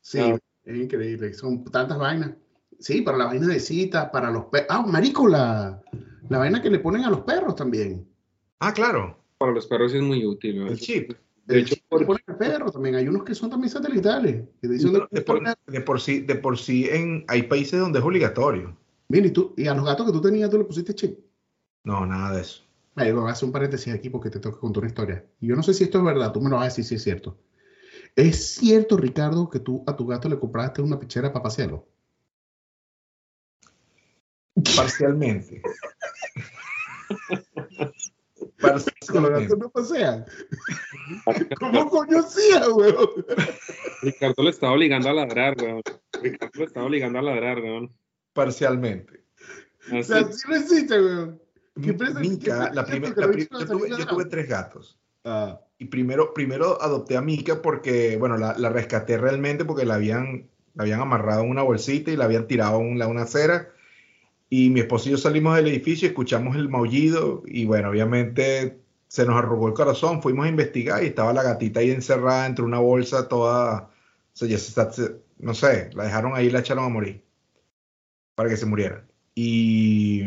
Sí, 0.00 0.18
Ah. 0.20 0.38
es 0.64 0.76
increíble. 0.76 1.32
Son 1.34 1.64
tantas 1.64 1.98
vainas. 1.98 2.32
Sí, 2.78 3.00
para 3.02 3.16
la 3.18 3.24
vaina 3.26 3.46
de 3.48 3.58
cita, 3.58 4.10
para 4.12 4.30
los 4.30 4.44
perros. 4.46 4.66
Ah, 4.70 4.84
marico, 4.86 5.26
la, 5.26 5.82
la 6.28 6.38
vaina 6.38 6.60
que 6.60 6.70
le 6.70 6.78
ponen 6.78 7.04
a 7.04 7.10
los 7.10 7.20
perros 7.22 7.56
también. 7.56 8.06
Ah, 8.60 8.72
claro. 8.72 9.18
Para 9.38 9.52
los 9.52 9.66
perros 9.66 9.92
es 9.94 10.02
muy 10.02 10.24
útil, 10.24 10.58
weón. 10.58 10.68
El 10.72 10.78
chip. 10.78 11.12
De 11.46 11.54
El 11.54 11.60
hecho, 11.60 11.76
le 11.98 12.06
ponen 12.06 12.24
al 12.26 12.36
perro 12.36 12.70
también. 12.72 12.96
Hay 12.96 13.06
unos 13.06 13.22
que 13.22 13.34
son 13.34 13.48
también 13.48 13.70
satelitales. 13.70 14.44
Que 14.60 14.68
De 14.68 15.22
por, 15.22 15.42
de 15.66 15.80
por 15.80 16.00
sí, 16.00 16.20
de 16.20 16.34
por 16.34 16.58
sí 16.58 16.88
en, 16.90 17.24
hay 17.28 17.44
países 17.44 17.78
donde 17.78 18.00
es 18.00 18.04
obligatorio. 18.04 18.76
Mira, 19.08 19.28
y, 19.28 19.30
tú, 19.30 19.54
y 19.56 19.68
a 19.68 19.74
los 19.74 19.84
gatos 19.84 20.06
que 20.06 20.12
tú 20.12 20.20
tenías, 20.20 20.50
tú 20.50 20.58
le 20.58 20.64
pusiste 20.64 20.94
chip. 20.94 21.20
No, 21.84 22.04
nada 22.04 22.34
de 22.34 22.42
eso. 22.42 22.64
Ahí 22.96 23.12
voy 23.12 23.28
a 23.28 23.32
hacer 23.32 23.46
un 23.46 23.52
paréntesis 23.52 23.94
aquí 23.94 24.10
porque 24.10 24.30
te 24.30 24.40
tengo 24.40 24.56
que 24.56 24.60
contar 24.60 24.82
una 24.82 24.88
historia. 24.88 25.24
Y 25.40 25.46
yo 25.46 25.54
no 25.54 25.62
sé 25.62 25.72
si 25.72 25.84
esto 25.84 25.98
es 25.98 26.04
verdad, 26.04 26.32
tú 26.32 26.40
me 26.40 26.50
lo 26.50 26.56
vas 26.56 26.64
a 26.64 26.68
decir 26.68 26.84
si 26.84 26.96
es 26.96 27.02
cierto. 27.02 27.38
¿Es 28.16 28.54
cierto, 28.54 28.96
Ricardo, 28.96 29.48
que 29.48 29.60
tú 29.60 29.84
a 29.86 29.94
tu 29.94 30.06
gato 30.06 30.28
le 30.28 30.38
compraste 30.38 30.82
una 30.82 30.98
pichera 30.98 31.32
para 31.32 31.44
pasearlo? 31.44 31.86
Parcialmente. 34.74 35.62
Con 39.12 39.22
los 39.22 39.30
gatos 39.32 39.58
no 39.58 39.70
pasean. 39.70 40.24
¿Cómo 41.58 41.88
coño 41.88 42.18
hacía, 42.18 42.68
weón? 42.70 43.08
Ricardo 44.02 44.42
le 44.42 44.50
estaba 44.50 44.72
obligando 44.72 45.08
a 45.08 45.12
ladrar, 45.14 45.54
weón. 45.60 45.82
Ricardo 46.22 46.52
le 46.58 46.64
estaba 46.64 46.86
obligando 46.86 47.18
a 47.18 47.22
ladrar, 47.22 47.58
weón. 47.60 47.92
Parcialmente. 48.32 49.24
O 49.92 49.96
Así, 49.98 50.04
sea, 50.04 50.24
sí 50.32 50.48
lo 50.48 50.56
hiciste, 50.56 51.00
weón. 51.00 51.40
¿Qué 51.82 51.92
presa- 51.96 52.20
qué 52.22 52.28
Mica, 52.28 52.70
la 52.72 52.84
qué 52.84 52.90
primer- 52.92 53.14
presa- 53.14 53.20
la 53.20 53.26
qué 53.26 53.32
pri- 53.32 53.46
presa- 53.48 53.58
yo, 53.60 53.66
tuve, 53.78 53.88
yo 53.90 54.06
tuve 54.06 54.24
tres 54.26 54.48
gatos. 54.48 54.98
Ah, 55.24 55.60
Y 55.78 55.86
primero, 55.86 56.32
primero 56.32 56.80
adopté 56.80 57.16
a 57.16 57.20
Mika 57.20 57.60
porque, 57.60 58.16
bueno, 58.16 58.38
la, 58.38 58.56
la 58.56 58.70
rescaté 58.70 59.18
realmente 59.18 59.64
porque 59.66 59.84
la 59.84 59.94
habían, 59.96 60.48
la 60.74 60.84
habían 60.84 61.00
amarrado 61.00 61.42
en 61.42 61.50
una 61.50 61.62
bolsita 61.62 62.10
y 62.10 62.16
la 62.16 62.24
habían 62.24 62.46
tirado 62.46 62.76
a 62.76 62.78
una, 62.78 63.06
una 63.06 63.22
acera. 63.22 63.68
Y 64.48 64.70
mi 64.70 64.80
esposo 64.80 65.08
y 65.08 65.12
yo 65.12 65.18
salimos 65.18 65.56
del 65.56 65.68
edificio, 65.68 66.08
escuchamos 66.08 66.56
el 66.56 66.68
maullido 66.68 67.42
y, 67.46 67.66
bueno, 67.66 67.90
obviamente 67.90 68.80
se 69.08 69.24
nos 69.26 69.36
arrugó 69.36 69.68
el 69.68 69.74
corazón. 69.74 70.22
Fuimos 70.22 70.46
a 70.46 70.48
investigar 70.50 71.02
y 71.02 71.06
estaba 71.06 71.32
la 71.32 71.42
gatita 71.42 71.80
ahí 71.80 71.90
encerrada 71.90 72.46
entre 72.46 72.64
una 72.64 72.78
bolsa 72.78 73.28
toda. 73.28 73.82
O 73.82 73.90
sea, 74.32 74.48
ya 74.48 74.58
se 74.58 74.68
está, 74.68 74.90
no 75.38 75.54
sé, 75.54 75.90
la 75.94 76.04
dejaron 76.04 76.34
ahí 76.34 76.46
y 76.46 76.50
la 76.50 76.60
echaron 76.60 76.84
a 76.84 76.88
morir 76.88 77.24
para 78.34 78.48
que 78.48 78.56
se 78.56 78.66
muriera. 78.66 79.06
Y 79.34 80.22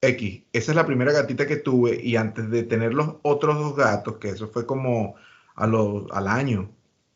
X, 0.00 0.44
esa 0.52 0.72
es 0.72 0.76
la 0.76 0.86
primera 0.86 1.12
gatita 1.12 1.46
que 1.46 1.56
tuve 1.56 2.00
y 2.02 2.16
antes 2.16 2.50
de 2.50 2.62
tener 2.64 2.94
los 2.94 3.16
otros 3.22 3.58
dos 3.58 3.76
gatos, 3.76 4.18
que 4.18 4.30
eso 4.30 4.48
fue 4.48 4.66
como 4.66 5.16
a 5.56 5.66
los, 5.66 6.10
al 6.12 6.28
año, 6.28 6.70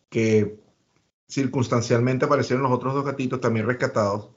que 0.09 0.59
circunstancialmente 1.29 2.25
aparecieron 2.27 2.65
los 2.65 2.73
otros 2.73 2.95
dos 2.95 3.05
gatitos 3.05 3.41
también 3.41 3.67
rescatados. 3.67 4.31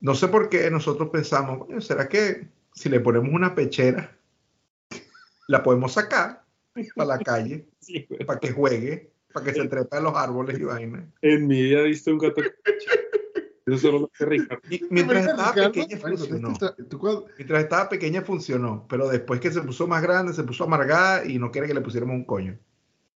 No 0.00 0.14
sé 0.14 0.28
por 0.28 0.48
qué 0.48 0.70
nosotros 0.70 1.10
pensamos, 1.10 1.66
"Coño, 1.66 1.80
¿será 1.80 2.08
que 2.08 2.48
si 2.74 2.88
le 2.88 3.00
ponemos 3.00 3.30
una 3.32 3.54
pechera, 3.54 4.16
la 5.46 5.62
podemos 5.62 5.92
sacar 5.92 6.44
para 6.94 7.08
la 7.08 7.18
calle, 7.18 7.66
sí, 7.80 8.06
para 8.26 8.40
que 8.40 8.52
juegue, 8.52 9.12
para 9.32 9.46
que 9.46 9.54
se 9.54 9.68
trepe 9.68 9.96
a 9.96 10.00
los 10.00 10.16
árboles 10.16 10.58
y 10.58 10.64
vaina? 10.64 11.06
En 11.20 11.46
mi 11.46 11.62
vida 11.62 11.80
he 11.80 11.84
visto 11.84 12.10
un 12.10 12.18
gato. 12.18 12.40
Eso 13.66 13.78
solo 13.78 13.98
lo 14.00 14.10
hace 14.12 14.24
Ricardo. 14.24 14.62
Y 14.70 14.82
mientras 14.90 15.26
estaba 15.26 15.52
Ricardo, 15.52 15.72
pequeña 15.72 15.98
funcionó. 15.98 16.58
Mientras 17.36 17.62
estaba 17.62 17.88
pequeña 17.88 18.22
funcionó, 18.22 18.86
pero 18.88 19.08
después 19.08 19.40
que 19.40 19.52
se 19.52 19.60
puso 19.60 19.86
más 19.86 20.02
grande, 20.02 20.32
se 20.32 20.42
puso 20.44 20.64
amargada 20.64 21.24
y 21.26 21.38
no 21.38 21.50
quiere 21.50 21.68
que 21.68 21.74
le 21.74 21.80
pusiéramos 21.80 22.16
un 22.16 22.24
coño. 22.24 22.58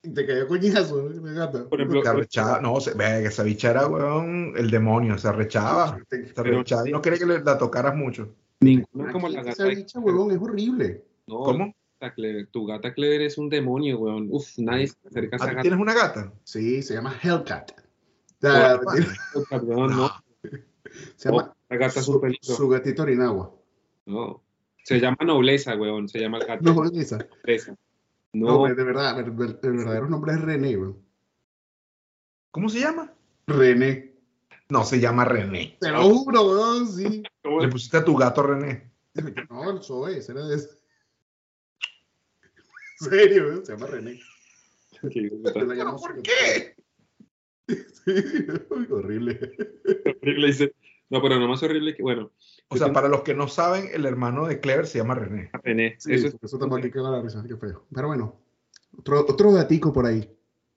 Te 0.03 0.27
cayó 0.27 0.49
coñazo, 0.49 1.03
¿no? 1.03 1.21
Mi 1.21 1.35
gata. 1.35 1.69
Por 1.69 1.79
ejemplo, 1.81 2.03
Se 2.03 2.09
arrechaba, 2.09 2.61
no, 2.61 2.81
se, 2.81 2.95
ve 2.95 3.21
que 3.21 3.27
esa 3.29 3.43
bicha 3.43 3.71
era, 3.71 3.87
weón, 3.87 4.55
el 4.57 4.71
demonio, 4.71 5.19
se 5.19 5.29
arrechaba, 5.29 5.99
se 6.09 6.33
arrechaba 6.41 6.89
y 6.89 6.93
no 6.93 7.03
quería 7.03 7.19
que 7.19 7.27
le, 7.27 7.41
la 7.45 7.59
tocaras 7.59 7.95
mucho. 7.95 8.35
Ninguna 8.61 9.13
como 9.13 9.29
la 9.29 9.41
Esa 9.43 9.51
gata. 9.65 9.65
bicha, 9.67 9.99
huevón, 10.01 10.31
es 10.31 10.39
horrible. 10.41 11.05
No, 11.27 11.41
¿Cómo? 11.41 11.75
la 12.01 12.15
Clever- 12.15 12.49
tu 12.51 12.65
gata 12.65 12.95
Clever 12.95 13.21
es 13.21 13.37
un 13.37 13.51
demonio, 13.51 13.99
weón. 13.99 14.29
Uf, 14.31 14.57
nadie 14.59 14.87
se 14.89 14.97
acerca 15.07 15.37
a 15.37 15.39
¿Ah, 15.41 15.45
esa 15.45 15.51
gata. 15.53 15.63
tienes 15.63 15.81
una 15.81 15.95
gata? 15.95 16.33
Sí, 16.45 16.83
se 16.83 16.95
llama 16.95 17.15
Hellcat. 17.23 17.73
Ah, 18.43 18.81
mentira, 18.95 19.13
weón, 19.63 19.97
no. 19.97 20.11
se 21.17 21.29
llama 21.29 21.55
La 21.69 21.77
gata 21.77 22.01
es 22.01 22.09
un 22.09 22.15
su, 22.15 22.21
peligro. 22.23 22.55
su 22.57 22.69
gatito 22.71 23.03
Orinagua. 23.03 23.55
No. 24.07 24.43
Se 24.83 24.99
llama 24.99 25.19
nobleza, 25.27 25.77
weón. 25.77 26.09
Se 26.09 26.19
llama 26.19 26.39
el 26.39 26.47
gato. 26.47 26.73
No, 26.73 26.85
es 26.85 26.93
esa. 26.95 27.19
Nobleza. 27.19 27.77
No, 28.33 28.67
No, 28.69 28.75
de 28.75 28.85
verdad, 28.85 29.19
el, 29.21 29.27
el- 29.27 29.59
el 29.63 29.73
verdadero 29.77 30.09
nombre 30.09 30.33
es 30.33 30.41
René, 30.41 30.77
weón. 30.77 31.05
¿Cómo 32.51 32.69
se 32.69 32.81
llama? 32.81 33.13
René. 33.47 34.15
No, 34.69 34.85
se 34.85 35.01
llama 35.01 35.25
René. 35.25 35.77
Te 35.81 35.91
lo 35.91 36.03
juro, 36.05 36.43
weón, 36.49 36.87
sí. 36.89 37.23
¿cómo 37.43 37.61
Le 37.61 37.69
pusiste 37.69 37.97
a 37.97 38.05
tu 38.05 38.17
gato 38.17 38.43
René. 38.43 38.91
No, 39.51 39.71
el 39.71 39.83
Zoe, 39.83 40.19
ese 40.19 40.33
era 40.33 40.47
de 40.47 40.57
ese. 40.57 40.69
En 43.01 43.09
serio, 43.11 43.45
weón, 43.49 43.65
se 43.67 43.73
llama 43.73 43.87
René. 43.87 44.21
llamo 45.03 45.97
¿Por 45.99 46.23
qué? 46.23 46.77
Sí, 48.05 48.13
horrible. 48.91 49.39
horrible, 50.21 50.47
dice. 50.49 50.75
No, 51.11 51.21
pero 51.21 51.39
no 51.39 51.49
más 51.49 51.63
horrible 51.63 51.95
que, 51.95 52.03
bueno, 52.03 52.31
O 52.69 52.77
sea, 52.77 52.93
para 52.93 53.09
los 53.09 53.23
que 53.23 53.35
no 53.35 53.49
saben, 53.49 53.89
el 53.93 54.07
hermano 54.07 54.47
de 54.47 54.61
Clever 54.61 54.87
se 54.87 54.99
llama 54.99 55.17
René. 55.17 55.51
René. 55.65 55.97
Sí, 55.99 56.15
eso 56.15 56.29
eso, 56.41 56.57
es 56.57 56.95
la 56.95 57.21
risa, 57.21 57.45
qué 57.47 57.57
feo. 57.57 57.85
Pero 57.93 58.07
bueno, 58.07 58.37
otro, 58.97 59.21
otro 59.21 59.53
datico 59.53 59.93
por 59.93 60.07
ahí. 60.07 60.31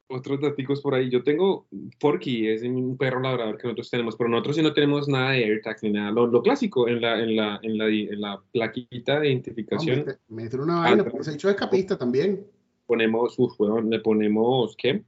otros 0.08 0.42
datos 0.42 0.82
por 0.82 0.96
ahí. 0.96 1.10
Yo 1.10 1.24
tengo 1.24 1.68
Porky, 2.00 2.48
es 2.48 2.64
un 2.64 2.98
perro 2.98 3.20
labrador 3.20 3.58
que 3.58 3.68
nosotros 3.68 3.90
tenemos, 3.90 4.16
pero 4.16 4.30
nosotros 4.30 4.56
sí 4.56 4.62
no 4.64 4.74
tenemos 4.74 5.08
nada 5.08 5.32
de 5.32 5.46
AirTags 5.46 5.84
ni 5.84 5.92
nada. 5.92 6.12
Lo, 6.12 6.28
lo 6.28 6.42
clásico 6.42 6.88
en 6.88 7.02
la, 7.02 7.20
en, 7.20 7.36
la, 7.36 7.60
en, 7.62 7.78
la, 7.78 7.88
en 7.88 8.22
la 8.22 8.42
plaquita 8.52 9.20
de 9.20 9.30
identificación. 9.30 10.06
No, 10.06 10.36
meter 10.36 10.62
una 10.62 10.80
vaina, 10.80 11.04
porque 11.04 11.24
se 11.24 11.32
ha 11.32 11.34
hecho 11.36 11.50
escapista 11.50 11.98
también. 11.98 12.46
Ponemos, 12.86 13.38
uf, 13.38 13.58
bueno, 13.58 13.82
le 13.82 14.00
ponemos, 14.00 14.76
¿qué? 14.78 15.04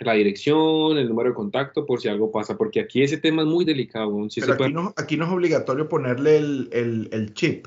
La 0.00 0.12
dirección, 0.12 0.96
el 0.96 1.08
número 1.08 1.30
de 1.30 1.34
contacto, 1.34 1.84
por 1.84 2.00
si 2.00 2.08
algo 2.08 2.30
pasa, 2.30 2.56
porque 2.56 2.80
aquí 2.80 3.02
ese 3.02 3.16
tema 3.16 3.42
es 3.42 3.48
muy 3.48 3.64
delicado. 3.64 4.30
Si 4.30 4.40
pero 4.40 4.52
aquí, 4.52 4.58
puede... 4.58 4.72
no, 4.72 4.94
aquí 4.96 5.16
no 5.16 5.24
es 5.24 5.30
obligatorio 5.32 5.88
ponerle 5.88 6.36
el, 6.38 6.68
el, 6.72 7.08
el 7.10 7.34
chip. 7.34 7.66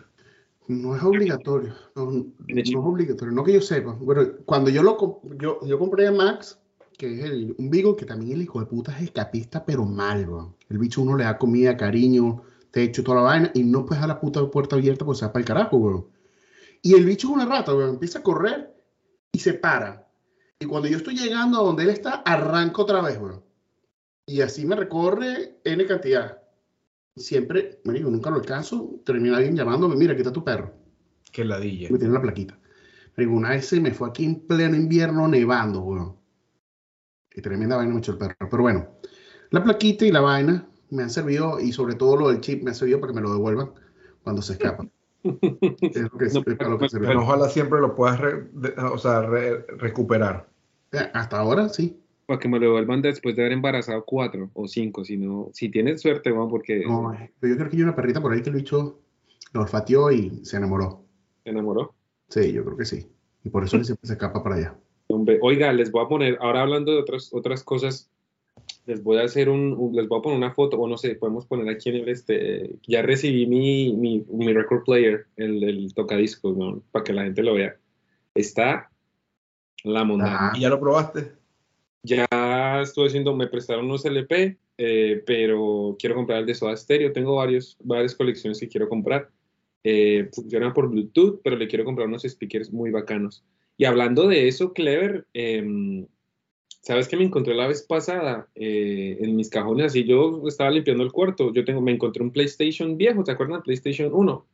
No 0.67 0.95
es 0.95 1.03
obligatorio, 1.03 1.73
no, 1.95 2.11
no, 2.11 2.25
es 2.47 2.75
obligatorio, 2.75 3.33
no 3.33 3.43
que 3.43 3.51
yo 3.53 3.61
sepa. 3.61 3.93
Bueno, 3.99 4.25
cuando 4.45 4.69
yo 4.69 4.81
lo 4.81 5.21
yo, 5.37 5.59
yo 5.65 5.77
compré 5.77 6.07
a 6.07 6.13
Max, 6.13 6.57
que 6.97 7.13
es 7.19 7.25
el, 7.25 7.55
un 7.57 7.69
Beagle 7.69 7.95
que 7.97 8.05
también 8.05 8.31
el 8.31 8.43
hijo 8.43 8.61
de 8.61 8.67
puta 8.67 8.95
es 8.95 9.03
escapista, 9.03 9.65
pero 9.65 9.83
mal, 9.83 10.25
bro. 10.25 10.55
El 10.69 10.77
bicho 10.77 11.01
uno 11.01 11.17
le 11.17 11.25
da 11.25 11.37
comida, 11.37 11.75
cariño, 11.75 12.43
techo, 12.69 13.03
toda 13.03 13.17
la 13.17 13.23
vaina, 13.23 13.51
y 13.53 13.63
no 13.63 13.85
puedes 13.85 13.97
dejar 13.97 14.07
la 14.07 14.21
puta 14.21 14.49
puerta 14.49 14.77
abierta 14.77 15.03
porque 15.03 15.19
se 15.19 15.25
va 15.25 15.33
para 15.33 15.41
el 15.41 15.47
carajo, 15.47 15.79
bro. 15.79 16.09
Y 16.81 16.93
el 16.93 17.05
bicho 17.05 17.27
es 17.27 17.33
una 17.33 17.45
rata, 17.45 17.73
bro. 17.73 17.89
Empieza 17.89 18.19
a 18.19 18.23
correr 18.23 18.73
y 19.33 19.39
se 19.39 19.53
para. 19.53 20.07
Y 20.61 20.67
cuando 20.67 20.87
yo 20.87 20.97
estoy 20.97 21.15
llegando 21.15 21.59
a 21.59 21.63
donde 21.63 21.81
él 21.81 21.89
está, 21.89 22.21
arranco 22.23 22.83
otra 22.83 23.01
vez, 23.01 23.19
bro. 23.19 23.43
Y 24.27 24.41
así 24.41 24.63
me 24.63 24.75
recorre 24.75 25.57
N 25.63 25.85
cantidad. 25.87 26.37
Siempre, 27.15 27.81
me 27.83 27.93
digo, 27.93 28.11
nunca 28.11 28.29
lo 28.29 28.35
alcanzo. 28.35 29.01
Termina 29.03 29.37
alguien 29.37 29.55
llamándome, 29.55 29.95
mira, 29.95 30.13
aquí 30.13 30.21
está 30.21 30.31
tu 30.31 30.43
perro. 30.43 30.71
Qué 31.31 31.43
ladilla. 31.43 31.89
Me 31.89 31.97
tiene 31.97 32.13
la 32.13 32.21
plaquita. 32.21 32.59
Me 33.17 33.25
digo, 33.25 33.35
una 33.35 33.49
vez 33.49 33.65
se 33.65 33.79
me 33.79 33.91
fue 33.91 34.07
aquí 34.07 34.23
en 34.23 34.41
pleno 34.41 34.75
invierno 34.75 35.27
nevando, 35.27 35.81
bro. 35.81 36.21
Y 37.33 37.41
tremenda 37.41 37.77
vaina 37.77 37.93
me 37.93 37.99
echó 37.99 38.11
el 38.11 38.19
perro. 38.19 38.35
Pero 38.39 38.61
bueno, 38.61 38.87
la 39.49 39.63
plaquita 39.63 40.05
y 40.05 40.11
la 40.11 40.21
vaina 40.21 40.67
me 40.91 41.01
han 41.01 41.09
servido, 41.09 41.59
y 41.59 41.71
sobre 41.71 41.95
todo 41.95 42.17
lo 42.17 42.29
del 42.29 42.41
chip 42.41 42.61
me 42.61 42.69
ha 42.69 42.75
servido 42.75 42.99
para 42.99 43.13
que 43.13 43.15
me 43.15 43.21
lo 43.21 43.33
devuelvan 43.33 43.71
cuando 44.21 44.43
se 44.43 44.53
escapa. 44.53 44.85
es 45.23 45.31
lo 46.01 46.17
que, 46.17 46.25
no, 46.25 46.29
es 46.29 46.33
lo 46.33 46.77
que 46.77 46.87
pero 46.99 47.21
ojalá 47.21 47.49
siempre 47.49 47.79
lo 47.79 47.95
puedas 47.95 48.19
re, 48.19 48.49
de, 48.53 48.69
o 48.79 48.97
sea, 48.99 49.21
re, 49.21 49.65
recuperar. 49.77 50.50
Hasta 50.91 51.39
ahora 51.39 51.69
sí. 51.69 51.97
Para 52.25 52.39
que 52.39 52.47
me 52.47 52.59
lo 52.59 52.67
devuelvan 52.67 53.01
después 53.01 53.35
de 53.35 53.41
haber 53.41 53.53
embarazado 53.53 54.05
cuatro 54.05 54.49
o 54.53 54.67
cinco, 54.67 55.03
si 55.03 55.17
no, 55.17 55.49
si 55.53 55.69
tienes 55.69 56.01
suerte, 56.01 56.31
bueno, 56.31 56.49
porque... 56.49 56.85
No, 56.85 57.13
pero 57.39 57.53
yo 57.53 57.57
creo 57.57 57.69
que 57.69 57.77
hay 57.77 57.83
una 57.83 57.95
perrita 57.95 58.21
por 58.21 58.31
ahí 58.31 58.41
que 58.41 58.49
el 58.49 58.55
bicho 58.55 58.99
lo 59.53 59.61
olfateó 59.61 60.11
y 60.11 60.45
se 60.45 60.57
enamoró. 60.57 61.03
¿Se 61.43 61.49
enamoró? 61.49 61.93
Sí, 62.29 62.53
yo 62.53 62.63
creo 62.63 62.77
que 62.77 62.85
sí. 62.85 63.07
Y 63.43 63.49
por 63.49 63.63
eso 63.63 63.75
él 63.77 63.85
siempre 63.85 64.07
se 64.07 64.13
escapa 64.13 64.43
para 64.43 64.55
allá. 64.55 64.77
Oiga, 65.41 65.73
les 65.73 65.91
voy 65.91 66.05
a 66.05 66.07
poner, 66.07 66.37
ahora 66.39 66.61
hablando 66.61 66.93
de 66.93 66.99
otras, 66.99 67.33
otras 67.33 67.63
cosas, 67.63 68.09
les 68.85 69.03
voy 69.03 69.17
a 69.17 69.23
hacer 69.23 69.49
un, 69.49 69.91
les 69.93 70.07
voy 70.07 70.19
a 70.19 70.21
poner 70.21 70.37
una 70.37 70.53
foto, 70.53 70.77
o 70.77 70.87
no 70.87 70.97
sé, 70.97 71.15
podemos 71.15 71.45
poner 71.45 71.67
aquí 71.69 71.89
en 71.89 71.95
el 71.95 72.09
este, 72.09 72.75
ya 72.87 73.01
recibí 73.01 73.45
mi, 73.45 73.93
mi, 73.93 74.25
mi 74.29 74.53
record 74.53 74.83
player, 74.83 75.25
el, 75.35 75.63
el 75.63 75.93
tocadiscos, 75.93 76.55
¿no? 76.55 76.81
Para 76.91 77.03
que 77.03 77.13
la 77.13 77.23
gente 77.23 77.43
lo 77.43 77.55
vea. 77.55 77.75
Está 78.33 78.90
la 79.83 80.03
montaña. 80.03 80.51
¿Y 80.55 80.61
ya 80.61 80.69
lo 80.69 80.79
probaste? 80.79 81.33
Ya 82.03 82.27
estuve 82.81 83.07
haciendo, 83.07 83.35
me 83.35 83.47
prestaron 83.47 83.85
unos 83.85 84.05
LP, 84.05 84.57
eh, 84.77 85.23
pero 85.25 85.95
quiero 85.99 86.15
comprar 86.15 86.39
el 86.39 86.45
de 86.45 86.55
Soda 86.55 86.75
Stereo. 86.75 87.11
Tengo 87.11 87.35
varios, 87.35 87.77
varias 87.83 88.15
colecciones 88.15 88.59
que 88.59 88.67
quiero 88.67 88.89
comprar. 88.89 89.29
Eh, 89.83 90.29
funciona 90.33 90.73
por 90.73 90.89
Bluetooth, 90.89 91.41
pero 91.43 91.55
le 91.55 91.67
quiero 91.67 91.85
comprar 91.85 92.07
unos 92.07 92.23
speakers 92.23 92.71
muy 92.71 92.91
bacanos. 92.91 93.43
Y 93.77 93.85
hablando 93.85 94.27
de 94.27 94.47
eso, 94.47 94.73
Clever, 94.73 95.25
eh, 95.33 96.05
¿sabes 96.81 97.07
que 97.07 97.17
me 97.17 97.23
encontré 97.23 97.53
la 97.53 97.67
vez 97.67 97.83
pasada 97.83 98.47
eh, 98.55 99.17
en 99.19 99.35
mis 99.35 99.49
cajones? 99.49 99.87
Así 99.87 100.03
yo 100.03 100.43
estaba 100.47 100.71
limpiando 100.71 101.03
el 101.03 101.11
cuarto. 101.11 101.53
Yo 101.53 101.63
tengo, 101.63 101.81
me 101.81 101.91
encontré 101.91 102.23
un 102.23 102.31
PlayStation 102.31 102.97
viejo, 102.97 103.23
¿te 103.23 103.31
acuerdas? 103.31 103.61
PlayStation 103.63 104.11
1. 104.13 104.45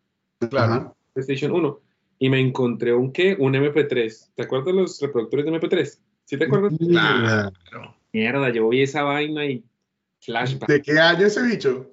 Claro. 0.49 0.95
PlayStation 1.13 1.51
1. 1.51 1.79
Y 2.19 2.29
me 2.29 2.39
encontré 2.39 2.93
un 2.93 3.11
qué? 3.11 3.35
Un 3.39 3.53
MP3. 3.53 4.31
¿Te 4.35 4.43
acuerdas 4.43 4.67
de 4.67 4.73
los 4.73 5.01
reproductores 5.01 5.45
de 5.45 5.51
MP3? 5.51 5.99
¿Sí 6.25 6.37
te 6.37 6.45
acuerdas? 6.45 6.73
Claro. 6.77 7.95
Mierda, 8.11 8.49
yo 8.49 8.67
vi 8.69 8.81
esa 8.81 9.03
vaina 9.03 9.45
y 9.45 9.63
flashback. 10.21 10.69
¿De 10.69 10.81
qué 10.81 10.99
año 10.99 11.27
ese 11.27 11.43
bicho? 11.43 11.91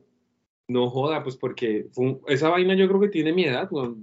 No 0.66 0.88
joda, 0.88 1.22
pues 1.22 1.36
porque 1.36 1.88
un, 1.96 2.20
esa 2.26 2.48
vaina 2.48 2.74
yo 2.74 2.88
creo 2.88 3.00
que 3.00 3.08
tiene 3.08 3.32
mi 3.32 3.44
edad, 3.44 3.70
no, 3.70 3.96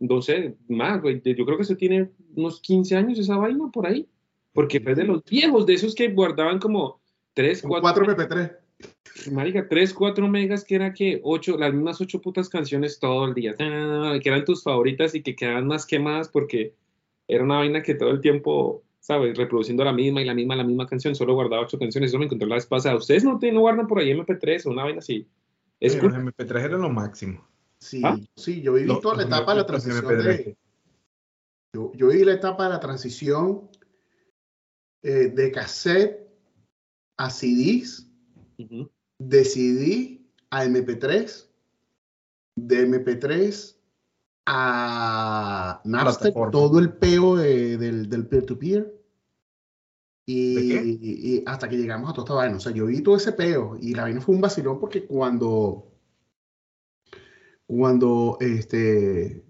no 0.00 0.22
sé, 0.22 0.54
más, 0.68 1.00
güey, 1.00 1.22
yo 1.24 1.44
creo 1.46 1.56
que 1.56 1.62
eso 1.62 1.76
tiene 1.76 2.10
unos 2.34 2.60
15 2.60 2.96
años 2.96 3.18
esa 3.18 3.38
vaina 3.38 3.70
por 3.72 3.86
ahí, 3.86 4.06
porque 4.52 4.78
fue 4.78 4.94
de 4.94 5.04
los 5.04 5.24
viejos, 5.24 5.64
de 5.64 5.72
esos 5.72 5.94
que 5.94 6.08
guardaban 6.08 6.58
como 6.58 7.00
3, 7.32 7.62
4... 7.62 7.80
4 7.80 8.14
MP3. 8.14 8.56
Marica, 9.30 9.66
3, 9.68 9.94
4 9.94 10.28
megas, 10.28 10.64
que 10.64 10.74
era 10.74 10.92
que 10.92 11.20
8, 11.22 11.56
las 11.58 11.72
mismas 11.72 12.00
8 12.00 12.20
putas 12.20 12.48
canciones 12.48 12.98
todo 12.98 13.24
el 13.24 13.34
día, 13.34 13.54
que 13.54 14.28
eran 14.28 14.44
tus 14.44 14.62
favoritas 14.62 15.14
y 15.14 15.22
que 15.22 15.34
quedaban 15.34 15.66
más 15.66 15.86
quemadas 15.86 16.28
porque 16.28 16.74
era 17.28 17.42
una 17.42 17.56
vaina 17.56 17.82
que 17.82 17.94
todo 17.94 18.10
el 18.10 18.20
tiempo, 18.20 18.84
¿sabes? 19.00 19.36
Reproduciendo 19.36 19.84
la 19.84 19.92
misma 19.92 20.22
y 20.22 20.24
la 20.24 20.34
misma, 20.34 20.56
la 20.56 20.64
misma 20.64 20.86
canción, 20.86 21.14
solo 21.14 21.34
guardaba 21.34 21.62
8 21.62 21.78
canciones, 21.78 22.10
eso 22.10 22.18
me 22.18 22.26
encontré 22.26 22.48
la 22.48 22.56
vez 22.56 22.66
pasada. 22.66 22.96
¿Ustedes 22.96 23.24
no, 23.24 23.38
no 23.40 23.60
guardan 23.60 23.86
por 23.86 23.98
ahí 23.98 24.10
MP3 24.10 24.66
o 24.66 24.70
una 24.70 24.84
vaina 24.84 24.98
así? 24.98 25.26
Es 25.80 25.92
sí, 25.92 26.00
los 26.00 26.12
MP3 26.12 26.64
eran 26.64 26.82
lo 26.82 26.90
máximo. 26.90 27.46
Sí, 27.78 28.00
¿Ah? 28.04 28.16
sí, 28.36 28.62
yo 28.62 28.74
viví 28.74 28.88
toda 29.00 29.16
la 29.16 29.22
etapa 29.24 29.52
de 29.52 29.58
la 29.58 29.66
transición 29.66 30.06
de, 30.06 30.56
yo, 31.74 31.92
yo, 31.94 32.08
viví 32.08 32.24
la 32.24 32.32
etapa 32.32 32.64
de 32.64 32.70
la 32.70 32.80
transición 32.80 33.68
eh, 35.02 35.28
de 35.28 35.52
cassette 35.52 36.26
a 37.18 37.30
CDs, 37.30 38.10
uh 38.58 38.64
-huh. 38.64 38.90
de 39.18 39.44
CD 39.44 40.20
a 40.50 40.64
MP3, 40.64 41.48
de 42.56 42.88
MP3 42.88 43.76
a 44.46 45.80
Napster, 45.84 46.32
todo 46.52 46.78
el 46.78 46.92
peo 46.94 47.36
de, 47.36 47.76
del, 47.76 48.08
del 48.08 48.26
peer-to-peer. 48.26 48.92
Y, 50.28 50.74
y, 50.74 50.98
y, 51.02 51.42
hasta 51.46 51.68
que 51.68 51.76
llegamos 51.76 52.10
a 52.10 52.12
toda 52.12 52.24
esta 52.24 52.34
vaina. 52.34 52.56
O 52.56 52.60
sea, 52.60 52.72
yo 52.72 52.86
vi 52.86 53.00
todo 53.00 53.16
ese 53.16 53.32
peo 53.32 53.76
y 53.80 53.94
la 53.94 54.02
vaina 54.02 54.20
fue 54.20 54.34
un 54.34 54.40
vacilón 54.40 54.80
porque 54.80 55.06
cuando, 55.06 55.92
cuando, 57.66 58.36
este, 58.40 59.44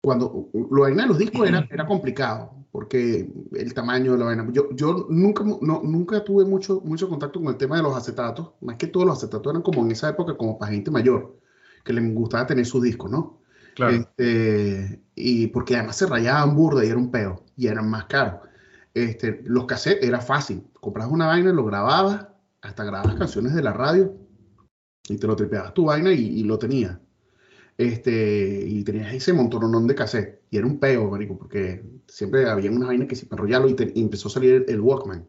cuando 0.00 0.48
lo 0.52 0.82
vaina 0.82 1.02
de 1.02 1.08
los 1.08 1.18
discos 1.18 1.46
era, 1.46 1.66
era 1.70 1.86
complicado 1.86 2.63
porque 2.74 3.32
el 3.52 3.72
tamaño 3.72 4.10
de 4.10 4.18
la 4.18 4.24
vaina. 4.24 4.48
Yo, 4.50 4.68
yo 4.72 5.06
nunca, 5.08 5.44
no, 5.44 5.80
nunca 5.84 6.24
tuve 6.24 6.44
mucho, 6.44 6.80
mucho 6.84 7.08
contacto 7.08 7.38
con 7.38 7.50
el 7.50 7.56
tema 7.56 7.76
de 7.76 7.84
los 7.84 7.96
acetatos. 7.96 8.50
Más 8.62 8.74
que 8.78 8.88
todos 8.88 9.06
los 9.06 9.16
acetatos 9.18 9.52
eran 9.52 9.62
como 9.62 9.82
en 9.82 9.92
esa 9.92 10.08
época, 10.08 10.36
como 10.36 10.58
para 10.58 10.72
gente 10.72 10.90
mayor, 10.90 11.38
que 11.84 11.92
les 11.92 12.12
gustaba 12.12 12.48
tener 12.48 12.66
sus 12.66 12.82
discos, 12.82 13.12
¿no? 13.12 13.38
Claro. 13.76 13.92
Este, 13.94 15.00
y 15.14 15.46
porque 15.46 15.76
además 15.76 15.94
se 15.94 16.06
rayaban 16.06 16.56
burda 16.56 16.84
y 16.84 16.88
era 16.88 16.98
un 16.98 17.12
peo 17.12 17.44
y 17.56 17.68
eran 17.68 17.88
más 17.88 18.06
caros. 18.06 18.40
Este, 18.92 19.40
los 19.44 19.66
cassettes 19.66 20.08
era 20.08 20.20
fácil. 20.20 20.64
Comprabas 20.80 21.12
una 21.12 21.28
vaina, 21.28 21.52
lo 21.52 21.64
grababas, 21.64 22.26
hasta 22.60 22.82
grababas 22.82 23.14
canciones 23.14 23.54
de 23.54 23.62
la 23.62 23.72
radio 23.72 24.16
y 25.08 25.16
te 25.16 25.28
lo 25.28 25.36
tripeabas 25.36 25.74
tu 25.74 25.84
vaina 25.84 26.12
y, 26.12 26.40
y 26.40 26.42
lo 26.42 26.58
tenías. 26.58 26.98
Este, 27.78 28.64
y 28.66 28.82
tenías 28.82 29.14
ese 29.14 29.32
montonón 29.32 29.86
de 29.86 29.94
cassette. 29.94 30.40
Y 30.54 30.58
era 30.58 30.68
un 30.68 30.78
peo, 30.78 31.10
marico, 31.10 31.36
porque 31.36 31.82
siempre 32.06 32.48
había 32.48 32.70
una 32.70 32.86
vaina 32.86 33.08
que 33.08 33.16
se 33.16 33.26
enrollaba 33.28 33.68
y, 33.68 33.74
te, 33.74 33.90
y 33.92 34.00
empezó 34.00 34.28
a 34.28 34.30
salir 34.30 34.64
el, 34.68 34.80
Walkman, 34.80 35.26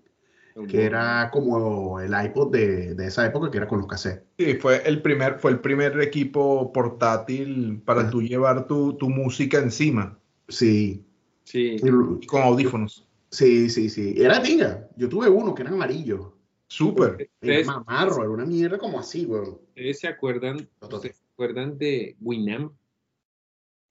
el 0.56 0.68
que 0.68 0.78
Walkman. 0.78 0.82
era 0.84 1.32
como 1.34 2.00
el 2.00 2.14
iPod 2.26 2.52
de, 2.52 2.94
de, 2.94 3.08
esa 3.08 3.26
época, 3.26 3.50
que 3.50 3.58
era 3.58 3.68
con 3.68 3.80
los 3.80 3.88
cassettes. 3.88 4.24
Sí, 4.38 4.54
fue 4.54 4.88
el 4.88 5.02
primer, 5.02 5.40
fue 5.40 5.50
el 5.50 5.62
primer 5.62 6.00
equipo 6.00 6.72
portátil 6.72 7.82
para 7.84 8.08
tú 8.12 8.22
llevar 8.22 8.68
tu, 8.68 8.94
tu 8.98 9.10
música 9.10 9.58
encima. 9.58 10.20
Sí. 10.48 11.04
Sí. 11.44 11.78
Y, 11.82 12.28
con 12.28 12.44
audífonos. 12.44 13.08
Sí, 13.32 13.72
sí, 13.72 13.90
sí. 13.90 14.14
Era 14.16 14.44
tinga. 14.44 14.88
Yo 14.96 15.10
tuve 15.10 15.28
uno 15.28 15.56
que 15.56 15.64
era 15.64 15.72
amarillo. 15.72 16.38
Súper. 16.68 17.32
Era 17.42 17.66
mamarro, 17.66 18.22
era 18.22 18.30
una 18.30 18.46
mierda 18.46 18.78
como 18.78 19.00
así, 19.00 19.26
weón. 19.26 19.58
¿Ustedes 19.70 20.02
se 20.02 20.08
acuerdan, 20.08 20.70
¿se 21.02 21.16
acuerdan 21.34 21.80
de 21.80 22.16
Winamp? 22.22 22.74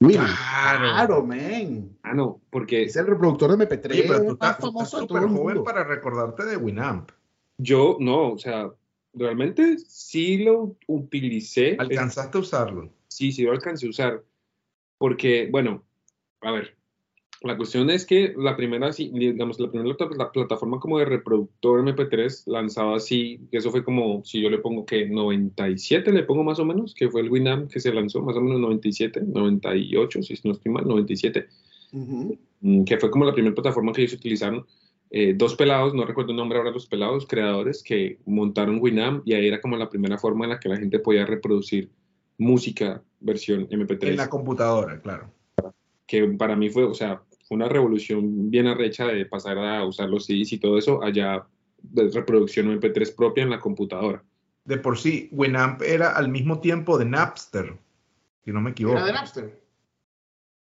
Claro, 0.08 0.80
claro, 0.80 1.26
man. 1.26 1.96
Ah, 2.02 2.14
no, 2.14 2.40
porque... 2.50 2.84
Es 2.84 2.96
el 2.96 3.06
reproductor 3.06 3.56
de 3.56 3.66
MP3 3.68 3.90
Oye, 3.90 4.04
pero 4.06 4.24
tú 4.24 4.32
estás, 4.32 4.58
famoso 4.58 5.00
estás 5.00 5.00
súper 5.00 5.28
joven 5.28 5.64
para 5.64 5.84
recordarte 5.84 6.44
de 6.44 6.56
Winamp. 6.56 7.10
Yo, 7.58 7.96
no, 8.00 8.32
o 8.32 8.38
sea, 8.38 8.70
realmente 9.12 9.78
sí 9.78 10.38
lo 10.38 10.76
utilicé. 10.86 11.76
¿Alcanzaste 11.78 12.38
a 12.38 12.40
usarlo? 12.40 12.90
Sí, 13.08 13.32
sí 13.32 13.42
lo 13.42 13.52
alcancé 13.52 13.86
a 13.86 13.90
usar. 13.90 14.24
Porque, 14.98 15.48
bueno, 15.50 15.84
a 16.40 16.50
ver, 16.50 16.76
la 17.44 17.56
cuestión 17.56 17.90
es 17.90 18.06
que 18.06 18.32
la 18.36 18.56
primera, 18.56 18.90
digamos, 18.90 19.60
la 19.60 19.70
primera 19.70 19.96
la 20.16 20.32
plataforma 20.32 20.80
como 20.80 20.98
de 20.98 21.04
reproductor 21.04 21.80
MP3 21.80 22.44
lanzaba 22.46 22.96
así, 22.96 23.40
que 23.50 23.58
eso 23.58 23.70
fue 23.70 23.84
como, 23.84 24.24
si 24.24 24.40
yo 24.40 24.48
le 24.48 24.58
pongo 24.58 24.86
que 24.86 25.06
97, 25.06 26.10
le 26.12 26.22
pongo 26.22 26.42
más 26.42 26.58
o 26.58 26.64
menos, 26.64 26.94
que 26.94 27.10
fue 27.10 27.20
el 27.20 27.30
Winamp 27.30 27.70
que 27.70 27.80
se 27.80 27.92
lanzó, 27.92 28.22
más 28.22 28.36
o 28.36 28.40
menos 28.40 28.60
97, 28.60 29.20
98, 29.26 30.22
si 30.22 30.34
no 30.44 30.52
estoy 30.52 30.72
mal, 30.72 30.86
97, 30.86 31.46
uh 31.92 31.98
-huh. 31.98 32.84
que 32.84 32.98
fue 32.98 33.10
como 33.10 33.24
la 33.24 33.32
primera 33.34 33.54
plataforma 33.54 33.92
que 33.92 34.02
ellos 34.02 34.14
utilizaron. 34.14 34.64
eh, 35.10 35.32
dos 35.36 35.54
pelados, 35.54 35.94
no 35.94 36.04
recuerdo 36.04 36.30
el 36.32 36.36
nombre 36.36 36.58
ahora, 36.58 36.72
los 36.72 36.86
pelados 36.86 37.26
creadores 37.28 37.84
que 37.84 38.18
montaron 38.26 38.80
Winamp 38.80 39.22
y 39.24 39.34
ahí 39.34 39.46
era 39.46 39.60
como 39.60 39.76
la 39.76 39.88
primera 39.88 40.18
forma 40.18 40.44
en 40.44 40.50
la 40.50 40.58
que 40.58 40.68
la 40.68 40.76
gente 40.76 40.98
podía 40.98 41.24
reproducir 41.24 41.88
música 42.36 43.00
versión 43.20 43.68
MP3. 43.68 44.08
En 44.08 44.16
la 44.16 44.28
computadora, 44.28 45.00
claro. 45.00 45.30
Que 46.06 46.26
para 46.26 46.56
mí 46.56 46.68
fue, 46.68 46.82
o 46.84 46.94
sea, 46.94 47.22
una 47.54 47.68
revolución 47.68 48.50
bien 48.50 48.66
arrecha 48.66 49.06
de 49.06 49.26
pasar 49.26 49.58
a 49.58 49.84
usar 49.84 50.08
los 50.08 50.26
CDs 50.26 50.52
y 50.52 50.58
todo 50.58 50.78
eso 50.78 51.02
allá 51.02 51.46
de 51.82 52.10
reproducción 52.10 52.68
MP3 52.80 53.14
propia 53.14 53.44
en 53.44 53.50
la 53.50 53.60
computadora. 53.60 54.22
De 54.64 54.78
por 54.78 54.98
sí, 54.98 55.28
Winamp 55.32 55.82
era 55.82 56.16
al 56.16 56.28
mismo 56.28 56.60
tiempo 56.60 56.98
de 56.98 57.04
Napster, 57.04 57.76
si 58.44 58.52
no 58.52 58.60
me 58.60 58.70
equivoco. 58.70 58.96
¿Era 58.96 59.06
de 59.06 59.12
Napster? 59.12 59.60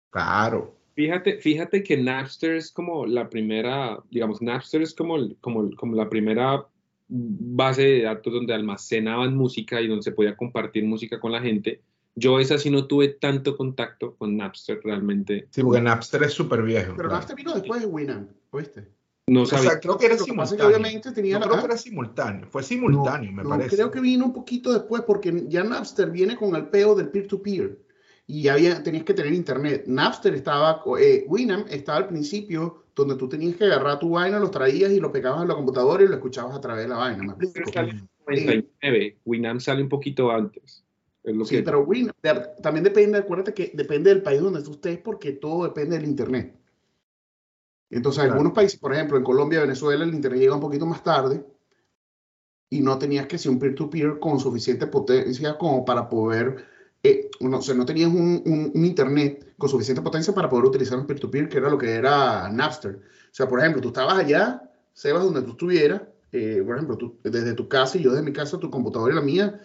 Claro. 0.10 0.76
Fíjate, 0.96 1.38
fíjate 1.40 1.84
que 1.84 1.98
Napster 1.98 2.56
es 2.56 2.72
como 2.72 3.06
la 3.06 3.30
primera, 3.30 4.00
digamos, 4.12 4.42
Napster 4.42 4.82
es 4.82 4.94
como, 4.94 5.18
como, 5.42 5.72
como 5.76 5.96
la 5.96 6.10
primera 6.10 6.68
base 7.08 7.82
de 7.84 8.02
datos 8.04 8.34
donde 8.34 8.54
almacenaban 8.54 9.36
música 9.36 9.82
y 9.82 9.88
donde 9.88 10.04
se 10.04 10.12
podía 10.12 10.36
compartir 10.36 10.84
música 10.86 11.20
con 11.20 11.32
la 11.32 11.42
gente. 11.42 11.82
Yo 12.16 12.40
esa 12.40 12.58
sí 12.58 12.70
no 12.70 12.86
tuve 12.86 13.10
tanto 13.10 13.58
contacto 13.58 14.16
con 14.16 14.38
Napster 14.38 14.80
realmente. 14.84 15.48
Sí, 15.50 15.64
porque 15.64 15.82
Napster 15.82 16.24
es 16.24 16.34
súper 16.34 16.62
viejo. 16.62 16.94
Pero 16.96 17.10
Napster 17.10 17.36
vino 17.36 17.54
después 17.54 17.82
de 17.82 17.88
Winamp, 17.88 18.30
¿oíste? 18.52 18.88
No 19.28 19.46
sabía. 19.46 19.70
O 19.70 19.72
sea, 19.72 19.80
creo 19.80 19.98
que 19.98 20.06
era 20.06 20.16
pasa 20.16 20.24
es 20.26 20.28
que 20.28 20.32
simultáneo. 20.32 20.68
obviamente 20.68 21.12
tenía 21.12 21.40
la- 21.40 21.46
creo 21.48 21.60
que 21.60 21.66
era 21.66 21.78
simultáneo. 21.78 22.48
Fue 22.50 22.62
simultáneo, 22.62 23.32
me 23.32 23.44
No, 23.44 23.50
parece. 23.50 23.76
Creo 23.76 23.90
que 23.90 24.02
vino 24.02 24.26
un 24.26 24.34
poquito 24.34 24.74
después 24.74 25.02
porque 25.04 25.46
ya 25.48 25.64
Napster 25.64 26.12
viene 26.12 26.36
con 26.36 26.56
el 26.56 26.68
peo 26.68 26.94
del 26.94 27.10
peer-to-peer 27.10 27.80
y 28.28 28.44
ya 28.44 28.54
había, 28.54 28.84
tenías 28.84 29.04
que 29.06 29.14
tener 29.14 29.34
internet. 29.34 29.86
Napster 29.88 30.34
estaba, 30.36 30.82
eh, 31.00 31.26
Winamp 31.28 31.68
estaba 31.70 32.00
al 32.00 32.08
principio 32.08 32.84
donde 32.96 33.16
tú 33.16 33.28
tenías 33.28 33.56
que 33.56 33.64
agarrar 33.64 33.98
tu 34.00 34.12
vaina, 34.12 34.40
lo 34.40 34.52
traías 34.52 34.92
y 34.92 35.00
lo 35.00 35.12
pegabas 35.12 35.42
en 35.42 35.48
la 35.48 35.56
computadora 35.56 36.04
y 36.04 36.08
lo 36.08 36.14
escuchabas 36.16 36.56
a 36.56 36.62
través 36.62 36.84
de 36.84 36.90
la 36.90 36.98
vaina. 36.98 37.24
¿Me 37.24 37.46
explico? 37.46 37.72
Sale 37.74 37.92
en 37.92 38.10
99, 38.28 39.18
Winamp 39.26 39.60
sale 39.62 39.82
un 39.82 39.90
poquito 39.90 40.30
antes. 40.32 40.83
Lo 41.24 41.46
Sí, 41.46 41.56
que- 41.58 41.64
pero 41.64 41.86
de- 41.86 42.48
también 42.62 42.84
depende, 42.84 43.18
acuérdate 43.18 43.54
que 43.54 43.72
depende 43.74 44.10
del 44.10 44.22
país 44.22 44.42
donde 44.42 44.62
tú 44.62 44.72
estés 44.72 44.98
porque 45.00 45.32
todo 45.34 45.64
depende 45.64 45.96
del 45.98 46.06
internet. 46.08 46.54
Entonces, 47.90 48.20
en 48.24 48.28
Claro. 48.28 48.34
algunos 48.40 48.54
países, 48.54 48.80
por 48.80 48.94
ejemplo, 48.94 49.18
en 49.18 49.24
Colombia, 49.24 49.62
Venezuela, 49.62 50.04
el 50.04 50.14
internet 50.14 50.42
llega 50.42 50.56
un 50.56 50.62
poquito 50.62 50.86
más 50.86 51.04
tarde 51.04 51.46
y 52.70 52.82
no 52.82 52.98
tenías 52.98 53.28
que 53.28 53.38
ser 53.38 53.52
un 53.52 53.60
peer-to-peer 53.60 54.20
con 54.20 54.40
suficiente 54.40 54.88
potencia 54.88 55.58
como 55.58 55.86
para 55.86 56.10
poder, 56.10 56.66
eh, 57.04 57.30
no, 57.40 57.60
o 57.60 57.62
sea, 57.62 57.76
no 57.76 57.86
tenías 57.86 58.10
un, 58.10 58.42
un- 58.46 58.72
un 58.74 58.86
internet 58.86 59.54
con 59.58 59.70
suficiente 59.70 60.02
potencia 60.02 60.34
para 60.34 60.50
poder 60.50 60.66
utilizar 60.66 60.98
un 60.98 61.06
peer-to-peer, 61.06 61.48
que 61.50 61.58
era 61.58 61.70
lo 61.70 61.78
que 61.78 61.92
era 61.94 62.50
Napster. 62.50 62.96
O 62.96 63.02
sea, 63.36 63.48
por 63.48 63.60
ejemplo, 63.60 63.82
tú 63.82 63.90
estabas 63.90 64.18
allá, 64.18 64.70
Sebas, 64.94 65.24
donde 65.24 65.42
tú 65.44 65.52
estuvieras, 65.52 66.02
eh, 66.32 66.62
por 66.66 66.76
ejemplo, 66.76 66.98
tú, 66.98 67.18
desde 67.24 67.54
tu 67.54 67.68
casa 67.68 67.98
y 67.98 68.04
yo 68.04 68.12
desde 68.12 68.24
mi 68.26 68.34
casa, 68.34 68.60
tu 68.60 68.70
computadora 68.72 69.12
y 69.14 69.16
la 69.16 69.22
mía, 69.22 69.60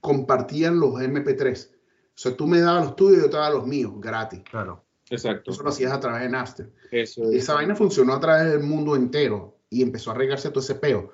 compartían 0.00 0.78
los 0.80 0.94
MP3. 0.94 1.68
O 1.70 2.18
sea, 2.18 2.36
tú 2.36 2.46
me 2.46 2.60
dabas 2.60 2.84
los 2.86 2.96
tuyos 2.96 3.18
y 3.18 3.20
yo 3.22 3.30
te 3.30 3.36
daba 3.36 3.50
los 3.50 3.66
míos, 3.66 3.92
gratis. 3.98 4.40
Claro. 4.50 4.84
Exacto. 5.10 5.50
Eso 5.52 5.62
lo 5.62 5.68
hacías 5.68 5.92
a 5.92 6.00
través 6.00 6.22
de 6.22 6.28
Napster. 6.30 6.72
Eso 6.90 7.30
Y 7.32 7.36
es. 7.36 7.44
esa 7.44 7.54
vaina 7.54 7.76
funcionó 7.76 8.14
a 8.14 8.20
través 8.20 8.50
del 8.52 8.62
mundo 8.62 8.96
entero 8.96 9.58
y 9.70 9.82
empezó 9.82 10.10
a 10.10 10.14
regarse 10.14 10.48
todo 10.50 10.60
ese 10.60 10.74
peo. 10.76 11.10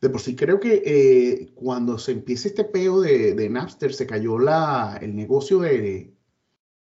De 0.00 0.10
por 0.10 0.20
sí 0.20 0.36
creo 0.36 0.60
que 0.60 0.82
eh, 0.84 1.52
cuando 1.54 1.98
se 1.98 2.12
empieza 2.12 2.46
este 2.48 2.64
peo 2.64 3.00
de, 3.00 3.34
de 3.34 3.48
Napster, 3.48 3.94
se 3.94 4.06
cayó 4.06 4.38
la, 4.38 4.98
el 5.00 5.16
negocio 5.16 5.60
de, 5.60 6.12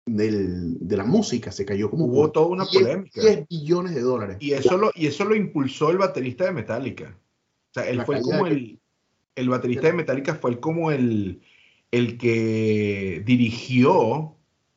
del- 0.07 0.77
de 0.87 0.97
la 0.97 1.05
música, 1.05 1.51
se 1.53 1.65
cayó 1.67 1.91
como 1.91 2.05
Hubo 2.07 2.31
toda 2.31 2.47
una 2.47 2.65
10 2.65 2.83
polémica. 2.83 3.21
10 3.21 3.49
billones 3.49 3.95
de 3.95 4.01
dólares. 4.03 4.37
Y 4.41 4.53
eso, 4.53 4.77
lo, 4.79 4.91
y 4.95 5.07
eso 5.07 5.25
lo 5.25 5.35
impulsó 5.35 5.91
el 5.91 5.99
baterista 5.99 6.45
de 6.45 6.53
Metallica. 6.53 7.19
O 7.71 7.75
sea, 7.75 7.89
él 7.89 7.99
La 7.99 8.07
fue 8.07 8.21
como 8.23 8.47
el, 8.47 8.81
el 9.35 9.49
baterista 9.49 9.87
de 9.87 9.93
Metallica 9.93 10.35
fue 10.35 10.53
el, 10.53 10.61
como 10.61 10.91
el, 10.91 11.43
el 11.91 12.19
que 12.19 13.23
dirigió 13.25 14.37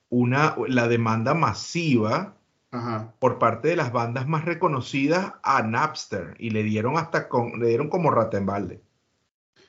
una, 0.10 0.56
la 0.68 0.88
demanda 0.88 1.34
masiva 1.34 2.38
Ajá. 2.72 3.14
por 3.20 3.40
parte 3.40 3.70
de 3.70 3.76
las 3.76 3.92
bandas 3.92 4.28
más 4.28 4.46
reconocidas 4.46 5.34
a 5.44 5.64
Napster 5.64 6.36
y 6.38 6.52
le 6.52 6.64
dieron 6.64 6.98
hasta 6.98 7.28
con, 7.28 7.60
le 7.60 7.70
dieron 7.70 7.90
como 7.90 8.12
rata 8.12 8.38
en 8.38 8.46
balde. 8.46 8.82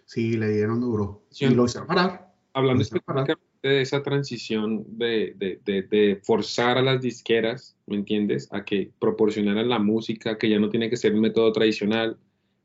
Sí, 0.04 0.36
le 0.36 0.48
dieron 0.50 0.80
duro. 0.80 1.22
Sí, 1.30 1.46
y 1.46 1.54
lo 1.54 1.64
hicieron 1.64 1.88
parar. 1.88 2.32
Hablando 2.52 2.82
específicamente 2.82 3.36
de 3.62 3.80
esa 3.80 4.02
transición 4.02 4.84
de, 4.98 5.34
de, 5.36 5.60
de, 5.64 5.82
de 5.82 6.20
forzar 6.22 6.76
a 6.76 6.82
las 6.82 7.00
disqueras, 7.00 7.76
¿me 7.86 7.96
entiendes? 7.96 8.48
A 8.52 8.64
que 8.64 8.90
proporcionaran 8.98 9.68
la 9.68 9.78
música, 9.78 10.36
que 10.36 10.50
ya 10.50 10.58
no 10.58 10.68
tiene 10.68 10.90
que 10.90 10.96
ser 10.96 11.12
el 11.12 11.20
método 11.20 11.50
tradicional 11.52 12.18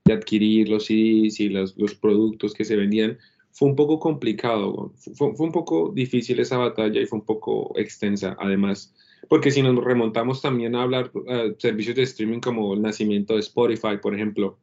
de 0.07 0.13
adquirir 0.13 0.69
los 0.69 0.85
CDs 0.85 1.39
y 1.39 1.49
los, 1.49 1.77
los 1.77 1.93
productos 1.93 2.53
que 2.53 2.65
se 2.65 2.75
vendían, 2.75 3.17
fue 3.51 3.69
un 3.69 3.75
poco 3.75 3.99
complicado, 3.99 4.93
fue, 5.15 5.33
un 5.37 5.51
poco 5.51 5.91
difícil 5.93 6.39
esa 6.39 6.57
batalla 6.57 7.01
y 7.01 7.05
fue 7.07 7.19
un 7.19 7.25
poco 7.25 7.73
extensa, 7.75 8.37
además, 8.39 8.93
porque 9.29 9.49
si 9.49 9.63
nos 9.63 9.83
remontamos 9.83 10.41
también 10.41 10.75
a 10.75 10.83
hablar 10.83 11.11
eh, 11.27 11.55
servicios 11.57 11.95
de 11.95 12.03
streaming 12.03 12.39
como 12.39 12.75
el 12.75 12.83
nacimiento 12.83 13.33
de 13.33 13.39
Spotify, 13.39 13.97
por 14.01 14.13
ejemplo, 14.13 14.59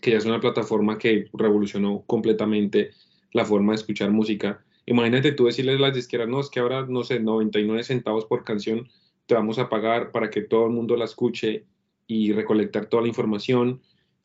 que 0.00 0.12
ya 0.12 0.18
es 0.18 0.26
una 0.26 0.38
plataforma 0.38 0.98
que 0.98 1.28
revolucionó 1.32 2.04
completamente 2.06 2.90
la 3.32 3.44
forma 3.44 3.72
de 3.72 3.76
escuchar 3.76 4.10
música. 4.10 4.62
Imagínate 4.86 5.32
tú 5.32 5.46
decirles 5.46 5.76
a 5.76 5.80
las 5.80 5.94
disqueras, 5.94 6.28
no, 6.28 6.40
es 6.40 6.50
que 6.50 6.60
ahora, 6.60 6.86
no 6.86 7.04
sé, 7.04 7.20
99 7.20 7.82
centavos 7.84 8.26
por 8.26 8.44
canción 8.44 8.88
te 9.24 9.34
vamos 9.34 9.58
a 9.58 9.68
pagar 9.68 10.10
para 10.10 10.28
que 10.28 10.42
todo 10.42 10.66
el 10.66 10.72
mundo 10.72 10.96
la 10.96 11.04
escuche 11.04 11.64
y 12.06 12.32
recolectar 12.32 12.86
toda 12.86 13.02
la 13.02 13.08
información 13.08 13.80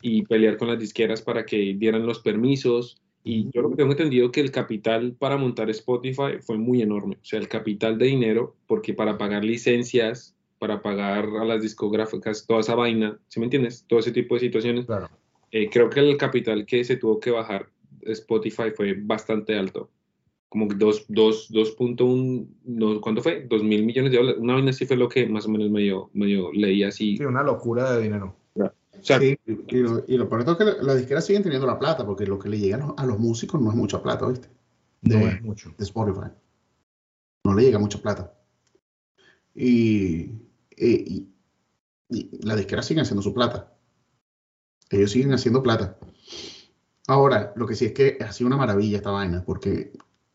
y 0.07 0.21
pelear 0.21 0.55
con 0.57 0.67
las 0.67 0.77
disqueras 0.77 1.23
para 1.23 1.47
que 1.47 1.73
dieran 1.79 2.05
los 2.05 2.19
permisos. 2.19 3.01
Y 3.23 3.49
yo 3.51 3.63
lo 3.63 3.71
que 3.71 3.77
tengo 3.77 3.91
entendido 3.91 4.31
que 4.31 4.39
el 4.39 4.51
capital 4.51 5.15
para 5.17 5.35
montar 5.35 5.67
Spotify 5.71 6.37
fue 6.41 6.59
muy 6.59 6.83
enorme. 6.83 7.15
O 7.15 7.25
sea, 7.25 7.39
el 7.39 7.47
capital 7.47 7.97
de 7.97 8.05
dinero, 8.05 8.55
porque 8.67 8.93
para 8.93 9.17
pagar 9.17 9.43
licencias, 9.43 10.35
para 10.59 10.83
pagar 10.83 11.25
a 11.41 11.43
las 11.43 11.63
discográficas, 11.63 12.45
toda 12.45 12.59
esa 12.59 12.75
vaina, 12.75 13.17
¿sí 13.29 13.39
me 13.39 13.47
entiendes? 13.47 13.83
Todo 13.87 13.97
ese 13.97 14.11
tipo 14.11 14.35
de 14.35 14.41
situaciones. 14.41 14.85
Claro. 14.85 15.09
Eh, 15.49 15.71
creo 15.71 15.89
que 15.89 16.01
el 16.01 16.17
capital 16.17 16.67
que 16.67 16.83
se 16.83 16.97
tuvo 16.97 17.19
que 17.19 17.31
bajar 17.31 17.71
Spotify 18.03 18.69
fue 18.75 18.93
bastante 18.93 19.57
alto. 19.57 19.89
Como 20.49 20.67
2, 20.67 21.05
2, 21.07 21.51
2.1, 21.51 22.47
no, 22.65 23.01
¿cuánto 23.01 23.23
fue? 23.23 23.47
2 23.49 23.63
mil 23.63 23.83
millones 23.83 24.11
de 24.11 24.19
dólares. 24.19 24.39
Una 24.39 24.53
vaina 24.53 24.69
así 24.69 24.85
fue 24.85 24.97
lo 24.97 25.09
que 25.09 25.25
más 25.25 25.47
o 25.47 25.49
menos 25.49 25.71
medio, 25.71 26.11
medio 26.13 26.51
leí 26.53 26.83
así. 26.83 27.17
Sí, 27.17 27.25
una 27.25 27.41
locura 27.41 27.91
de 27.93 28.03
dinero. 28.03 28.44
O 28.99 29.03
sea, 29.03 29.19
Sí, 29.19 29.37
Y, 29.45 29.77
lo, 29.77 30.03
y 30.07 30.17
lo 30.17 30.27
peor 30.29 30.41
es 30.49 30.55
que 30.57 30.63
la- 30.65 30.81
las 30.83 30.97
disqueras 30.97 31.25
siguen 31.25 31.43
teniendo 31.43 31.67
la 31.67 31.77
plata, 31.79 32.05
porque 32.05 32.25
lo 32.25 32.39
que 32.39 32.49
le 32.49 32.59
llega 32.59 32.93
a 32.97 33.05
los, 33.05 33.19
músicos 33.19 33.61
no 33.61 33.69
es 33.69 33.75
mucha 33.75 34.01
plata, 34.01 34.27
¿viste? 34.27 34.49
no 35.01 35.19
De- 35.19 35.27
es 35.27 35.41
mucho. 35.41 35.73
de 35.77 35.83
Spotify. 35.83 36.31
No 37.43 37.53
le 37.53 37.63
llega 37.63 37.79
mucha 37.79 37.99
plata. 38.01 38.33
Y, 39.53 40.31
eh, 40.77 41.03
y, 41.07 41.29
y 42.09 42.39
las 42.45 42.57
disqueras 42.57 42.85
siguen 42.85 43.03
haciendo 43.03 43.21
su 43.21 43.33
plata. 43.33 43.73
Ellos 44.89 45.11
siguen 45.11 45.33
haciendo 45.33 45.63
plata. 45.63 45.97
Ahora, 47.07 47.53
lo 47.55 47.67
que 47.67 47.75
sí 47.75 47.85
es 47.85 47.93
que 47.93 48.17
ha 48.19 48.31
sido 48.31 48.47
una 48.47 48.57
maravilla 48.57 48.97
esta 48.97 49.11
vaina, 49.11 49.43
porque 49.45 49.93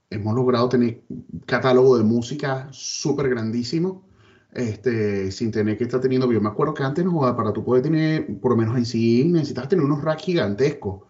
hemos 0.09 0.35
logrado 0.35 0.69
tener 0.69 1.03
un 1.09 1.27
catálogo 1.47 1.99
de 1.99 2.05
música 2.05 2.69
súper 2.73 3.29
grandísimo, 3.29 4.09
este, 4.53 5.31
sin 5.33 5.51
tener 5.51 5.79
que 5.79 5.85
estar 5.85 6.01
teniendo. 6.01 6.31
Yo 6.33 6.41
me 6.41 6.49
acuerdo 6.49 6.75
que 6.75 6.83
antes, 6.83 7.05
no, 7.05 7.21
para 7.37 7.53
tú 7.53 7.65
poder 7.65 7.83
tener, 7.83 8.27
por 8.41 8.53
lo 8.53 8.57
menos 8.57 8.77
en 8.77 8.87
sí, 8.87 9.25
necesitabas 9.25 9.69
tener 9.69 9.85
unos 9.85 10.03
racks 10.03 10.25
gigantescos 10.25 11.03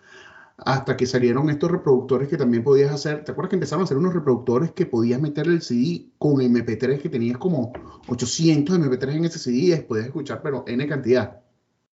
hasta 0.64 0.96
que 0.96 1.06
salieron 1.06 1.48
estos 1.50 1.70
reproductores 1.70 2.28
que 2.28 2.36
también 2.36 2.62
podías 2.62 2.92
hacer. 2.92 3.24
¿Te 3.24 3.32
acuerdas 3.32 3.50
que 3.50 3.56
empezaron 3.56 3.82
a 3.82 3.84
hacer 3.84 3.96
unos 3.96 4.14
reproductores 4.14 4.72
que 4.72 4.86
podías 4.86 5.20
meter 5.20 5.46
el 5.46 5.62
CD 5.62 6.10
con 6.18 6.40
MP3 6.40 7.00
que 7.00 7.08
tenías 7.08 7.38
como 7.38 7.72
800 8.08 8.78
MP3 8.78 9.16
en 9.16 9.24
ese 9.24 9.38
CD 9.38 9.76
y 9.76 9.80
podías 9.82 10.06
escuchar, 10.06 10.42
pero 10.42 10.64
N 10.66 10.86
cantidad? 10.86 11.40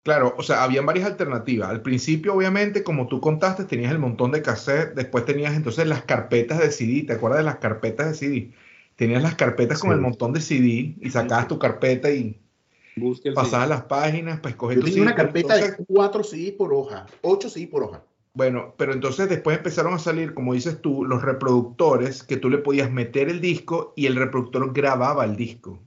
Claro, 0.03 0.35
o 0.37 0.43
sea, 0.43 0.63
habían 0.63 0.85
varias 0.85 1.07
alternativas. 1.07 1.69
Al 1.69 1.81
principio, 1.81 2.35
obviamente, 2.35 2.83
como 2.83 3.07
tú 3.07 3.19
contaste, 3.19 3.65
tenías 3.65 3.91
el 3.91 3.99
montón 3.99 4.31
de 4.31 4.41
cassette, 4.43 4.93
después 4.95 5.25
tenías 5.25 5.55
entonces 5.55 5.87
las 5.87 6.03
carpetas 6.03 6.59
de 6.59 6.71
CD, 6.71 7.03
¿te 7.07 7.13
acuerdas 7.13 7.39
de 7.39 7.43
las 7.45 7.57
carpetas 7.57 8.07
de 8.07 8.13
CD? 8.15 8.53
Tenías 8.95 9.21
las 9.23 9.35
carpetas 9.35 9.79
con 9.79 9.89
Sí. 9.91 9.95
el 9.95 10.01
montón 10.01 10.33
de 10.33 10.41
CD 10.41 10.95
y 11.01 11.09
sacabas 11.09 11.47
tu 11.47 11.59
carpeta 11.59 12.09
y 12.11 12.39
pasabas 13.33 13.67
las 13.67 13.83
páginas 13.83 14.39
para 14.39 14.51
escoger 14.51 14.77
Yo 14.77 14.81
tu 14.83 14.87
tenía 14.87 15.01
una 15.03 15.15
carpeta 15.15 15.55
entonces- 15.55 15.77
de 15.77 15.85
4 15.85 16.23
CD 16.23 16.51
por 16.53 16.73
hoja, 16.73 17.05
8 17.21 17.49
CD 17.49 17.67
por 17.67 17.83
hoja. 17.83 18.03
Bueno, 18.33 18.73
pero 18.77 18.93
entonces 18.93 19.29
después 19.29 19.57
empezaron 19.57 19.93
a 19.93 19.99
salir, 19.99 20.33
como 20.33 20.53
dices 20.53 20.81
tú, 20.81 21.05
los 21.05 21.21
reproductores 21.21 22.23
que 22.23 22.37
tú 22.37 22.49
le 22.49 22.57
podías 22.57 22.91
meter 22.91 23.29
el 23.29 23.39
disco 23.41 23.93
y 23.95 24.05
el 24.07 24.15
reproductor 24.15 24.73
grababa 24.73 25.23
el 25.25 25.35
disco. 25.37 25.79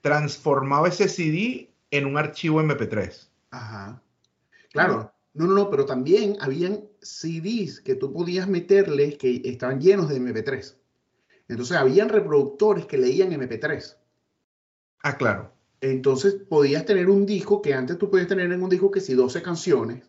Transformaba 0.00 0.88
ese 0.88 1.08
CD 1.08 1.70
en 1.90 2.06
un 2.06 2.16
archivo 2.16 2.60
MP3. 2.60 3.28
Ajá. 3.50 4.02
Claro. 4.72 5.12
No, 5.34 5.46
no, 5.46 5.54
no, 5.54 5.70
pero 5.70 5.84
también 5.84 6.36
habían 6.40 6.80
CDs 7.00 7.80
que 7.80 7.94
tú 7.94 8.12
podías 8.12 8.48
meterles 8.48 9.16
que 9.18 9.40
estaban 9.44 9.80
llenos 9.80 10.08
de 10.08 10.16
MP3. 10.16 10.76
Entonces 11.50 11.76
habían 11.76 12.08
reproductores 12.08 12.86
que 12.86 12.96
leían 12.96 13.32
MP3. 13.32 13.96
Ah, 15.02 15.16
claro. 15.16 15.52
Entonces 15.80 16.34
podías 16.48 16.84
tener 16.84 17.08
un 17.08 17.26
disco 17.26 17.60
que 17.60 17.74
antes 17.74 17.98
tú 17.98 18.08
podías 18.08 18.28
tener 18.28 18.52
en 18.52 18.62
un 18.62 18.70
disco 18.70 18.90
que 18.90 19.00
si 19.00 19.14
12 19.14 19.42
canciones. 19.42 20.08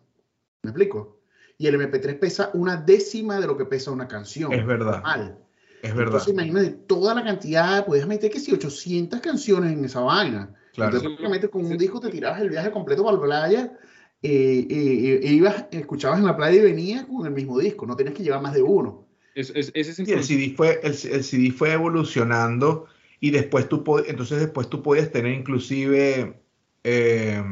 ¿Me 0.62 0.70
explico? 0.70 1.20
Y 1.58 1.66
el 1.66 1.80
MP3 1.80 2.18
pesa 2.18 2.50
una 2.54 2.76
décima 2.76 3.40
de 3.40 3.46
lo 3.46 3.56
que 3.56 3.64
pesa 3.64 3.90
una 3.90 4.06
canción. 4.06 4.52
Es 4.52 4.64
verdad. 4.64 5.02
Normal. 5.02 5.38
Es 5.82 5.94
verdad. 5.94 6.14
Entonces 6.14 6.32
imagínate 6.32 6.70
toda 6.86 7.14
la 7.14 7.24
cantidad, 7.24 7.84
podías 7.84 8.06
meter 8.06 8.30
que 8.30 8.38
si 8.38 8.52
800 8.52 9.20
canciones 9.20 9.72
en 9.72 9.84
esa 9.84 10.00
vaina. 10.00 10.54
Claro. 10.74 10.90
Entonces 10.90 11.08
prácticamente 11.08 11.48
con 11.48 11.64
un 11.64 11.76
disco 11.76 11.98
te 11.98 12.10
tirabas 12.10 12.40
el 12.40 12.50
viaje 12.50 12.70
completo 12.70 13.02
para 13.02 13.16
la 13.16 13.22
playa 13.22 13.78
eh, 14.22 14.66
eh, 14.70 15.20
e 15.20 15.32
ibas, 15.32 15.66
escuchabas 15.72 16.20
en 16.20 16.26
la 16.26 16.36
playa 16.36 16.58
y 16.58 16.64
venías 16.64 17.04
con 17.06 17.26
el 17.26 17.32
mismo 17.32 17.58
disco, 17.58 17.84
no 17.84 17.96
tenías 17.96 18.14
que 18.14 18.22
llevar 18.22 18.40
más 18.40 18.54
de 18.54 18.62
uno. 18.62 19.08
Es, 19.34 19.50
es- 19.54 19.70
ese 19.74 19.90
es 19.92 19.98
el 19.98 20.08
Y 20.08 20.12
el. 20.12 20.24
CD 20.24 20.54
fue, 20.56 20.80
el, 20.82 20.90
el 20.92 21.24
CD 21.24 21.50
fue 21.50 21.72
evolucionando 21.72 22.86
y 23.20 23.30
después 23.30 23.68
tú, 23.68 23.82
pod- 23.84 24.04
entonces 24.08 24.40
después 24.40 24.68
tú 24.68 24.82
podías 24.82 25.10
tener 25.10 25.32
inclusive 25.32 26.40
eh, 26.84 27.42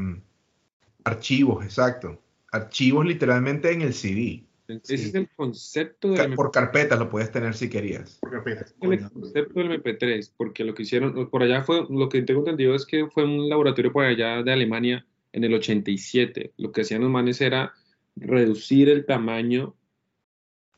archivos, 1.04 1.64
exacto. 1.64 2.20
Archivos 2.52 3.06
literalmente 3.06 3.70
en 3.72 3.82
el 3.82 3.94
CD. 3.94 4.44
Ese 4.68 4.98
Sí. 4.98 5.08
es 5.08 5.14
el 5.16 5.28
concepto 5.34 6.12
del 6.12 6.34
Por 6.34 6.52
carpetas 6.52 6.96
lo 6.98 7.08
podías 7.10 7.32
tener 7.32 7.54
si 7.54 7.68
querías. 7.68 8.18
Porque, 8.20 8.36
espera, 8.36 8.66
el 8.82 9.10
concepto 9.10 9.58
del 9.60 9.82
MP3, 9.82 10.32
porque 10.36 10.62
lo 10.64 10.74
que 10.74 10.82
hicieron 10.84 11.28
por 11.28 11.42
allá 11.42 11.62
fue, 11.64 11.84
lo 11.90 12.08
que 12.08 12.22
tengo 12.22 12.40
entendido 12.40 12.74
es 12.76 12.86
que 12.86 13.06
fue 13.08 13.24
un 13.24 13.48
laboratorio 13.48 13.92
por 13.92 14.04
allá 14.04 14.42
de 14.44 14.52
Alemania 14.52 15.04
en 15.32 15.42
el 15.42 15.54
87. 15.54 16.52
Lo 16.56 16.70
que 16.70 16.82
hacían 16.82 17.00
los 17.02 17.10
manes 17.10 17.40
era 17.40 17.72
reducir 18.16 18.88
el 18.90 19.06
tamaño 19.06 19.74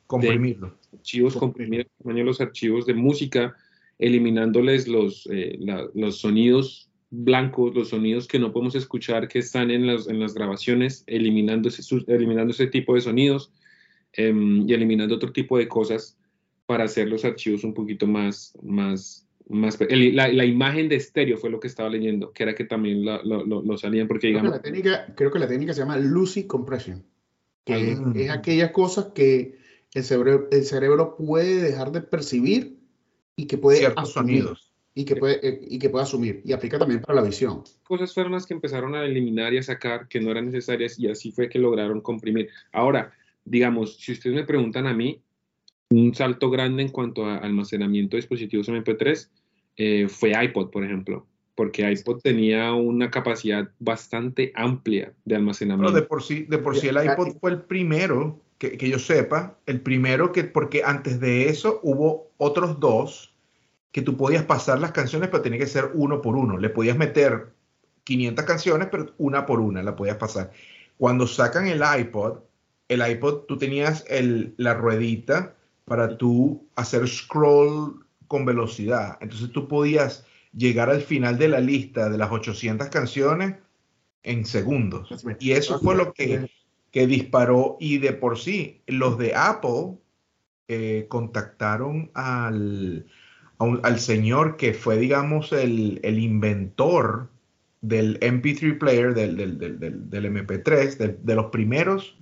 Comprimirlo. 0.06 0.76
Archivos, 0.92 1.36
comprimir 1.36 1.80
el 1.80 1.90
tamaño 1.98 2.18
de 2.18 2.24
los 2.24 2.40
archivos 2.40 2.86
de 2.86 2.94
música, 2.94 3.54
eliminándoles 3.98 4.88
los, 4.88 5.28
eh, 5.30 5.56
la- 5.60 5.88
los 5.94 6.18
sonidos 6.18 6.88
blancos, 7.10 7.74
los 7.74 7.90
sonidos 7.90 8.26
que 8.26 8.38
no 8.38 8.52
podemos 8.52 8.74
escuchar 8.74 9.28
que 9.28 9.38
están 9.40 9.70
en 9.70 9.86
las, 9.86 10.08
en 10.08 10.18
las 10.18 10.32
grabaciones, 10.34 11.04
eliminando 11.06 11.68
ese, 11.68 11.82
eliminando 12.08 12.52
ese 12.52 12.66
tipo 12.68 12.94
de 12.94 13.02
sonidos 13.02 13.52
em, 14.14 14.68
y 14.68 14.72
eliminando 14.74 15.14
otro 15.14 15.32
tipo 15.32 15.56
de 15.58 15.68
cosas 15.68 16.16
para 16.66 16.84
hacer 16.84 17.08
los 17.08 17.24
archivos 17.24 17.64
un 17.64 17.74
poquito 17.74 18.06
más, 18.06 18.54
más, 18.62 19.26
más 19.48 19.78
el- 19.88 20.14
la, 20.16 20.28
la 20.28 20.44
imagen 20.44 20.88
de 20.88 20.96
estéreo 20.96 21.36
fue 21.36 21.50
lo 21.50 21.60
que 21.60 21.66
estaba 21.68 21.88
leyendo, 21.90 22.32
que 22.32 22.42
era 22.44 22.54
que 22.54 22.64
también 22.64 23.04
la- 23.04 23.22
lo, 23.22 23.44
lo- 23.44 23.78
salían, 23.78 24.08
porque 24.08 24.28
creo, 24.30 24.40
que 24.40 24.46
digamos, 24.48 24.56
la 24.56 24.62
técnica, 24.62 25.14
creo 25.14 25.30
que 25.30 25.38
la 25.38 25.48
técnica 25.48 25.72
se 25.74 25.80
llama 25.80 25.96
Lucy 25.98 26.44
Compression, 26.44 27.04
que 27.64 27.92
es, 27.92 27.98
Ah. 28.00 28.12
es 28.16 28.30
aquellas 28.30 28.70
cosas 28.70 29.06
que 29.14 29.56
el 29.94 30.04
cerebro, 30.04 30.48
el 30.50 30.64
cerebro 30.64 31.16
puede 31.16 31.60
dejar 31.62 31.92
de 31.92 32.00
percibir 32.00 32.78
y 33.36 33.46
que 33.46 33.58
puede 33.58 33.78
Ciertos 33.78 34.10
asumir, 34.16 34.42
sonidos. 34.42 34.72
y 34.94 35.04
que 35.04 35.16
puede, 35.16 35.46
eh, 35.46 35.60
y 35.68 35.78
que 35.78 35.90
puede 35.90 36.04
asumir. 36.04 36.40
Y 36.44 36.52
aplica 36.52 36.78
también 36.78 37.00
para 37.00 37.20
la 37.20 37.26
visión. 37.26 37.62
cosas 37.82 38.12
fueron 38.14 38.32
las 38.32 38.46
que 38.46 38.54
empezaron 38.54 38.94
a 38.94 39.04
eliminar 39.04 39.52
y 39.52 39.58
a 39.58 39.62
sacar 39.62 40.08
que 40.08 40.20
no 40.20 40.30
eran 40.30 40.46
necesarias 40.46 40.98
y 40.98 41.08
así 41.08 41.30
fue 41.32 41.48
que 41.48 41.58
lograron 41.58 42.00
comprimir. 42.00 42.48
Ahora, 42.72 43.12
digamos, 43.44 43.96
si 43.98 44.12
ustedes 44.12 44.36
me 44.36 44.44
preguntan 44.44 44.86
a 44.86 44.94
mí, 44.94 45.20
un 45.90 46.14
salto 46.14 46.48
grande 46.50 46.82
en 46.82 46.88
cuanto 46.88 47.26
a 47.26 47.36
almacenamiento 47.38 48.16
de 48.16 48.22
dispositivos 48.22 48.68
MP3 48.68 49.28
eh, 49.76 50.06
fue 50.08 50.32
iPod, 50.44 50.70
por 50.70 50.84
ejemplo, 50.84 51.26
porque 51.54 51.90
iPod 51.90 52.20
tenía 52.20 52.72
una 52.72 53.10
capacidad 53.10 53.68
bastante 53.78 54.52
amplia 54.54 55.06
de 55.08 55.14
Pero 55.24 55.36
almacenamiento. 55.36 55.92
de 55.92 56.02
por 56.02 56.22
sí, 56.22 56.44
de 56.48 56.58
por 56.58 56.76
sí 56.78 56.88
el 56.88 56.96
iPod 56.96 57.36
fue 57.40 57.50
el 57.50 57.60
primero, 57.62 58.40
que, 58.62 58.78
que 58.78 58.88
yo 58.88 59.00
sepa, 59.00 59.58
el 59.66 59.80
primero 59.80 60.30
que, 60.30 60.44
porque 60.44 60.84
antes 60.84 61.18
de 61.18 61.48
eso 61.48 61.80
hubo 61.82 62.30
otros 62.36 62.78
dos 62.78 63.34
que 63.90 64.02
tú 64.02 64.16
podías 64.16 64.44
pasar 64.44 64.78
las 64.78 64.92
canciones, 64.92 65.30
pero 65.30 65.42
tenía 65.42 65.58
que 65.58 65.66
ser 65.66 65.90
uno 65.94 66.22
por 66.22 66.36
uno. 66.36 66.56
Le 66.58 66.70
podías 66.70 66.96
meter 66.96 67.48
500 68.04 68.44
canciones, 68.44 68.86
pero 68.88 69.14
una 69.18 69.46
por 69.46 69.58
una 69.58 69.82
la 69.82 69.96
podías 69.96 70.16
pasar. 70.16 70.52
Cuando 70.96 71.26
sacan 71.26 71.66
el 71.66 71.82
iPod, 71.98 72.38
el 72.86 73.04
iPod 73.04 73.46
tú 73.46 73.58
tenías 73.58 74.04
el, 74.08 74.54
la 74.58 74.74
ruedita 74.74 75.56
para 75.84 76.16
tú 76.16 76.64
hacer 76.76 77.08
scroll 77.08 78.06
con 78.28 78.44
velocidad. 78.44 79.18
Entonces 79.20 79.50
tú 79.50 79.66
podías 79.66 80.24
llegar 80.56 80.88
al 80.88 81.00
final 81.00 81.36
de 81.36 81.48
la 81.48 81.58
lista 81.58 82.08
de 82.08 82.16
las 82.16 82.30
800 82.30 82.90
canciones 82.90 83.56
en 84.22 84.46
segundos. 84.46 85.08
Y 85.40 85.50
eso 85.50 85.80
fue 85.80 85.96
lo 85.96 86.12
que, 86.12 86.48
que 86.92 87.06
disparó. 87.08 87.76
Y 87.80 87.98
de 87.98 88.12
por 88.14 88.38
sí, 88.38 88.82
los 88.86 89.18
de 89.18 89.34
Apple 89.34 89.98
eh, 90.68 91.06
contactaron 91.08 92.10
al, 92.14 93.06
al 93.58 94.00
señor 94.00 94.56
que 94.56 94.74
fue, 94.74 94.96
digamos, 94.98 95.52
el, 95.52 96.00
el 96.02 96.18
inventor 96.18 97.30
del 97.80 98.18
MP3 98.20 98.78
player, 98.78 99.14
del, 99.14 99.36
del, 99.36 99.58
del, 99.58 99.78
del- 99.80 100.10
del 100.10 100.24
MP3, 100.26 100.98
del- 100.98 101.18
de 101.22 101.34
los 101.34 101.46
primeros 101.46 102.18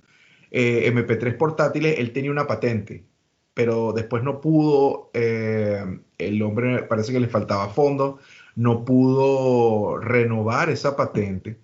eh, 0.51 0.85
MP3 0.87 1.35
portátiles. 1.35 1.99
Él 1.99 2.11
tenía 2.13 2.31
una 2.31 2.47
patente, 2.47 3.05
pero 3.53 3.93
después 3.93 4.23
no 4.23 4.41
pudo. 4.41 5.11
eh, 5.13 5.99
el 6.17 6.41
hombre 6.43 6.83
parece 6.83 7.11
que 7.13 7.19
le 7.19 7.27
faltaba 7.27 7.69
fondo, 7.69 8.19
no 8.55 8.85
pudo 8.85 9.97
renovar 9.97 10.69
esa 10.69 10.95
patente 10.95 11.57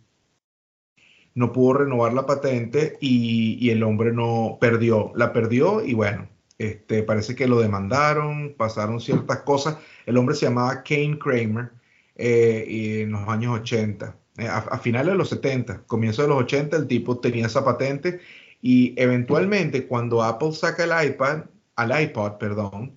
no 1.38 1.54
pudo 1.54 1.76
renovar 1.76 2.14
la 2.14 2.26
patente 2.26 2.98
y, 3.00 3.70
el 3.70 3.84
hombre 3.84 4.12
no 4.12 4.58
perdió, 4.60 5.12
la 5.16 5.32
perdió 5.34 5.86
y 5.86 5.94
bueno, 5.94 6.28
este, 6.58 7.04
parece 7.04 7.36
que 7.36 7.48
lo 7.48 7.60
demandaron, 7.60 8.56
pasaron 8.58 9.00
ciertas 9.00 9.42
cosas. 9.42 9.78
El 10.08 10.18
hombre 10.18 10.36
se 10.36 10.48
llamaba 10.48 10.82
Kane 10.82 11.20
Kramer 11.20 11.70
eh, 12.16 12.66
y 12.68 13.02
en 13.02 13.12
los 13.12 13.30
años 13.30 13.60
80, 13.60 14.16
eh, 14.40 14.48
a, 14.48 14.58
a 14.58 14.80
finales 14.80 15.14
de 15.14 15.18
los 15.20 15.30
70, 15.30 15.84
comienzo 15.86 16.24
de 16.24 16.30
los 16.30 16.40
80, 16.42 16.76
el 16.76 16.88
tipo 16.88 17.20
tenía 17.20 17.46
esa 17.46 17.64
patente 17.64 18.20
y 18.60 19.00
eventualmente 19.00 19.86
cuando 19.86 20.24
Apple 20.24 20.54
saca 20.54 20.86
el 20.86 21.10
iPad, 21.10 21.44
al 21.76 22.02
iPod, 22.02 22.40
perdón, 22.40 22.97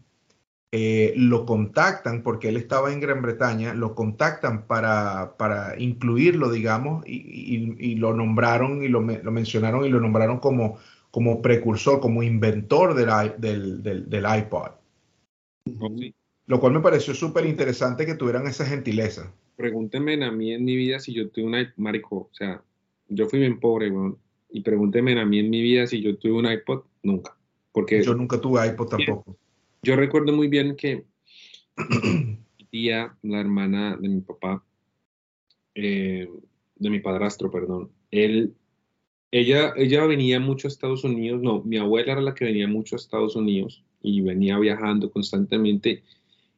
eh, 0.72 1.12
lo 1.16 1.46
contactan 1.46 2.22
porque 2.22 2.48
él 2.48 2.56
estaba 2.56 2.92
en 2.92 3.00
Gran 3.00 3.22
Bretaña, 3.22 3.74
lo 3.74 3.94
contactan 3.94 4.66
para, 4.66 5.34
para 5.36 5.78
incluirlo, 5.80 6.50
digamos, 6.50 7.04
y, 7.06 7.16
y- 7.16 7.76
y 7.92 7.94
lo 7.96 8.14
nombraron 8.14 8.82
y 8.84 8.88
lo, 8.88 9.00
me- 9.00 9.22
lo 9.22 9.32
mencionaron 9.32 9.84
y 9.84 9.88
lo 9.88 10.00
nombraron 10.00 10.38
como, 10.38 10.78
como 11.10 11.42
precursor, 11.42 12.00
como 12.00 12.22
inventor 12.22 12.94
del, 12.94 13.08
i- 13.08 13.40
del, 13.40 13.82
del- 13.82 14.08
del 14.08 14.24
iPod. 14.38 14.70
Lo 16.46 16.60
cual 16.60 16.72
me 16.72 16.80
pareció 16.80 17.14
súper 17.14 17.46
interesante 17.46 18.06
que 18.06 18.14
tuvieran 18.14 18.46
esa 18.46 18.64
gentileza. 18.64 19.32
Pregúntenme 19.56 20.24
a 20.24 20.30
mí 20.30 20.52
en 20.52 20.64
mi 20.64 20.76
vida 20.76 20.98
si 20.98 21.12
yo 21.12 21.28
tuve 21.30 21.44
un 21.44 21.58
iPod, 21.58 21.72
marico, 21.76 22.16
o 22.16 22.30
sea, 22.32 22.62
yo 23.08 23.28
fui 23.28 23.40
bien 23.40 23.60
pobre, 23.60 23.90
weón, 23.90 24.18
y 24.50 24.62
pregúntenme 24.62 25.20
a 25.20 25.24
mí 25.24 25.38
en 25.38 25.50
mi 25.50 25.62
vida 25.62 25.86
si 25.86 26.00
yo 26.00 26.16
tuve 26.16 26.32
un 26.32 26.50
iPod, 26.50 26.82
nunca, 27.02 27.36
porque 27.72 28.02
Yo 28.02 28.14
nunca 28.14 28.40
tuve 28.40 28.66
iPod 28.66 28.88
tampoco. 28.88 29.36
Yo 29.82 29.96
recuerdo 29.96 30.32
muy 30.32 30.48
bien 30.48 30.76
que 30.76 31.04
mi 32.58 32.64
tía, 32.70 33.16
la 33.22 33.40
hermana 33.40 33.96
de 33.96 34.08
mi 34.08 34.20
papá, 34.20 34.62
eh, 35.74 36.28
de 36.76 36.90
mi 36.90 37.00
padrastro, 37.00 37.50
perdón, 37.50 37.90
él, 38.10 38.54
ella, 39.30 39.72
ella 39.76 40.04
venía 40.04 40.38
mucho 40.38 40.68
a 40.68 40.70
Estados 40.70 41.04
Unidos, 41.04 41.40
no, 41.40 41.62
mi 41.62 41.78
abuela 41.78 42.12
era 42.12 42.20
la 42.20 42.34
que 42.34 42.44
venía 42.44 42.68
mucho 42.68 42.94
a 42.94 42.98
Estados 42.98 43.36
Unidos 43.36 43.82
y 44.02 44.20
venía 44.20 44.58
viajando 44.58 45.10
constantemente. 45.10 46.02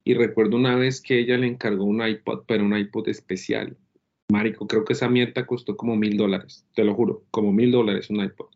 Y 0.04 0.14
recuerdo 0.14 0.56
una 0.56 0.74
vez 0.74 1.00
que 1.00 1.20
ella 1.20 1.36
le 1.38 1.46
encargó 1.46 1.84
un 1.84 2.04
iPod, 2.04 2.42
pero 2.46 2.64
un 2.64 2.76
iPod 2.76 3.08
especial. 3.08 3.76
Marico, 4.30 4.66
creo 4.66 4.84
que 4.84 4.94
esa 4.94 5.08
mierda 5.08 5.46
costó 5.46 5.76
como 5.76 5.94
mil 5.94 6.16
dólares, 6.16 6.66
te 6.74 6.84
lo 6.84 6.94
juro, 6.94 7.24
como 7.30 7.52
mil 7.52 7.70
dólares 7.70 8.10
un 8.10 8.24
iPod. 8.24 8.46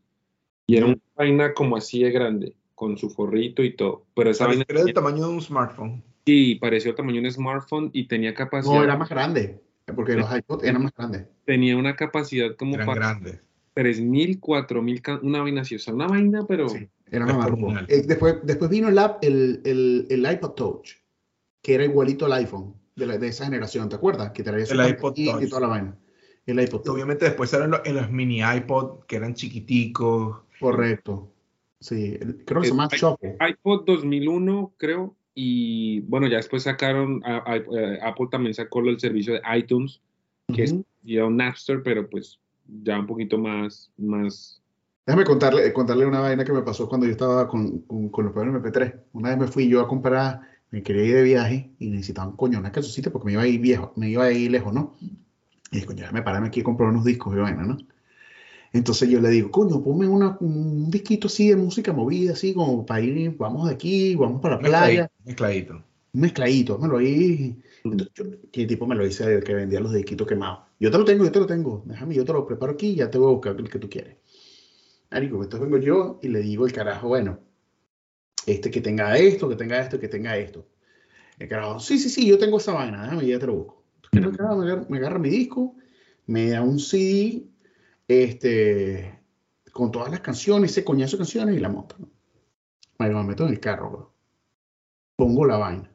Y 0.67 0.77
era 0.77 0.87
una 0.87 0.99
vaina 1.15 1.55
como 1.55 1.77
así 1.77 2.03
de 2.03 2.11
grande, 2.11 2.57
con 2.77 2.97
su 2.97 3.11
forrito 3.11 3.65
y 3.65 3.75
todo. 3.75 4.05
Pero 4.15 4.31
esa 4.31 4.47
vaina 4.47 4.65
Era 4.69 4.85
del 4.85 4.95
tamaño 4.95 5.27
de 5.27 5.33
un 5.35 5.43
smartphone. 5.43 6.05
Sí, 6.25 6.55
pareció 6.57 6.91
el 6.91 6.97
tamaño 6.97 7.21
de 7.21 7.27
un 7.27 7.33
smartphone 7.33 7.91
y 7.93 8.07
tenía 8.07 8.35
capacidad, 8.35 8.75
No, 8.75 8.85
era 8.85 8.97
más 8.97 9.09
grande, 9.09 9.61
porque 9.95 10.15
los 10.15 10.33
iPods 10.37 10.63
eran 10.65 10.83
más 10.85 10.93
grandes. 10.97 11.27
tenía 11.45 11.77
una 11.77 11.97
capacidad 11.97 12.55
como 12.57 12.75
Eran 12.75 12.87
para 12.87 13.01
grandes. 13.01 13.41
3000, 13.75 14.41
4000, 14.41 15.03
ca- 15.03 15.21
una 15.23 15.43
vaina 15.43 15.63
así, 15.63 15.75
o 15.75 15.79
sea, 15.79 15.95
una 15.95 16.07
vaina, 16.07 16.45
pero 16.47 16.69
Sí, 16.69 16.89
era 17.11 17.25
una. 17.25 17.87
Eh, 17.89 18.03
después, 18.07 18.37
después 18.43 18.71
vino 18.71 18.89
el, 18.89 18.99
el, 19.23 19.61
el, 19.65 20.07
el 20.11 20.33
iPod 20.33 20.53
Touch, 20.55 20.93
que 21.63 21.75
era 21.75 21.85
igualito 21.85 22.27
al 22.27 22.33
iPhone 22.35 22.75
de, 22.95 23.07
la- 23.07 23.19
de 23.19 23.29
esa 23.29 23.45
generación, 23.45 23.89
¿te 23.89 23.97
acuerdas? 23.97 24.33
Que 24.33 24.43
traía 24.43 24.67
su 24.67 24.75
El 24.75 24.89
iPod 24.91 25.15
pantallita 25.15 25.31
y 25.33 25.41
Touch. 25.41 25.49
toda 25.51 25.61
la 25.63 25.69
vaina. 25.69 25.97
El 26.47 26.61
iPod 26.61 26.83
Touch, 26.83 26.95
Obviamente 26.95 27.25
después 27.27 27.53
eran 27.53 27.71
los, 27.71 27.81
en 27.85 27.97
los 27.97 28.11
mini 28.11 28.41
iPod 28.41 29.05
que 29.07 29.17
eran 29.17 29.35
chiquiticos. 29.35 30.43
correcto. 30.61 31.33
Sí, 31.87 32.19
creo 32.45 32.63
que 32.63 32.67
se 32.67 32.75
Eh, 32.75 32.77
llama 32.77 32.89
Choco. 32.89 33.37
iPod 33.49 33.85
2001, 33.85 34.75
creo, 34.77 35.15
y 35.35 36.01
bueno, 36.01 36.27
ya 36.27 36.39
después 36.39 36.65
sacaron, 36.65 37.23
eh, 37.25 37.99
Apple 38.03 38.27
también 38.29 38.55
sacó 38.55 38.81
el 38.81 38.99
servicio 38.99 39.35
de 39.35 39.41
iTunes, 39.57 40.01
que 40.53 40.65
es 40.65 40.73
Ujú. 40.73 40.85
ya 41.05 41.25
un 41.25 41.37
Napster, 41.37 41.85
pero 41.85 42.11
pues 42.11 42.41
ya 42.83 42.99
un 42.99 43.07
poquito 43.07 43.39
más, 43.39 43.93
más, 43.97 44.61
Déjame 45.07 45.25
contarle, 45.25 45.73
contarle 45.73 46.05
una 46.07 46.19
vaina 46.19 46.45
que 46.45 46.53
me 46.53 46.63
pasó 46.63 46.89
cuando 46.89 47.07
yo 47.07 47.13
estaba 47.13 47.47
con, 47.47 47.83
con, 47.83 48.09
con 48.09 48.25
los 48.25 48.35
primeros 48.35 48.61
MP3. 48.61 48.93
Una 49.13 49.29
vez 49.29 49.39
me 49.39 49.47
fui 49.47 49.69
yo 49.69 49.81
a 49.81 49.87
comprar, 49.87 50.41
me 50.73 50.83
quería 50.83 51.05
ir 51.05 51.15
de 51.15 51.23
viaje 51.23 51.71
y 51.79 51.91
necesitaba 51.91 52.27
un 52.27 52.37
coño, 52.37 52.59
una 52.59 52.73
calzoncita 52.73 53.11
porque 53.13 53.27
me 53.27 53.33
iba 53.35 53.43
a 53.43 53.47
ir 53.47 53.61
viejo, 53.61 53.93
me 53.95 54.11
iba 54.11 54.25
a 54.25 54.33
ir 54.33 54.51
lejos, 54.51 54.75
¿no? 54.75 54.97
Y 55.71 55.79
digo, 55.79 55.93
ya 55.93 56.11
me 56.11 56.23
parame 56.23 56.49
aquí 56.49 56.63
a 56.63 56.65
comprar 56.65 56.89
unos 56.89 57.05
discos 57.05 57.33
y 57.37 57.39
vaina, 57.39 57.63
¿no? 57.63 57.79
Entonces 58.77 59.09
yo 59.09 59.21
le 59.21 59.31
digo, 59.31 59.51
coño, 59.51 59.83
ponme 59.83 60.07
una, 60.07 60.37
un 60.41 60.91
disquito 60.91 61.29
así 61.29 61.49
de 61.49 61.57
música 61.57 61.95
movida, 61.95 62.35
así 62.35 62.53
como 62.53 62.85
para 62.85 63.01
ir, 63.01 63.35
vamos 63.39 63.69
de 63.69 63.75
aquí, 63.75 64.15
vamos 64.15 64.43
para 64.43 64.57
la 64.57 64.61
playa. 64.61 65.11
Mezcladito. 65.25 65.83
Mezcladito, 66.13 66.79
me 66.79 66.89
lo 66.89 67.01
yo, 67.01 68.37
¿Qué 68.53 68.67
tipo 68.67 68.87
me 68.87 68.95
lo 68.95 69.05
dice 69.05 69.25
el 69.33 69.43
que 69.43 69.55
vendía 69.55 69.81
los 69.81 69.95
disquitos 69.95 70.27
quemados? 70.27 70.61
Yo 70.79 70.91
te 70.91 70.99
lo 70.99 71.07
tengo, 71.07 71.25
yo 71.25 71.33
te 71.33 71.41
lo 71.41 71.47
tengo. 71.47 71.85
Déjame, 71.87 72.15
yo 72.15 72.25
te 72.25 72.35
lo 72.35 72.47
preparo 72.47 72.73
aquí 72.73 72.89
y 72.89 72.95
ya 72.97 73.11
te 73.11 73.17
voy 73.17 73.29
a 73.29 73.33
buscar 73.33 73.57
el 73.59 73.71
que 73.71 73.79
tú 73.79 73.89
quieres. 73.89 74.17
Marico, 75.11 75.43
entonces 75.43 75.71
vengo 75.71 75.83
yo 75.83 76.19
y 76.23 76.29
le 76.29 76.41
digo 76.41 76.67
el 76.67 76.73
carajo, 76.73 77.09
bueno, 77.09 77.39
este 78.47 78.71
que 78.71 78.83
tenga 78.83 79.17
esto, 79.17 79.49
que 79.49 79.57
tenga 79.57 79.81
esto, 79.81 79.99
que 79.99 80.09
tenga 80.09 80.37
esto. 80.37 80.67
El 81.39 81.49
carajo, 81.49 81.81
sí, 81.81 81.99
sí, 81.99 82.11
sí, 82.11 82.27
yo 82.27 82.39
tengo 82.39 82.59
esa 82.59 82.75
vaina, 82.75 83.05
déjame, 83.05 83.27
ya 83.27 83.39
te 83.39 83.47
lo 83.47 83.55
busco. 83.55 83.85
Entonces, 84.13 84.33
el 84.33 84.37
carajo 84.37 84.57
me 84.59 84.65
agarra, 84.67 84.87
me 84.91 84.99
agarra 84.99 85.19
mi 85.19 85.31
disco, 85.31 85.77
me 86.27 86.51
da 86.51 86.63
un 86.63 86.79
CD, 86.79 87.47
este, 88.09 89.21
con 89.73 89.91
todas 89.91 90.11
las 90.11 90.21
canciones, 90.21 90.71
ese 90.71 90.85
coñazo 90.85 91.17
de 91.17 91.19
canciones 91.19 91.57
y 91.57 91.61
la 91.61 91.69
monta. 91.69 91.97
¿no? 91.99 92.09
Marico, 92.99 93.19
me 93.19 93.29
meto 93.29 93.45
en 93.45 93.53
el 93.53 93.61
carro, 93.61 93.91
bro. 93.91 94.15
pongo 95.17 95.45
la 95.45 95.59
vaina. 95.59 95.91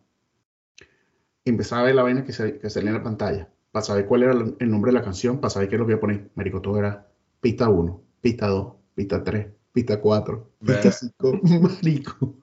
Empezaba 1.43 1.81
a 1.81 1.85
ver 1.85 1.95
la 1.95 2.03
vaina 2.03 2.23
que, 2.23 2.33
se, 2.33 2.59
que 2.59 2.69
salía 2.69 2.91
en 2.91 2.97
la 2.97 3.03
pantalla, 3.03 3.51
para 3.71 3.83
saber 3.83 4.05
cuál 4.05 4.23
era 4.23 4.33
el 4.33 4.69
nombre 4.69 4.91
de 4.91 4.99
la 4.99 5.03
canción, 5.03 5.39
para 5.39 5.49
saber 5.49 5.69
qué 5.69 5.75
es 5.75 5.79
lo 5.79 5.85
que 5.85 5.93
iba 5.93 5.97
a 5.97 6.01
poner. 6.01 6.29
Marico, 6.35 6.61
todo 6.61 6.77
era 6.77 7.07
pista 7.39 7.69
1, 7.69 8.03
pista 8.21 8.47
2, 8.47 8.73
pista 8.93 9.23
3, 9.23 9.47
pista 9.71 9.99
4, 9.99 10.51
pista 10.59 10.91
5, 10.91 11.39
marico. 11.81 12.35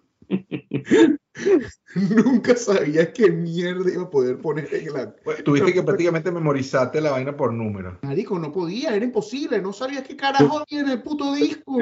Nunca 2.25 2.57
sabía 2.57 3.13
qué 3.13 3.31
mierda 3.31 3.91
iba 3.93 4.05
a 4.05 4.11
poder 4.11 4.39
poner 4.39 4.73
en 4.73 4.93
la. 4.93 5.15
Pues, 5.25 5.43
tuviste 5.45 5.73
que 5.73 5.83
prácticamente 5.83 6.31
memorizaste 6.31 7.01
la 7.01 7.13
vaina 7.13 7.37
por 7.37 7.53
número. 7.53 7.99
Marico, 8.03 8.39
no 8.39 8.53
podía, 8.53 8.95
era 8.95 9.05
imposible, 9.05 9.61
no 9.61 9.73
sabía 9.73 10.03
qué 10.03 10.17
carajo 10.17 10.59
había 10.59 10.81
en 10.81 10.91
el 10.91 11.03
puto 11.03 11.33
disco. 11.35 11.79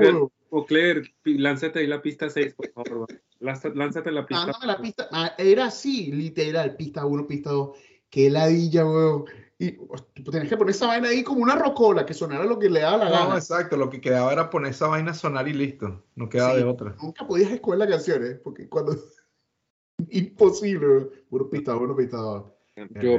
O 0.50 0.64
Claire, 0.64 1.02
lánzate 1.24 1.80
ahí 1.80 1.86
la 1.86 2.00
pista 2.00 2.30
6, 2.30 2.54
por 2.54 2.70
favor. 2.70 3.08
Lánzate 3.40 4.10
la 4.12 4.24
pista. 4.24 4.46
Lánzate 4.46 4.66
la 4.66 4.80
pista. 4.80 5.08
Ah, 5.10 5.34
era 5.36 5.66
así, 5.66 6.12
literal, 6.12 6.76
pista 6.76 7.04
1, 7.04 7.26
pista 7.26 7.50
2. 7.50 7.76
Qué 8.08 8.30
ladilla, 8.30 8.86
weón. 8.86 9.24
Y 9.58 9.72
tú 9.72 10.30
tenías 10.30 10.50
que 10.50 10.56
poner 10.56 10.74
esa 10.74 10.86
vaina 10.86 11.08
ahí 11.08 11.22
como 11.22 11.42
una 11.42 11.56
rocola, 11.56 12.04
que 12.04 12.12
sonara 12.12 12.44
lo 12.44 12.58
que 12.58 12.68
le 12.68 12.80
daba 12.80 13.04
la 13.04 13.10
gana. 13.10 13.28
No, 13.30 13.36
exacto, 13.36 13.76
lo 13.76 13.88
que 13.88 14.02
quedaba 14.02 14.30
era 14.32 14.50
poner 14.50 14.72
esa 14.72 14.86
vaina 14.86 15.12
a 15.12 15.14
sonar 15.14 15.48
y 15.48 15.54
listo. 15.54 16.04
No 16.14 16.28
quedaba 16.28 16.52
Sí, 16.52 16.58
de 16.58 16.64
otra. 16.64 16.94
Nunca 17.00 17.26
podías 17.26 17.50
escoger 17.50 17.78
las 17.78 17.88
canciones, 17.88 18.38
porque 18.44 18.68
cuando. 18.68 18.94
Imposible, 20.10 21.06
pista 21.50 21.76
1, 21.76 21.96
pista 21.96 22.16
2. 22.18 22.44
Yo, 23.02 23.18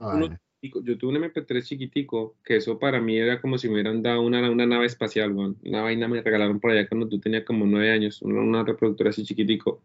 uno- 0.00 0.38
yo 0.62 0.98
tuve 0.98 1.10
un 1.18 1.24
MP3 1.24 1.64
chiquitico, 1.64 2.36
que 2.44 2.56
eso 2.56 2.78
para 2.78 3.00
mí 3.00 3.16
era 3.16 3.40
como 3.40 3.56
si 3.56 3.68
me 3.68 3.74
hubieran 3.74 4.02
dado 4.02 4.22
una, 4.22 4.50
una 4.50 4.66
nave 4.66 4.86
espacial, 4.86 5.32
weón. 5.32 5.56
Una 5.64 5.82
vaina 5.82 6.08
me 6.08 6.20
regalaron 6.22 6.60
por 6.60 6.70
allá 6.70 6.88
cuando 6.88 7.08
tú 7.08 7.18
tenías 7.18 7.44
como 7.44 7.66
nueve 7.66 7.90
años, 7.90 8.20
una, 8.22 8.40
una 8.40 8.64
reproductora 8.64 9.10
así 9.10 9.24
chiquitico. 9.24 9.82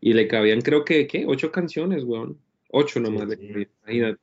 Y 0.00 0.14
le 0.14 0.26
cabían, 0.28 0.60
creo 0.62 0.84
que, 0.84 1.06
¿qué? 1.06 1.24
Ocho 1.26 1.52
canciones, 1.52 2.04
weón. 2.04 2.38
Ocho 2.70 3.00
nomás, 3.00 3.28
Sí. 3.30 3.36
cabían, 3.36 3.68
imagínate. 3.82 4.20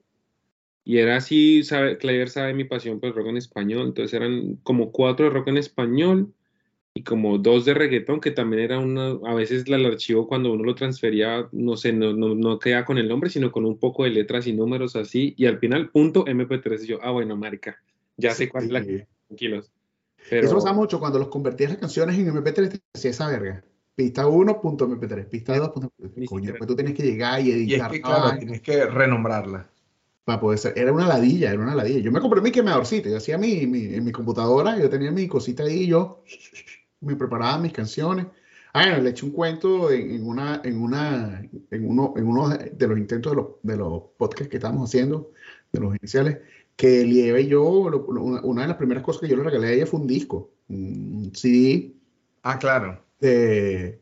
Y 0.83 0.97
era 0.97 1.17
así, 1.17 1.63
sabe, 1.63 1.97
Claver 1.97 2.29
sabe 2.29 2.53
mi 2.53 2.63
pasión 2.63 2.99
por 2.99 3.09
el 3.09 3.15
rock 3.15 3.27
en 3.27 3.37
español, 3.37 3.87
entonces 3.87 4.13
eran 4.13 4.55
como 4.63 4.91
cuatro 4.91 5.25
de 5.25 5.31
rock 5.31 5.49
en 5.49 5.57
español 5.57 6.33
y 6.93 7.03
como 7.03 7.37
dos 7.37 7.65
de 7.65 7.73
reggaetón, 7.73 8.19
que 8.19 8.31
también 8.31 8.63
era 8.63 8.79
una, 8.79 9.11
a 9.29 9.33
veces 9.33 9.63
el 9.67 9.85
archivo 9.85 10.27
cuando 10.27 10.51
uno 10.51 10.63
lo 10.63 10.75
transfería, 10.75 11.47
no 11.51 11.77
sé, 11.77 11.93
no, 11.93 12.13
no, 12.13 12.35
no 12.35 12.59
quedaba 12.59 12.85
con 12.85 12.97
el 12.97 13.07
nombre, 13.07 13.29
sino 13.29 13.51
con 13.51 13.65
un 13.65 13.77
poco 13.77 14.03
de 14.03 14.09
letras 14.09 14.47
y 14.47 14.53
números 14.53 14.95
así, 14.95 15.33
y 15.37 15.45
al 15.45 15.59
final, 15.59 15.89
punto 15.91 16.25
MP3, 16.25 16.83
y 16.83 16.87
yo, 16.87 16.99
ah, 17.01 17.11
bueno, 17.11 17.37
marica, 17.37 17.77
ya 18.17 18.33
sé 18.33 18.49
cuál 18.49 18.65
es 18.65 18.71
la 18.71 18.83
Sí. 18.83 19.01
tranquilos. 19.27 19.71
Pero, 20.29 20.47
Eso 20.47 20.55
pasaba 20.55 20.73
mucho 20.75 20.99
cuando 20.99 21.19
los 21.19 21.29
convertías 21.29 21.71
las 21.71 21.79
canciones 21.79 22.17
en 22.17 22.27
MP3, 22.27 22.69
te 22.69 22.79
hacía 22.93 23.11
esa 23.11 23.27
verga. 23.29 23.63
Pista 23.95 24.27
1.mp3, 24.27 25.25
pista 25.27 25.55
2.mp3. 25.57 26.11
Ni 26.15 26.25
Coño, 26.25 26.47
después 26.51 26.67
tú 26.67 26.75
tienes 26.75 26.93
que 26.93 27.03
llegar 27.03 27.39
y 27.41 27.45
Y 27.45 27.49
es 27.51 27.55
editar 27.57 27.91
que, 27.91 27.99
la 27.99 28.03
claro, 28.05 28.37
tienes 28.37 28.61
que 28.61 28.85
renombrarla. 28.85 29.69
para 30.25 30.39
poder 30.39 30.59
ser. 30.59 30.73
Era 30.77 30.91
una 30.93 31.07
ladilla, 31.07 31.51
era 31.51 31.61
una 31.61 31.73
ladilla. 31.75 31.99
Yo 31.99 32.11
me 32.11 32.19
compré 32.19 32.39
mi 32.41 32.51
quemadorcito, 32.51 33.09
yo 33.09 33.17
hacía 33.17 33.37
mi, 33.37 33.65
mi- 33.65 33.93
en 33.95 34.03
mi 34.03 34.11
computadora, 34.11 34.77
yo 34.79 34.89
tenía 34.89 35.11
mi 35.11 35.27
cosita 35.27 35.63
ahí, 35.63 35.87
yo 35.87 36.23
me 37.01 37.15
preparaba 37.15 37.57
mis 37.59 37.73
canciones. 37.73 38.25
Ah, 38.73 38.83
bueno, 38.87 39.03
le 39.03 39.09
eché 39.09 39.25
un 39.25 39.31
cuento 39.31 39.91
en, 39.91 40.11
en 40.11 40.27
una, 40.27 40.61
en 40.63 40.79
una, 40.81 41.41
en 41.71 41.89
uno, 41.89 42.13
en 42.17 42.27
uno 42.27 42.49
de 42.49 42.87
los 42.87 42.97
intentos 42.99 43.31
de 43.31 43.35
los, 43.35 43.47
de 43.63 43.77
los 43.77 44.03
podcasts 44.17 44.47
que 44.49 44.57
estábamos 44.57 44.89
haciendo, 44.89 45.31
de 45.71 45.79
los 45.79 45.95
iniciales, 45.95 46.37
que 46.75 47.03
Lieve 47.03 47.41
y 47.41 47.47
yo, 47.47 47.89
lo- 47.89 48.05
una, 48.05 48.41
una 48.41 48.61
de 48.61 48.67
las 48.67 48.77
primeras 48.77 49.03
cosas 49.03 49.21
que 49.21 49.27
yo 49.27 49.35
le 49.37 49.43
regalé 49.43 49.67
a 49.67 49.71
ella 49.71 49.85
fue 49.87 49.99
un 49.99 50.07
disco, 50.07 50.51
un 50.69 51.31
CD 51.33 51.93
Ah, 52.43 52.57
claro. 52.59 53.01
de, 53.19 53.99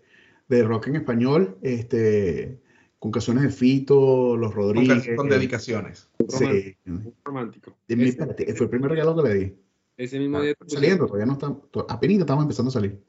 de 0.49 0.63
rock 0.63 0.87
en 0.87 0.97
español, 0.97 1.57
este, 1.61 2.59
con 2.99 3.09
canciones 3.11 3.43
de 3.43 3.49
Fito, 3.49 4.35
Los 4.37 4.53
Con, 4.53 4.63
Rodríguez. 4.63 5.09
con 5.15 5.29
dedicaciones. 5.29 6.09
Sí, 6.27 6.75
romántico. 7.23 7.73
de 7.87 7.95
mi- 7.95 8.11
fue 8.11 8.25
el 8.65 8.69
primer 8.69 8.91
regalo 8.91 9.15
que 9.23 9.29
le 9.29 9.33
di. 9.35 9.53
Ese 9.97 10.19
mismo 10.19 10.37
Ah, 10.37 10.41
día 10.43 10.55
saliendo, 10.67 11.05
todavía 11.07 11.25
no 11.25 11.33
estamos, 11.33 11.57
apenas 11.89 12.19
estamos 12.19 12.43
empezando 12.43 12.69
a 12.69 12.73
salir. 12.73 13.01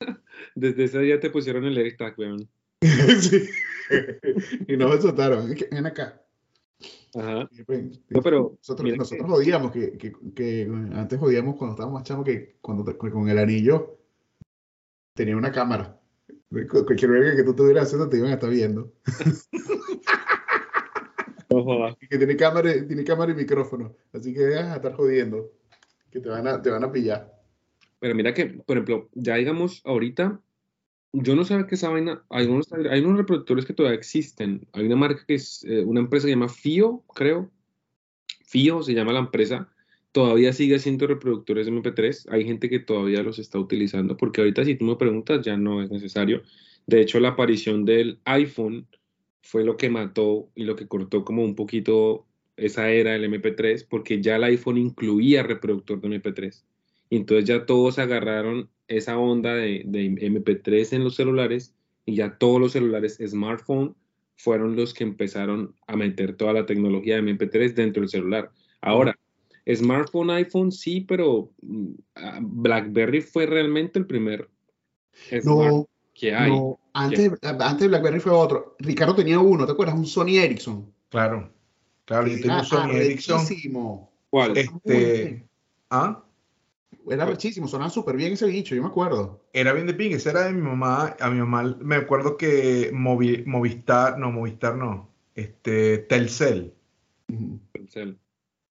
desde 0.54 0.84
ese 0.84 0.98
día 1.00 1.18
te 1.20 1.30
pusieron 1.30 1.64
el 1.64 1.76
AirTag, 1.76 2.18
weón. 2.18 2.48
Sí. 3.20 3.48
y 4.68 4.76
nos 4.76 5.00
soltaron. 5.02 5.54
Ven 5.70 5.86
acá. 5.86 6.22
Ajá. 7.14 7.48
Pues, 7.66 8.00
No, 8.08 8.22
pero 8.22 8.54
nosotros, 8.58 8.96
nosotros 8.96 9.26
que- 9.26 9.32
jodíamos, 9.32 9.70
que, 9.72 9.98
que, 9.98 10.12
que 10.34 10.68
antes 10.94 11.18
jodíamos 11.18 11.56
cuando 11.56 11.74
estábamos 11.74 12.00
más 12.00 12.08
chavos 12.08 12.24
que 12.24 12.56
cuando 12.60 12.84
te- 12.84 12.96
con 12.96 13.28
el 13.28 13.38
anillo 13.38 13.98
tenía 15.14 15.36
una 15.36 15.52
cámara. 15.52 15.98
Cu- 16.50 16.84
Cualquier 16.86 17.10
verga 17.10 17.36
que 17.36 17.42
tú 17.44 17.50
estuvieras 17.50 17.84
haciendo 17.86 18.08
te 18.08 18.16
iban 18.18 18.30
a 18.30 18.34
estar 18.34 18.50
viendo. 18.50 18.92
No 21.50 21.62
jodas. 21.64 21.96
que 22.08 22.16
tiene 22.16 22.34
cámara, 22.34 22.72
tiene 22.86 23.04
cámara 23.04 23.32
y 23.32 23.34
micrófono. 23.34 23.94
Así 24.14 24.32
que 24.32 24.40
dejas 24.40 24.68
a 24.72 24.76
estar 24.76 24.94
jodiendo. 24.94 25.52
Que 26.12 26.20
te 26.20 26.28
van 26.28 26.46
a, 26.46 26.60
te 26.60 26.70
van 26.70 26.84
a 26.84 26.92
pillar. 26.92 27.32
Pero 27.98 28.14
mira 28.14 28.34
que, 28.34 28.46
por 28.46 28.76
ejemplo, 28.76 29.08
ya 29.14 29.36
digamos 29.36 29.80
ahorita, 29.84 30.40
yo 31.12 31.34
no 31.34 31.44
sabía 31.44 31.66
que 31.66 31.74
esa 31.74 31.88
vaina, 31.88 32.22
hay 32.28 32.46
unos, 32.46 32.72
hay 32.72 33.00
unos 33.00 33.18
reproductores 33.18 33.64
que 33.64 33.72
todavía 33.72 33.98
existen. 33.98 34.66
Hay 34.72 34.86
una 34.86 34.96
marca 34.96 35.24
que 35.26 35.34
es, 35.34 35.64
eh, 35.64 35.82
una 35.84 36.00
empresa 36.00 36.26
que 36.26 36.32
se 36.32 36.36
llama 36.36 36.48
FIO, 36.48 37.02
creo. 37.14 37.50
FIO 38.44 38.82
se 38.82 38.94
llama 38.94 39.12
la 39.12 39.20
empresa. 39.20 39.68
Todavía 40.12 40.52
sigue 40.52 40.76
haciendo 40.76 41.06
reproductores 41.06 41.66
de 41.66 41.72
MP3. 41.72 42.26
Hay 42.30 42.44
gente 42.44 42.68
que 42.68 42.78
todavía 42.78 43.22
los 43.22 43.38
está 43.38 43.58
utilizando, 43.58 44.16
porque 44.16 44.42
ahorita 44.42 44.64
si 44.64 44.74
tú 44.74 44.84
me 44.84 44.96
preguntas 44.96 45.42
ya 45.42 45.56
no 45.56 45.82
es 45.82 45.90
necesario. 45.90 46.42
De 46.86 47.00
hecho, 47.00 47.20
la 47.20 47.30
aparición 47.30 47.84
del 47.86 48.20
iPhone 48.24 48.86
fue 49.42 49.64
lo 49.64 49.76
que 49.76 49.88
mató 49.88 50.50
y 50.54 50.64
lo 50.64 50.76
que 50.76 50.88
cortó 50.88 51.24
como 51.24 51.44
un 51.44 51.54
poquito 51.54 52.26
esa 52.56 52.90
era 52.90 53.12
del 53.12 53.24
MP3, 53.24 53.86
porque 53.88 54.20
ya 54.20 54.36
el 54.36 54.44
iPhone 54.44 54.78
incluía 54.78 55.42
reproductor 55.42 56.00
de 56.00 56.08
MP3. 56.08 56.62
Y 57.10 57.16
entonces 57.16 57.44
ya 57.44 57.66
todos 57.66 57.98
agarraron 57.98 58.70
esa 58.88 59.18
onda 59.18 59.54
de, 59.54 59.82
de 59.84 60.10
MP3 60.10 60.94
en 60.94 61.04
los 61.04 61.16
celulares 61.16 61.74
y 62.04 62.16
ya 62.16 62.38
todos 62.38 62.60
los 62.60 62.72
celulares 62.72 63.18
smartphone 63.26 63.94
fueron 64.36 64.76
los 64.76 64.92
que 64.92 65.04
empezaron 65.04 65.74
a 65.86 65.96
meter 65.96 66.36
toda 66.36 66.52
la 66.52 66.66
tecnología 66.66 67.16
de 67.16 67.22
MP3 67.22 67.74
dentro 67.74 68.00
del 68.00 68.10
celular. 68.10 68.50
Ahora, 68.80 69.16
smartphone, 69.72 70.30
iPhone 70.30 70.72
sí, 70.72 71.00
pero 71.02 71.50
mm, 71.62 71.92
ah, 72.16 72.40
BlackBerry 72.42 73.20
fue 73.20 73.46
realmente 73.46 73.98
el 73.98 74.06
primer 74.06 74.48
No, 75.44 75.88
que 76.14 76.34
hay. 76.34 76.50
no. 76.50 76.78
Antes, 76.92 77.32
antes 77.42 77.80
de 77.80 77.88
BlackBerry 77.88 78.20
fue 78.20 78.32
otro. 78.32 78.76
Ricardo 78.80 79.14
tenía 79.14 79.38
uno, 79.38 79.64
¿te 79.64 79.72
acuerdas? 79.72 79.94
Un 79.94 80.06
Sony 80.06 80.36
Ericsson. 80.36 80.92
Claro. 81.08 81.50
Claro, 82.04 82.26
yo 82.26 82.40
tengo 82.40 82.58
un 82.58 82.64
Sony 82.64 82.90
Ericsson. 82.92 83.38
arrechísimo. 83.40 84.12
¿Cuál? 84.30 84.56
Este, 84.56 85.46
¿ah? 85.90 86.22
Era 87.08 87.26
rechísimo, 87.26 87.66
sonaba 87.66 87.90
súper 87.90 88.16
bien 88.16 88.32
ese 88.34 88.46
bicho, 88.46 88.74
yo 88.74 88.82
me 88.82 88.88
acuerdo. 88.88 89.40
Era 89.52 89.72
bien 89.72 89.86
de 89.86 89.94
ping, 89.94 90.12
ese 90.12 90.30
era 90.30 90.44
de 90.44 90.52
mi 90.52 90.62
mamá. 90.62 91.16
A 91.20 91.30
mi 91.30 91.38
mamá 91.38 91.76
me 91.80 91.96
acuerdo 91.96 92.36
que 92.36 92.92
Movi- 92.92 93.44
Movistar, 93.44 94.18
no, 94.18 94.30
Movistar 94.30 94.76
no, 94.76 95.08
este, 95.34 95.98
Telcel. 95.98 96.72
Telcel. 97.72 98.18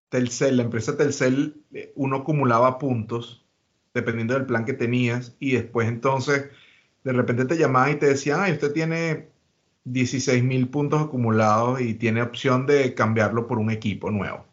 Telcel, 0.09 0.57
la 0.57 0.63
empresa 0.63 0.97
Telcel, 0.97 1.61
eh, 1.73 1.91
uno 1.95 2.17
acumulaba 2.17 2.77
puntos 2.79 3.45
dependiendo 3.93 4.33
del 4.33 4.45
plan 4.45 4.65
que 4.65 4.73
tenías 4.73 5.35
y 5.39 5.51
después 5.51 5.87
entonces 5.87 6.49
de 7.03 7.11
repente 7.13 7.45
te 7.45 7.57
llamaban 7.57 7.91
y 7.93 7.95
te 7.95 8.07
decían, 8.07 8.39
ay, 8.41 8.53
usted 8.53 8.71
tiene 8.71 9.29
16 9.83 10.43
mil 10.43 10.69
puntos 10.69 11.01
acumulados 11.01 11.81
y 11.81 11.93
tiene 11.95 12.21
opción 12.21 12.65
de 12.67 12.93
cambiarlo 12.93 13.47
por 13.47 13.57
un 13.59 13.71
equipo 13.71 14.11
nuevo. 14.11 14.45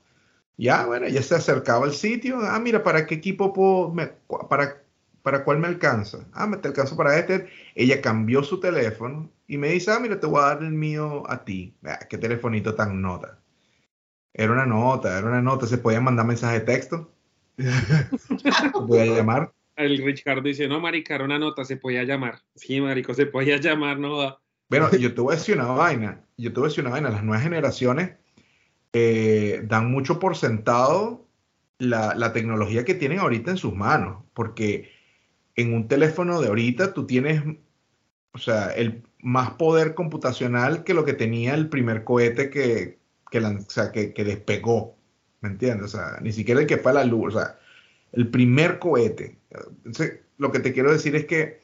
Ya, 0.57 0.87
bueno, 0.87 1.09
ya 1.09 1.23
se 1.23 1.37
acercaba 1.37 1.87
al 1.87 1.93
sitio, 1.95 2.39
ah, 2.43 2.59
mira, 2.61 2.83
¿para 2.83 3.07
qué 3.07 3.17
equipo 3.17 3.53
puedo, 3.53 3.93
me- 3.93 4.09
para, 4.49 4.83
para 5.23 5.45
cuál 5.45 5.59
me 5.59 5.69
alcanza? 5.69 6.27
Ah, 6.33 6.47
me 6.47 6.57
te 6.59 6.69
alcanza 6.69 6.97
para 6.97 7.17
este. 7.19 7.49
Ella 7.75 8.01
cambió 8.03 8.43
su 8.43 8.59
teléfono 8.61 9.31
y 9.47 9.57
me 9.59 9.69
dice, 9.71 9.93
ah, 9.93 10.01
mira, 10.01 10.19
te 10.21 10.27
voy 10.27 10.41
a 10.41 10.47
dar 10.47 10.63
el 10.63 10.73
mío 10.73 11.23
a 11.31 11.45
ti. 11.45 11.75
Ah, 11.85 12.01
qué 12.09 12.19
telefonito 12.19 12.75
tan 12.75 13.01
nota. 13.01 13.39
Era 14.35 14.53
una 14.53 14.67
nota, 14.67 15.19
era 15.19 15.27
una 15.29 15.43
nota. 15.43 15.67
Se 15.67 15.79
podían 15.79 16.05
mandar 16.05 16.27
mensajes 16.27 16.61
de 16.61 16.67
texto. 16.67 17.13
se 17.59 18.71
podía 18.71 19.05
llamar. 19.07 19.53
El 19.77 19.99
Ricardo 19.99 20.43
dice, 20.43 20.67
no, 20.67 20.81
marica, 20.81 21.15
era 21.15 21.25
una 21.25 21.39
nota, 21.39 21.65
se 21.65 21.77
podía 21.77 22.03
llamar. 22.05 22.41
Sí, 22.55 22.81
marico, 22.81 23.15
se 23.15 23.27
podía 23.27 23.59
llamar, 23.59 23.99
no 23.99 24.39
Bueno, 24.69 24.91
yo 24.99 25.15
te 25.15 25.21
voy 25.21 25.35
a 25.35 25.37
decir 25.37 25.57
una 25.57 25.67
vaina. 25.67 26.25
Yo 26.37 26.53
te 26.53 26.61
voy 26.61 26.67
a 26.67 26.71
decir 26.71 26.85
una 26.85 26.93
vaina. 26.93 27.11
Las 27.11 27.25
nuevas 27.25 27.43
generaciones 27.43 28.13
eh, 28.93 29.63
dan 29.65 29.91
mucho 29.91 30.19
por 30.19 30.37
sentado 30.37 31.27
la, 31.79 32.15
la 32.15 32.33
tecnología 32.33 32.85
que 32.85 32.95
tienen 32.95 33.19
ahorita 33.19 33.51
en 33.51 33.57
sus 33.57 33.75
manos. 33.75 34.25
Porque 34.35 34.91
en 35.57 35.75
un 35.75 35.89
teléfono 35.89 36.41
de 36.41 36.49
ahorita 36.49 36.95
tú 36.95 37.07
tienes, 37.07 37.43
o 38.33 38.39
sea, 38.39 38.71
el 38.71 39.03
más 39.21 39.51
poder 39.53 39.95
computacional 39.95 40.85
que 40.85 40.95
lo 40.95 41.05
que 41.05 41.15
tenía 41.15 41.55
el 41.55 41.69
primer 41.69 42.05
cohete 42.05 42.51
que, 42.51 42.99
que, 43.31 44.13
que, 44.15 44.25
despegó, 44.25 44.97
¿me 45.41 45.49
entiendes? 45.51 45.95
O 45.95 45.97
sea, 45.99 46.19
ni 46.23 46.33
siquiera 46.33 46.61
el 46.61 46.67
que 46.67 46.79
fue 46.79 46.93
a 46.93 46.95
la 46.95 47.05
luz, 47.05 47.35
o 47.35 47.39
sea, 47.39 47.59
el 48.13 48.29
primer 48.29 48.79
cohete. 48.79 49.39
Entonces, 49.85 50.21
lo 50.39 50.53
que 50.53 50.61
te 50.61 50.73
quiero 50.73 50.93
decir 50.93 51.17
es 51.17 51.27
que 51.27 51.61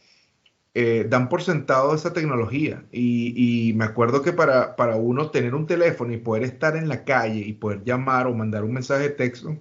eh, 0.74 1.06
dan 1.08 1.28
por 1.28 1.42
sentado 1.42 1.94
esa 1.94 2.12
tecnología 2.12 2.84
y, 2.90 3.68
y 3.68 3.72
me 3.74 3.84
acuerdo 3.84 4.22
que 4.22 4.32
para, 4.32 4.74
para 4.74 4.96
uno 4.96 5.30
tener 5.30 5.54
un 5.54 5.66
teléfono 5.66 6.12
y 6.12 6.16
poder 6.16 6.42
estar 6.42 6.76
en 6.76 6.88
la 6.88 7.04
calle 7.04 7.38
y 7.38 7.52
poder 7.52 7.84
llamar 7.84 8.26
o 8.26 8.34
mandar 8.34 8.64
un 8.64 8.72
mensaje 8.72 9.04
de 9.04 9.10
texto, 9.10 9.56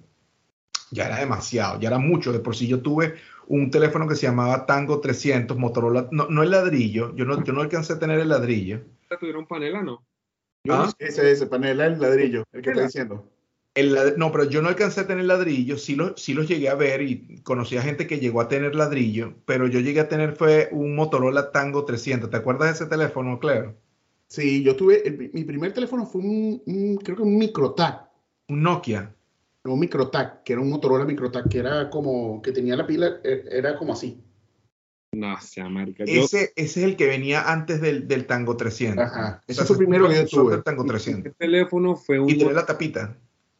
ya 0.90 1.06
era 1.06 1.20
demasiado, 1.20 1.78
ya 1.78 1.88
era 1.88 1.98
mucho. 1.98 2.32
De 2.32 2.40
por 2.40 2.56
sí 2.56 2.66
yo 2.66 2.82
tuve 2.82 3.14
un 3.46 3.70
teléfono 3.70 4.08
que 4.08 4.16
se 4.16 4.26
llamaba 4.26 4.66
Tango 4.66 5.00
300, 5.00 5.56
Motorola, 5.56 6.08
no, 6.10 6.28
no 6.28 6.42
el 6.42 6.50
ladrillo, 6.50 7.14
yo 7.14 7.24
no, 7.24 7.44
yo 7.44 7.52
no 7.52 7.60
alcancé 7.60 7.92
a 7.92 7.98
tener 7.98 8.18
el 8.18 8.28
ladrillo. 8.28 8.80
¿Tuvieron 9.20 9.46
panela, 9.46 9.82
no? 9.82 10.04
¿Ah? 10.68 10.90
Ese, 10.98 11.30
ese, 11.30 11.46
panela, 11.46 11.86
el 11.86 12.00
ladrillo, 12.00 12.42
el 12.52 12.62
que 12.62 12.70
está 12.70 12.82
diciendo. 12.82 13.30
El, 13.74 14.14
no, 14.16 14.30
pero 14.30 14.44
yo 14.44 14.62
no 14.62 14.68
alcancé 14.68 15.00
a 15.00 15.06
tener 15.06 15.24
ladrillo, 15.24 15.76
sí, 15.76 15.96
lo, 15.96 16.16
sí 16.16 16.32
los 16.32 16.46
llegué 16.46 16.68
a 16.68 16.76
ver 16.76 17.02
y 17.02 17.40
conocí 17.42 17.76
a 17.76 17.82
gente 17.82 18.06
que 18.06 18.20
llegó 18.20 18.40
a 18.40 18.48
tener 18.48 18.76
ladrillo, 18.76 19.34
pero 19.46 19.66
yo 19.66 19.80
llegué 19.80 19.98
a 19.98 20.08
tener 20.08 20.36
fue 20.36 20.68
un 20.70 20.94
Motorola 20.94 21.50
Tango 21.50 21.84
300. 21.84 22.30
¿Te 22.30 22.36
acuerdas 22.36 22.68
de 22.68 22.74
ese 22.74 22.86
teléfono, 22.86 23.40
Claire? 23.40 23.74
Sí, 24.28 24.62
yo 24.62 24.76
tuve, 24.76 25.30
mi 25.32 25.44
primer 25.44 25.72
teléfono 25.72 26.06
fue 26.06 26.20
un, 26.20 26.62
un 26.66 26.96
creo 26.98 27.16
que 27.16 27.22
un 27.22 27.36
Microtac. 27.36 28.08
Un 28.48 28.62
Nokia 28.62 29.12
un 29.72 29.80
Microtac, 29.80 30.42
que 30.42 30.52
era 30.52 30.62
un 30.62 30.68
Motorola 30.68 31.04
Microtac, 31.04 31.48
que 31.48 31.58
era 31.58 31.88
como, 31.88 32.42
que 32.42 32.52
tenía 32.52 32.76
la 32.76 32.86
pila, 32.86 33.20
e, 33.24 33.44
era 33.50 33.76
como 33.76 33.94
así. 33.94 34.20
No, 35.12 35.40
sea 35.40 35.68
marica. 35.68 36.04
Ese, 36.04 36.52
ese 36.56 36.80
es 36.80 36.84
el 36.84 36.96
que 36.96 37.06
venía 37.06 37.50
antes 37.50 37.80
del, 37.80 38.08
del 38.08 38.26
Tango 38.26 38.56
300. 38.56 39.04
Ajá. 39.04 39.40
Ese 39.46 39.64
fue 39.64 39.74
el 39.74 39.78
primero 39.78 40.08
que 40.08 40.16
yo 40.16 40.26
tuve. 40.26 40.54
El 40.56 40.64
Tango 40.64 40.84
300. 40.84 41.26
El 41.26 41.34
teléfono 41.34 41.94
fue 41.94 42.18
un... 42.18 42.28
Y 42.28 42.36
tenía 42.36 42.52
la 42.52 42.66
tapita. 42.66 43.16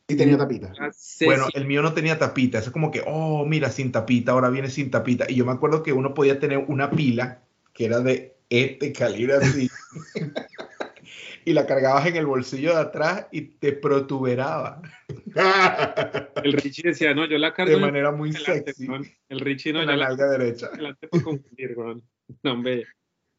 Sí, 0.08 0.16
tenía 0.16 0.36
tapita. 0.36 0.70
Ah, 0.78 0.90
bueno, 1.24 1.46
el 1.54 1.64
mío 1.66 1.80
no 1.80 1.94
tenía 1.94 2.18
tapita. 2.18 2.58
Es 2.58 2.68
como 2.68 2.90
que, 2.90 3.02
oh, 3.06 3.46
mira, 3.46 3.70
sin 3.70 3.90
tapita, 3.90 4.32
ahora 4.32 4.50
viene 4.50 4.68
sin 4.68 4.90
tapita. 4.90 5.24
Y 5.30 5.36
yo 5.36 5.46
me 5.46 5.52
acuerdo 5.52 5.82
que 5.82 5.94
uno 5.94 6.12
podía 6.12 6.38
tener 6.38 6.58
una 6.58 6.90
pila 6.90 7.42
que 7.72 7.86
era 7.86 8.00
de 8.00 8.36
este 8.50 8.92
calibre 8.92 9.36
así. 9.36 9.70
y 11.46 11.52
la 11.54 11.66
cargabas 11.66 12.06
en 12.06 12.16
el 12.16 12.26
bolsillo 12.26 12.74
de 12.74 12.80
atrás 12.80 13.26
y 13.32 13.42
te 13.42 13.72
protuberaba. 13.72 14.82
El 16.42 16.52
Richie 16.52 16.88
decía, 16.88 17.14
no, 17.14 17.26
yo 17.26 17.38
la 17.38 17.54
cargo 17.54 17.72
de 17.72 17.80
manera 17.80 18.12
muy 18.12 18.32
sexy. 18.32 18.86
El 19.28 19.40
Richie 19.40 19.72
no, 19.72 19.80
en 19.80 19.86
la 19.88 19.96
nalga 19.96 20.28
derecha. 20.28 20.68
Delante 20.68 21.08
por 21.08 21.22
confundir, 21.22 21.76
No, 21.76 22.52
hombre. 22.52 22.84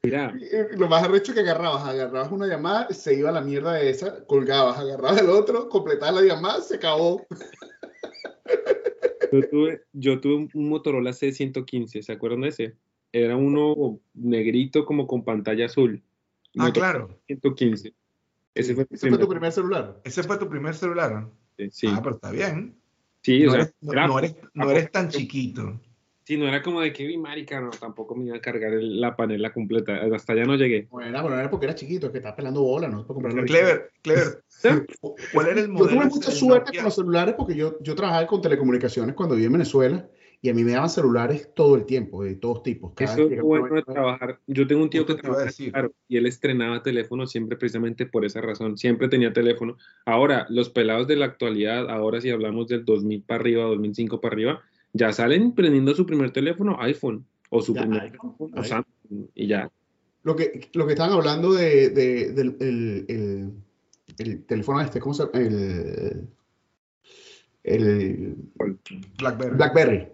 Mira. 0.06 0.34
Lo 0.78 0.88
más 0.88 1.04
arrecho 1.04 1.34
que 1.34 1.42
agarrabas, 1.42 1.84
agarrabas 1.84 2.32
una 2.32 2.48
llamada, 2.48 2.88
se 2.90 3.16
iba 3.16 3.30
a 3.30 3.34
la 3.34 3.42
mierda 3.42 3.74
de 3.74 3.90
esa, 3.90 4.26
colgabas, 4.26 4.78
agarrabas 4.78 5.22
el 5.22 5.30
otro, 5.30 5.70
completabas 5.70 6.16
la 6.16 6.36
llamada, 6.36 6.62
se 6.62 6.76
acabó. 6.76 7.26
Yo 9.32 9.50
tuve, 9.50 9.82
yo 9.92 10.22
tuve 10.22 10.50
un 10.54 10.70
Motorola 10.70 11.12
C115, 11.12 12.02
¿se 12.02 12.12
acuerdan 12.12 12.42
de 12.42 12.50
ese? 12.50 12.76
Era 13.12 13.36
uno 13.36 14.00
negrito 14.14 14.86
como 14.86 15.08
con 15.08 15.24
pantalla 15.24 15.66
azul. 15.66 16.02
Ah, 16.58 16.72
claro. 16.72 17.20
115. 17.28 17.94
Ese, 18.54 18.74
fue, 18.74 18.86
tu 18.86 19.28
primer 19.28 19.52
celular. 19.52 20.00
Ese 20.06 20.24
fue 20.24 20.38
tu 20.38 20.48
primer 20.48 20.76
celular. 20.76 21.28
Sí. 21.72 21.88
Ah, 21.90 22.00
pero 22.02 22.16
está 22.16 22.32
bien. 22.32 22.76
Sí, 23.22 23.44
no 23.44 23.50
o 23.50 23.54
sea, 23.54 23.62
eres, 23.62 23.76
no, 23.82 24.20
eres, 24.20 24.36
no 24.54 24.72
eres 24.72 24.92
tan 24.92 25.10
chiquito. 25.10 25.80
Sí, 26.26 26.38
no 26.38 26.48
era 26.48 26.64
como 26.64 26.82
de 26.82 26.92
que 26.92 27.06
vi 27.06 27.20
marica, 27.20 27.62
no, 27.62 27.70
tampoco 27.70 28.16
me 28.16 28.26
iba 28.26 28.38
a 28.38 28.42
cargar 28.42 28.74
la 28.74 29.16
panela 29.16 29.54
completa. 29.54 30.02
Hasta 30.14 30.34
allá 30.34 30.46
no 30.46 30.56
llegué. 30.56 30.88
Bueno, 30.90 31.20
pero 31.22 31.36
no 31.36 31.40
era 31.40 31.52
porque 31.52 31.68
era 31.68 31.76
chiquito, 31.76 32.12
que 32.12 32.18
estaba 32.18 32.36
pelando 32.36 32.64
bola, 32.64 32.88
no 32.88 33.06
para 33.06 33.14
comprarlo. 33.14 33.44
Clever, 33.44 33.92
Clever. 34.02 34.44
¿Cuál 35.32 35.48
era 35.50 35.62
el 35.62 35.70
modelo? 35.70 35.92
Yo 35.92 36.00
tuve 36.00 36.10
mucha 36.10 36.32
suerte 36.32 36.76
con 36.76 36.86
los 36.86 36.96
celulares 36.96 37.36
porque 37.38 37.56
yo, 37.56 37.78
yo 37.80 37.94
trabajaba 37.94 38.26
con 38.26 38.42
telecomunicaciones 38.42 39.14
cuando 39.14 39.36
viví 39.36 39.46
en 39.46 39.52
Venezuela 39.52 40.10
y 40.42 40.50
a 40.50 40.54
mí 40.56 40.64
me 40.64 40.72
daban 40.72 40.90
celulares 40.90 41.52
todo 41.56 41.76
el 41.76 41.86
tiempo, 41.86 42.24
de 42.24 42.36
todos 42.36 42.64
tipos. 42.64 42.94
Eso 42.98 43.30
es 43.30 43.42
bueno 43.42 43.76
de 43.76 43.84
trabajar. 43.84 44.40
Yo 44.48 44.66
tengo 44.66 44.82
un 44.82 44.90
tío 44.90 45.06
que 45.06 45.14
trabaja 45.14 45.52
claro, 45.72 45.94
y 46.08 46.18
él 46.18 46.26
estrenaba 46.26 46.82
teléfono 46.82 47.28
siempre 47.28 47.56
precisamente 47.56 48.08
por 48.08 48.26
esa 48.26 48.42
razón. 48.42 48.78
Siempre 48.78 49.10
tenía 49.10 49.32
teléfono. 49.32 49.78
Ahora, 50.06 50.48
los 50.50 50.70
pelados 50.70 51.08
de 51.08 51.18
la 51.18 51.26
actualidad, 51.26 51.88
ahora 51.90 52.20
si 52.20 52.32
hablamos 52.32 52.68
del 52.68 52.84
2000 52.84 53.24
para 53.24 53.42
arriba, 53.42 53.64
2005 53.66 54.22
para 54.22 54.34
arriba, 54.34 54.64
ya 54.96 55.12
salen 55.12 55.54
prendiendo 55.54 55.94
su 55.94 56.06
primer 56.06 56.32
teléfono 56.32 56.78
iPhone 56.80 57.26
o 57.50 57.62
su 57.62 57.74
primer 57.74 58.04
iPhone, 58.04 58.36
o 58.40 58.64
Samsung 58.64 59.28
y 59.36 59.48
ya. 59.48 59.70
Lo 60.24 60.36
que, 60.36 60.70
lo 60.74 60.88
que 60.88 60.94
estaban 60.94 61.14
hablando 61.14 61.54
de, 61.54 61.90
de 61.90 62.32
del 62.32 62.56
el, 62.62 63.54
el, 64.18 64.46
teléfono 64.46 64.80
este, 64.82 65.00
¿cómo 65.02 65.14
se 65.14 65.26
llama? 65.26 65.38
El, 65.38 66.28
el 67.64 68.36
Blackberry. 69.20 69.56
Blackberry. 69.56 70.08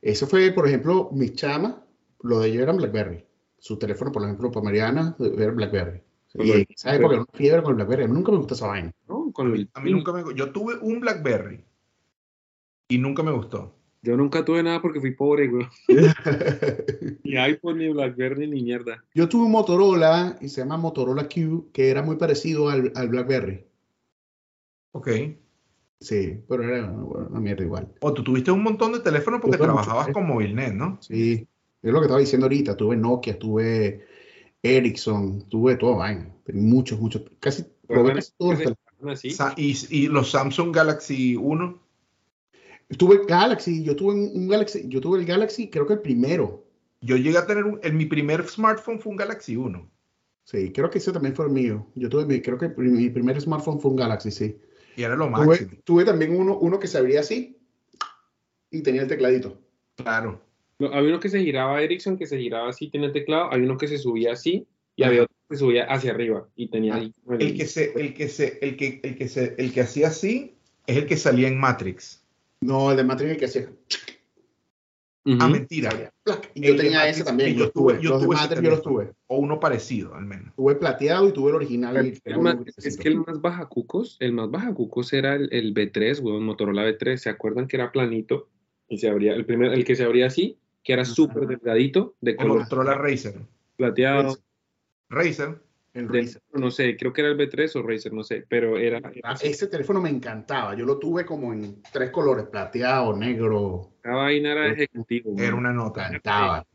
Eso 0.00 0.26
fue, 0.26 0.50
por 0.52 0.66
ejemplo, 0.66 1.10
mis 1.12 1.34
chamas, 1.34 1.76
lo 2.22 2.40
de 2.40 2.48
ellos 2.48 2.62
eran 2.62 2.78
Blackberry. 2.78 3.24
Su 3.58 3.78
teléfono, 3.78 4.10
por 4.10 4.24
ejemplo, 4.24 4.50
para 4.50 4.64
Mariana, 4.64 5.16
era 5.20 5.52
Blackberry. 5.52 6.02
Y 6.34 6.66
¿sabes? 6.76 7.00
Porque 7.00 7.18
no 7.18 7.26
fiebre 7.32 7.62
con 7.62 7.72
el 7.72 7.76
Blackberry. 7.76 8.04
A 8.04 8.08
mí 8.08 8.14
nunca 8.14 8.32
me 8.32 8.38
gustó 8.38 8.54
esa 8.54 8.68
vaina. 8.68 8.92
No, 9.06 9.30
con 9.32 9.48
a 9.74 9.80
mí 9.80 9.92
nunca 9.92 10.12
me 10.12 10.22
Yo 10.34 10.50
tuve 10.50 10.76
un 10.80 11.00
Blackberry 11.00 11.62
y 12.94 12.98
nunca 12.98 13.22
me 13.24 13.32
gustó. 13.32 13.74
Yo 14.02 14.16
nunca 14.16 14.44
tuve 14.44 14.62
nada 14.62 14.80
porque 14.80 15.00
fui 15.00 15.12
pobre, 15.12 15.48
güey. 15.48 15.66
ni 17.24 17.36
iPhone, 17.36 17.78
ni 17.78 17.88
Blackberry, 17.88 18.46
ni 18.46 18.62
mierda. 18.62 19.02
Yo 19.14 19.28
tuve 19.28 19.46
un 19.46 19.52
Motorola 19.52 20.38
y 20.40 20.48
se 20.48 20.60
llama 20.60 20.76
Motorola 20.76 21.26
Q, 21.28 21.70
que 21.72 21.88
era 21.88 22.02
muy 22.02 22.16
parecido 22.16 22.68
al, 22.68 22.92
al 22.94 23.08
Blackberry. 23.08 23.64
Ok. 24.92 25.08
Sí, 26.00 26.38
pero 26.48 26.62
era 26.62 26.90
una, 26.90 27.40
mierda 27.40 27.64
igual. 27.64 27.88
O 28.00 28.12
tú 28.12 28.22
tuviste 28.22 28.50
un 28.50 28.62
montón 28.62 28.92
de 28.92 29.00
teléfonos 29.00 29.40
porque 29.40 29.56
trabajabas 29.56 30.08
con 30.08 30.26
Movilnet, 30.26 30.74
¿no? 30.74 30.98
Sí, 31.00 31.48
es 31.82 31.92
lo 31.92 31.98
que 31.98 32.04
estaba 32.04 32.20
diciendo 32.20 32.44
ahorita. 32.44 32.76
Tuve 32.76 32.96
Nokia, 32.96 33.38
tuve 33.38 34.04
Ericsson, 34.62 35.48
tuve 35.48 35.76
todo 35.76 35.96
vaina. 35.96 36.30
Muchos, 36.52 37.00
muchos, 37.00 37.22
casi, 37.40 37.64
todos 37.88 38.76
¿Y, 39.56 39.76
¿Y 39.90 40.08
los 40.08 40.30
Samsung 40.30 40.74
Galaxy 40.74 41.36
1? 41.36 41.83
Tuve 42.98 43.22
Galaxy, 43.26 43.82
yo 43.82 43.96
tuve 43.96 44.12
un, 44.14 44.48
Galaxy, 44.48 44.88
yo 44.88 45.00
tuve 45.00 45.18
el 45.18 45.26
Galaxy, 45.26 45.70
creo 45.70 45.86
que 45.86 45.94
el 45.94 46.00
primero. 46.00 46.64
Yo 47.00 47.16
llegué 47.16 47.38
a 47.38 47.46
tener, 47.46 47.64
un, 47.64 47.80
mi 47.92 48.06
primer 48.06 48.46
smartphone 48.48 49.00
fue 49.00 49.12
un 49.12 49.16
Galaxy 49.16 49.56
1. 49.56 49.90
Sí, 50.44 50.72
creo 50.72 50.90
que 50.90 50.98
ese 50.98 51.12
también 51.12 51.34
fue 51.34 51.46
el 51.46 51.52
mío. 51.52 51.86
Yo 51.94 52.08
tuve, 52.08 52.42
creo 52.42 52.58
que 52.58 52.68
mi 52.76 53.08
primer 53.08 53.40
smartphone 53.40 53.80
fue 53.80 53.90
un 53.90 53.96
Galaxy, 53.96 54.30
sí. 54.30 54.58
Y 54.96 55.02
era 55.02 55.16
lo 55.16 55.28
máximo. 55.28 55.70
Tuve, 55.84 56.04
también 56.04 56.36
uno, 56.36 56.58
uno 56.58 56.78
que 56.78 56.86
se 56.86 56.98
abría 56.98 57.20
así 57.20 57.58
y 58.70 58.82
tenía 58.82 59.02
el 59.02 59.08
tecladito. 59.08 59.58
Claro. 59.96 60.40
había 60.78 61.10
uno 61.10 61.20
que 61.20 61.28
se 61.28 61.40
giraba 61.40 61.80
Ericsson, 61.80 62.18
que 62.18 62.26
se 62.26 62.38
giraba 62.38 62.68
así, 62.68 62.90
tenía 62.90 63.08
el 63.08 63.12
teclado. 63.12 63.52
Había 63.52 63.66
uno 63.66 63.78
que 63.78 63.88
se 63.88 63.98
subía 63.98 64.32
así 64.32 64.66
y 64.96 65.02
había 65.02 65.22
otro 65.24 65.34
que 65.48 65.56
se 65.56 65.60
subía 65.60 65.84
hacia 65.84 66.12
arriba 66.12 66.48
y 66.56 66.68
tenía 66.68 66.96
ahí. 66.96 67.14
El, 67.38 67.56
que 67.56 67.66
se, 67.66 67.92
el 67.98 68.14
que 68.14 68.28
se, 68.28 68.58
el 68.60 68.76
que, 68.76 69.00
el 69.02 69.16
que 69.16 69.28
se, 69.28 69.54
el 69.58 69.72
que 69.72 69.80
hacía 69.80 70.08
así 70.08 70.56
es 70.86 70.96
el 70.96 71.06
que 71.06 71.16
salía 71.16 71.48
en 71.48 71.58
Matrix. 71.58 72.23
No, 72.64 72.90
el 72.90 72.96
de 72.96 73.04
Matrix 73.04 73.36
que 73.36 73.44
hacía. 73.44 73.68
Ah, 75.38 75.48
mentira. 75.48 76.12
Y 76.54 76.66
yo 76.66 76.76
tenía 76.76 77.08
ese 77.08 77.24
también. 77.24 77.56
Yo 77.56 77.70
tuve, 77.70 77.98
yo 78.00 78.18
tuve 78.18 78.36
yo 78.62 78.70
los 78.70 78.82
tuve. 78.82 79.12
O 79.26 79.38
uno 79.38 79.60
parecido, 79.60 80.14
al 80.14 80.24
menos. 80.24 80.54
Tuve 80.54 80.74
plateado 80.74 81.28
y 81.28 81.32
tuve 81.32 81.50
el 81.50 81.56
original. 81.56 81.96
es 81.96 82.96
que 82.96 83.08
el 83.08 83.18
más 83.18 83.40
bajacucos, 83.40 84.16
el 84.20 84.32
más 84.32 84.50
bajacucos 84.50 85.12
era 85.12 85.34
el, 85.34 85.48
el 85.52 85.74
B3, 85.74 86.20
weón, 86.20 86.44
Motorola 86.44 86.84
B3. 86.84 87.16
¿Se 87.16 87.30
acuerdan 87.30 87.68
que 87.68 87.76
era 87.76 87.92
planito? 87.92 88.48
Y 88.88 88.98
se 88.98 89.08
abría, 89.08 89.34
el 89.34 89.46
primer, 89.46 89.72
el 89.72 89.84
que 89.84 89.96
se 89.96 90.04
abría 90.04 90.26
así, 90.26 90.58
que 90.82 90.92
era 90.92 91.04
súper 91.04 91.46
delgadito, 91.46 92.14
de 92.20 92.36
color. 92.36 92.60
Motorola 92.60 92.94
Razer. 92.94 93.34
Plateado. 93.76 94.38
Razer. 95.08 95.58
El 95.94 96.08
no 96.52 96.72
sé, 96.72 96.96
creo 96.96 97.12
que 97.12 97.20
era 97.20 97.30
el 97.30 97.38
B3 97.38 97.76
o 97.76 97.82
Razer, 97.82 98.12
no 98.12 98.24
sé, 98.24 98.44
pero 98.48 98.76
era... 98.76 99.00
Ah, 99.22 99.36
ese 99.40 99.68
teléfono 99.68 100.00
me 100.00 100.10
encantaba, 100.10 100.74
yo 100.74 100.84
lo 100.84 100.98
tuve 100.98 101.24
como 101.24 101.52
en 101.52 101.80
tres 101.92 102.10
colores, 102.10 102.46
plateado, 102.46 103.16
negro. 103.16 103.92
La 104.02 104.16
vaina 104.16 104.52
era 104.52 104.72
ejecutivo. 104.72 105.36
Era 105.38 105.54
una 105.54 105.72
nota. 105.72 106.02
Me 106.02 106.16
encantaba. 106.16 106.66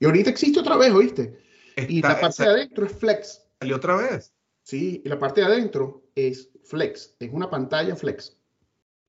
Y 0.00 0.06
ahorita 0.06 0.30
existe 0.30 0.60
otra 0.60 0.78
vez, 0.78 0.90
¿oíste? 0.90 1.36
y 1.76 2.00
la 2.00 2.18
parte 2.18 2.42
de 2.42 2.48
adentro 2.48 2.86
es 2.86 2.92
flex. 2.92 3.46
¿Salió 3.60 3.76
otra 3.76 3.96
vez? 3.96 4.34
Sí, 4.62 5.02
y 5.04 5.08
la 5.08 5.18
parte 5.18 5.42
de 5.42 5.46
adentro 5.46 6.04
es 6.14 6.50
flex. 6.64 7.16
Es 7.20 7.30
una 7.30 7.50
pantalla 7.50 7.94
flex. 7.96 8.36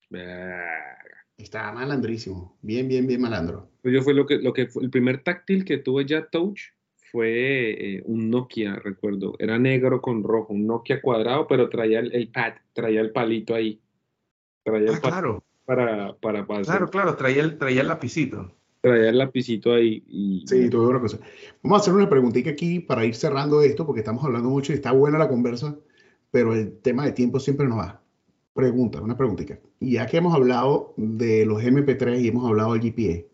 Verga. 0.09 0.97
Está 1.37 1.71
malandrísimo. 1.71 2.57
Bien, 2.61 2.87
bien, 2.87 3.07
bien 3.07 3.21
malandro. 3.21 3.71
Pues 3.81 3.93
yo 3.93 4.01
fue 4.01 4.13
lo 4.13 4.25
que, 4.25 4.37
lo 4.37 4.51
que 4.51 4.67
fue- 4.67 4.83
el 4.83 4.89
primer 4.89 5.23
táctil 5.23 5.63
que 5.63 5.77
tuve 5.77 6.05
ya 6.05 6.27
touch 6.29 6.59
fue 7.11 7.95
eh, 7.97 8.03
un 8.05 8.29
Nokia, 8.29 8.75
recuerdo. 8.75 9.35
Era 9.39 9.57
negro 9.59 10.01
con 10.01 10.23
rojo, 10.23 10.53
un 10.53 10.65
Nokia 10.67 11.01
cuadrado, 11.01 11.47
pero 11.47 11.69
traía 11.69 11.99
el, 11.99 12.13
el 12.13 12.29
pad, 12.29 12.53
traía 12.73 13.01
el 13.01 13.11
palito 13.11 13.55
ahí. 13.55 13.79
Traía 14.63 14.89
el 14.89 14.95
Ah, 14.95 14.99
pad 15.01 15.09
claro, 15.09 15.43
para, 15.65 16.13
para, 16.15 16.45
para 16.45 16.61
hacer- 16.61 16.71
claro, 16.75 16.89
claro, 16.89 17.15
traía 17.15 17.43
el, 17.43 17.57
traía 17.57 17.81
el 17.81 17.87
lapicito. 17.87 18.55
traía 18.81 19.09
el 19.09 19.17
lapicito 19.17 19.73
ahí 19.73 20.03
y 20.07 20.43
Sí, 20.47 20.69
todo 20.69 20.89
una 20.89 20.99
cosa. 21.01 21.19
Vamos 21.63 21.79
a 21.79 21.81
hacer 21.81 21.93
una 21.93 22.09
preguntita 22.09 22.49
aquí 22.51 22.79
para 22.79 23.05
ir 23.05 23.15
cerrando 23.15 23.61
esto, 23.61 23.85
porque 23.85 23.99
estamos 24.01 24.23
hablando 24.23 24.49
mucho 24.49 24.71
y 24.71 24.75
está 24.75 24.91
buena 24.91 25.17
la 25.17 25.27
conversa, 25.27 25.77
pero 26.31 26.53
el 26.53 26.77
tema 26.79 27.05
de 27.05 27.11
tiempo 27.11 27.39
siempre 27.39 27.67
nos 27.67 27.79
va. 27.79 28.01
Pregunta, 28.53 29.01
una 29.01 29.15
preguntita. 29.17 29.59
Ya 29.79 30.05
que 30.07 30.17
hemos 30.17 30.33
hablado 30.33 30.93
de 30.97 31.45
los 31.45 31.63
MP3 31.63 32.19
y 32.21 32.27
hemos 32.27 32.45
hablado 32.47 32.73
del 32.73 32.81
GPA, 32.81 33.25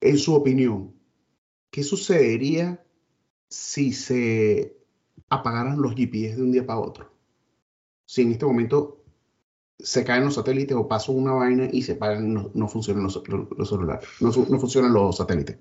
en 0.00 0.18
su 0.18 0.34
opinión, 0.34 0.92
¿qué 1.76 1.82
sucedería 1.82 2.82
si 3.50 3.92
se 3.92 4.78
apagaran 5.28 5.82
los 5.82 5.94
GPS 5.94 6.36
de 6.36 6.42
un 6.42 6.52
día 6.52 6.64
para 6.64 6.78
otro? 6.80 7.12
Si 8.06 8.22
en 8.22 8.32
este 8.32 8.46
momento 8.46 9.04
se 9.78 10.02
caen 10.02 10.24
los 10.24 10.36
satélites 10.36 10.74
o 10.74 10.88
pasa 10.88 11.12
una 11.12 11.32
vaina 11.32 11.68
y 11.70 11.82
se 11.82 11.92
apagan, 11.92 12.32
no, 12.32 12.50
no 12.54 12.66
funcionan 12.66 13.02
los, 13.04 13.12
celulares, 13.68 14.08
no, 14.20 14.28
no 14.48 14.58
funcionan 14.58 14.94
los 14.94 15.18
satélites. 15.18 15.58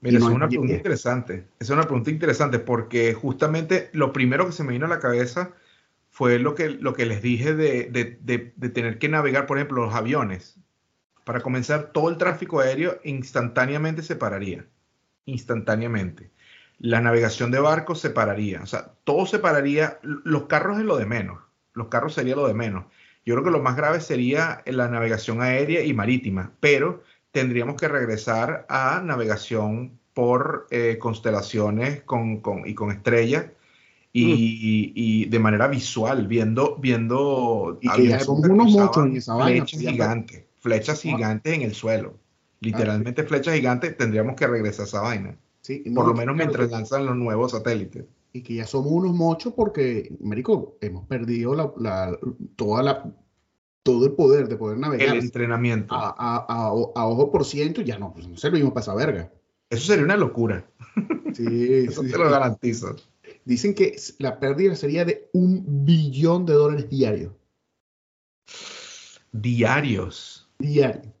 Mira, 0.00 0.18
no 0.18 0.30
es 0.30 0.34
una 0.34 0.48
pregunta 0.48 0.74
interesante. 0.74 1.34
Esa 1.34 1.46
es 1.60 1.70
una 1.70 1.84
pregunta 1.84 2.10
interesante 2.10 2.58
porque 2.58 3.14
justamente 3.14 3.90
lo 3.92 4.12
primero 4.12 4.46
que 4.46 4.52
se 4.52 4.64
me 4.64 4.72
vino 4.72 4.86
a 4.86 4.88
la 4.88 4.98
cabeza 4.98 5.52
fue 6.10 6.40
lo 6.40 6.56
que, 6.56 6.70
lo 6.70 6.92
que 6.92 7.06
les 7.06 7.22
dije 7.22 7.54
de, 7.54 7.84
de- 7.84 8.18
de- 8.20 8.52
de 8.56 8.68
tener 8.68 8.98
que 8.98 9.08
navegar, 9.08 9.46
por 9.46 9.58
ejemplo, 9.58 9.84
los 9.84 9.94
aviones. 9.94 10.58
Para 11.24 11.40
comenzar, 11.40 11.92
todo 11.92 12.08
el 12.10 12.18
tráfico 12.18 12.58
aéreo 12.58 12.98
instantáneamente 13.04 14.02
se 14.02 14.16
pararía. 14.16 14.66
Instantáneamente. 15.26 16.30
La 16.78 17.00
navegación 17.00 17.50
de 17.50 17.60
barcos 17.60 18.00
se 18.00 18.10
pararía. 18.10 18.62
O 18.62 18.66
sea, 18.66 18.92
todo 19.04 19.26
se 19.26 19.38
pararía. 19.38 19.98
Los 20.02 20.44
carros 20.44 20.78
es 20.78 20.84
lo 20.84 20.96
de 20.96 21.06
menos. 21.06 21.38
Los 21.72 21.88
carros 21.88 22.14
sería 22.14 22.36
lo 22.36 22.46
de 22.46 22.54
menos. 22.54 22.84
Yo 23.24 23.34
creo 23.34 23.44
que 23.44 23.50
lo 23.50 23.62
más 23.62 23.76
grave 23.76 24.00
sería 24.00 24.62
la 24.66 24.88
navegación 24.88 25.40
aérea 25.40 25.82
y 25.82 25.94
marítima, 25.94 26.52
pero 26.60 27.02
tendríamos 27.30 27.76
que 27.76 27.88
regresar 27.88 28.66
a 28.68 29.00
navegación 29.02 29.98
por 30.12 30.66
eh, 30.70 30.98
constelaciones 31.00 32.02
con, 32.02 32.40
con- 32.40 32.66
y 32.68 32.74
con 32.74 32.90
estrellas 32.90 33.46
y, 34.12 34.92
y 34.94 35.24
de 35.24 35.38
manera 35.40 35.66
visual, 35.66 36.28
viendo, 36.28 36.76
viendo 36.76 37.78
Y 37.80 37.88
que 37.88 38.06
ya 38.08 38.18
unos 38.28 38.96
en 38.96 39.16
esa 39.16 39.34
vaina, 39.34 39.64
flechas 39.64 39.80
gigantes, 39.80 40.44
flechas 40.60 40.98
Ah. 40.98 41.02
gigantes 41.02 41.52
en 41.54 41.62
el 41.62 41.74
suelo. 41.74 42.18
Literalmente 42.64 43.22
flechas 43.24 43.54
gigantes, 43.54 43.96
tendríamos 43.96 44.36
que 44.36 44.46
regresar 44.46 44.82
a 44.84 44.88
esa 44.88 45.00
vaina. 45.02 45.36
Sí, 45.60 45.78
Por 45.94 46.06
lo 46.06 46.12
menos 46.14 46.34
claro, 46.34 46.48
mientras 46.50 46.70
lanzan 46.70 47.06
los 47.06 47.16
nuevos 47.16 47.52
satélites. 47.52 48.04
Y 48.32 48.42
que 48.42 48.54
ya 48.54 48.66
somos 48.66 48.90
unos 48.92 49.14
mochos 49.14 49.52
porque, 49.54 50.14
marico, 50.20 50.76
hemos 50.80 51.06
perdido 51.06 51.54
la, 51.54 51.72
la- 51.78 52.18
toda 52.56 52.82
la, 52.82 53.14
todo 53.82 54.06
el 54.06 54.12
poder 54.12 54.48
de 54.48 54.56
poder 54.56 54.78
navegar 54.78 55.16
El 55.16 55.22
entrenamiento. 55.24 55.94
a, 55.94 56.08
a- 56.18 56.46
a- 56.48 56.68
a 56.68 57.06
ojo 57.06 57.30
por 57.30 57.44
ciento, 57.44 57.80
ya 57.80 57.98
no, 57.98 58.12
pues 58.12 58.26
no 58.26 58.36
servimos 58.36 58.72
para 58.72 58.82
esa 58.82 58.94
verga. 58.94 59.32
Eso 59.70 59.86
sería 59.86 60.04
una 60.04 60.16
locura. 60.16 60.66
Sí, 61.32 61.44
Eso 61.88 62.02
sí. 62.02 62.10
te 62.10 62.18
lo 62.18 62.28
garantizo. 62.30 62.96
Dicen 63.44 63.74
que 63.74 63.96
la 64.18 64.38
pérdida 64.40 64.74
sería 64.74 65.04
de 65.04 65.28
un 65.32 65.84
billón 65.84 66.44
de 66.46 66.54
dólares 66.54 66.88
diarios. 66.90 67.32
Diarios. 69.32 70.48
Diario. 70.58 71.12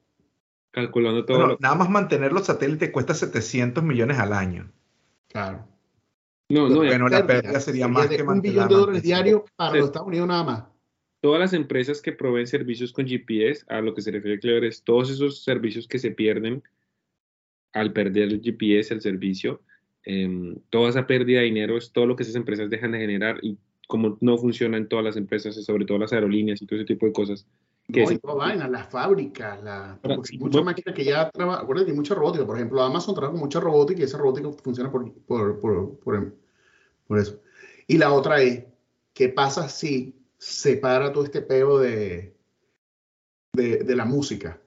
Calculando 0.74 1.24
todo 1.24 1.38
Bueno, 1.38 1.52
lo- 1.54 1.58
nada 1.60 1.74
más 1.76 1.88
mantener 1.88 2.32
los 2.32 2.46
satélites 2.46 2.90
cuesta 2.90 3.14
700 3.14 3.82
millones 3.84 4.18
al 4.18 4.32
año. 4.32 4.70
Claro. 5.28 5.66
No, 6.50 6.68
no, 6.68 6.76
Bueno, 6.76 7.08
la 7.08 7.26
Pérdida 7.26 7.58
sería 7.60 7.88
más 7.88 8.10
de 8.10 8.16
que 8.16 8.22
un 8.22 8.40
billón 8.42 8.68
de 8.68 8.74
dólares 8.74 9.02
diarios 9.02 9.42
para 9.56 9.72
Sí. 9.72 9.78
los 9.78 9.86
Estados 9.86 10.08
Unidos 10.08 10.28
nada 10.28 10.44
más. 10.44 10.64
todas 11.20 11.40
las 11.40 11.54
empresas 11.54 12.02
que 12.02 12.12
proveen 12.12 12.46
servicios 12.46 12.92
con 12.92 13.06
GPS, 13.06 13.64
a 13.70 13.80
lo 13.80 13.94
que 13.94 14.02
se 14.02 14.10
refiere 14.10 14.38
Clever, 14.38 14.64
es 14.64 14.82
todos 14.84 15.08
esos 15.08 15.42
servicios 15.42 15.88
que 15.88 15.98
se 15.98 16.10
pierden 16.10 16.62
al 17.72 17.94
perder 17.94 18.24
el 18.24 18.42
GPS, 18.42 18.92
el 18.92 19.00
servicio, 19.00 19.62
em, 20.04 20.54
toda 20.68 20.90
esa 20.90 21.06
pérdida 21.06 21.38
de 21.40 21.46
dinero 21.46 21.78
es 21.78 21.90
todo 21.92 22.04
lo 22.04 22.14
que 22.14 22.24
esas 22.24 22.34
empresas 22.36 22.68
dejan 22.68 22.92
de 22.92 22.98
generar 22.98 23.38
y 23.42 23.56
como 23.88 24.18
no 24.20 24.36
funciona 24.36 24.76
en 24.76 24.86
todas 24.86 25.02
las 25.04 25.16
empresas, 25.16 25.54
sobre 25.64 25.86
todo 25.86 25.96
las 25.96 26.12
aerolíneas 26.12 26.60
y 26.60 26.66
todo 26.66 26.78
ese 26.78 26.84
tipo 26.86 27.06
de 27.06 27.12
cosas. 27.12 27.46
Que 27.92 28.04
No, 28.04 28.10
y 28.10 28.18
toda 28.18 28.34
vaina, 28.34 28.66
las 28.66 28.88
fábricas, 28.88 29.62
la, 29.62 29.98
sí, 30.02 30.10
hay 30.10 30.38
muchas 30.38 30.52
bueno. 30.52 30.64
máquinas 30.64 30.94
que 30.94 31.04
ya 31.04 31.30
trabajan, 31.30 31.62
acuérdate 31.64 31.90
hay 31.90 31.96
mucha 31.96 32.14
robótica, 32.14 32.46
por 32.46 32.56
ejemplo, 32.56 32.82
Amazon 32.82 33.14
trabaja 33.14 33.32
con 33.32 33.40
mucha 33.40 33.60
robótica 33.60 34.00
y 34.00 34.04
esa 34.04 34.16
robótica 34.16 34.50
funciona 34.52 34.90
por, 34.90 35.12
por, 35.26 35.60
por, 35.60 35.98
por, 35.98 36.34
por 37.06 37.18
eso. 37.18 37.40
Y 37.86 37.98
la 37.98 38.12
otra 38.12 38.40
es, 38.40 38.64
¿qué 39.12 39.28
pasa 39.28 39.68
si 39.68 40.16
se 40.38 40.78
para 40.78 41.12
todo 41.12 41.24
este 41.24 41.42
peo 41.42 41.78
de, 41.78 42.34
de, 43.52 43.78
de 43.84 43.96
la 43.96 44.06
música? 44.06 44.60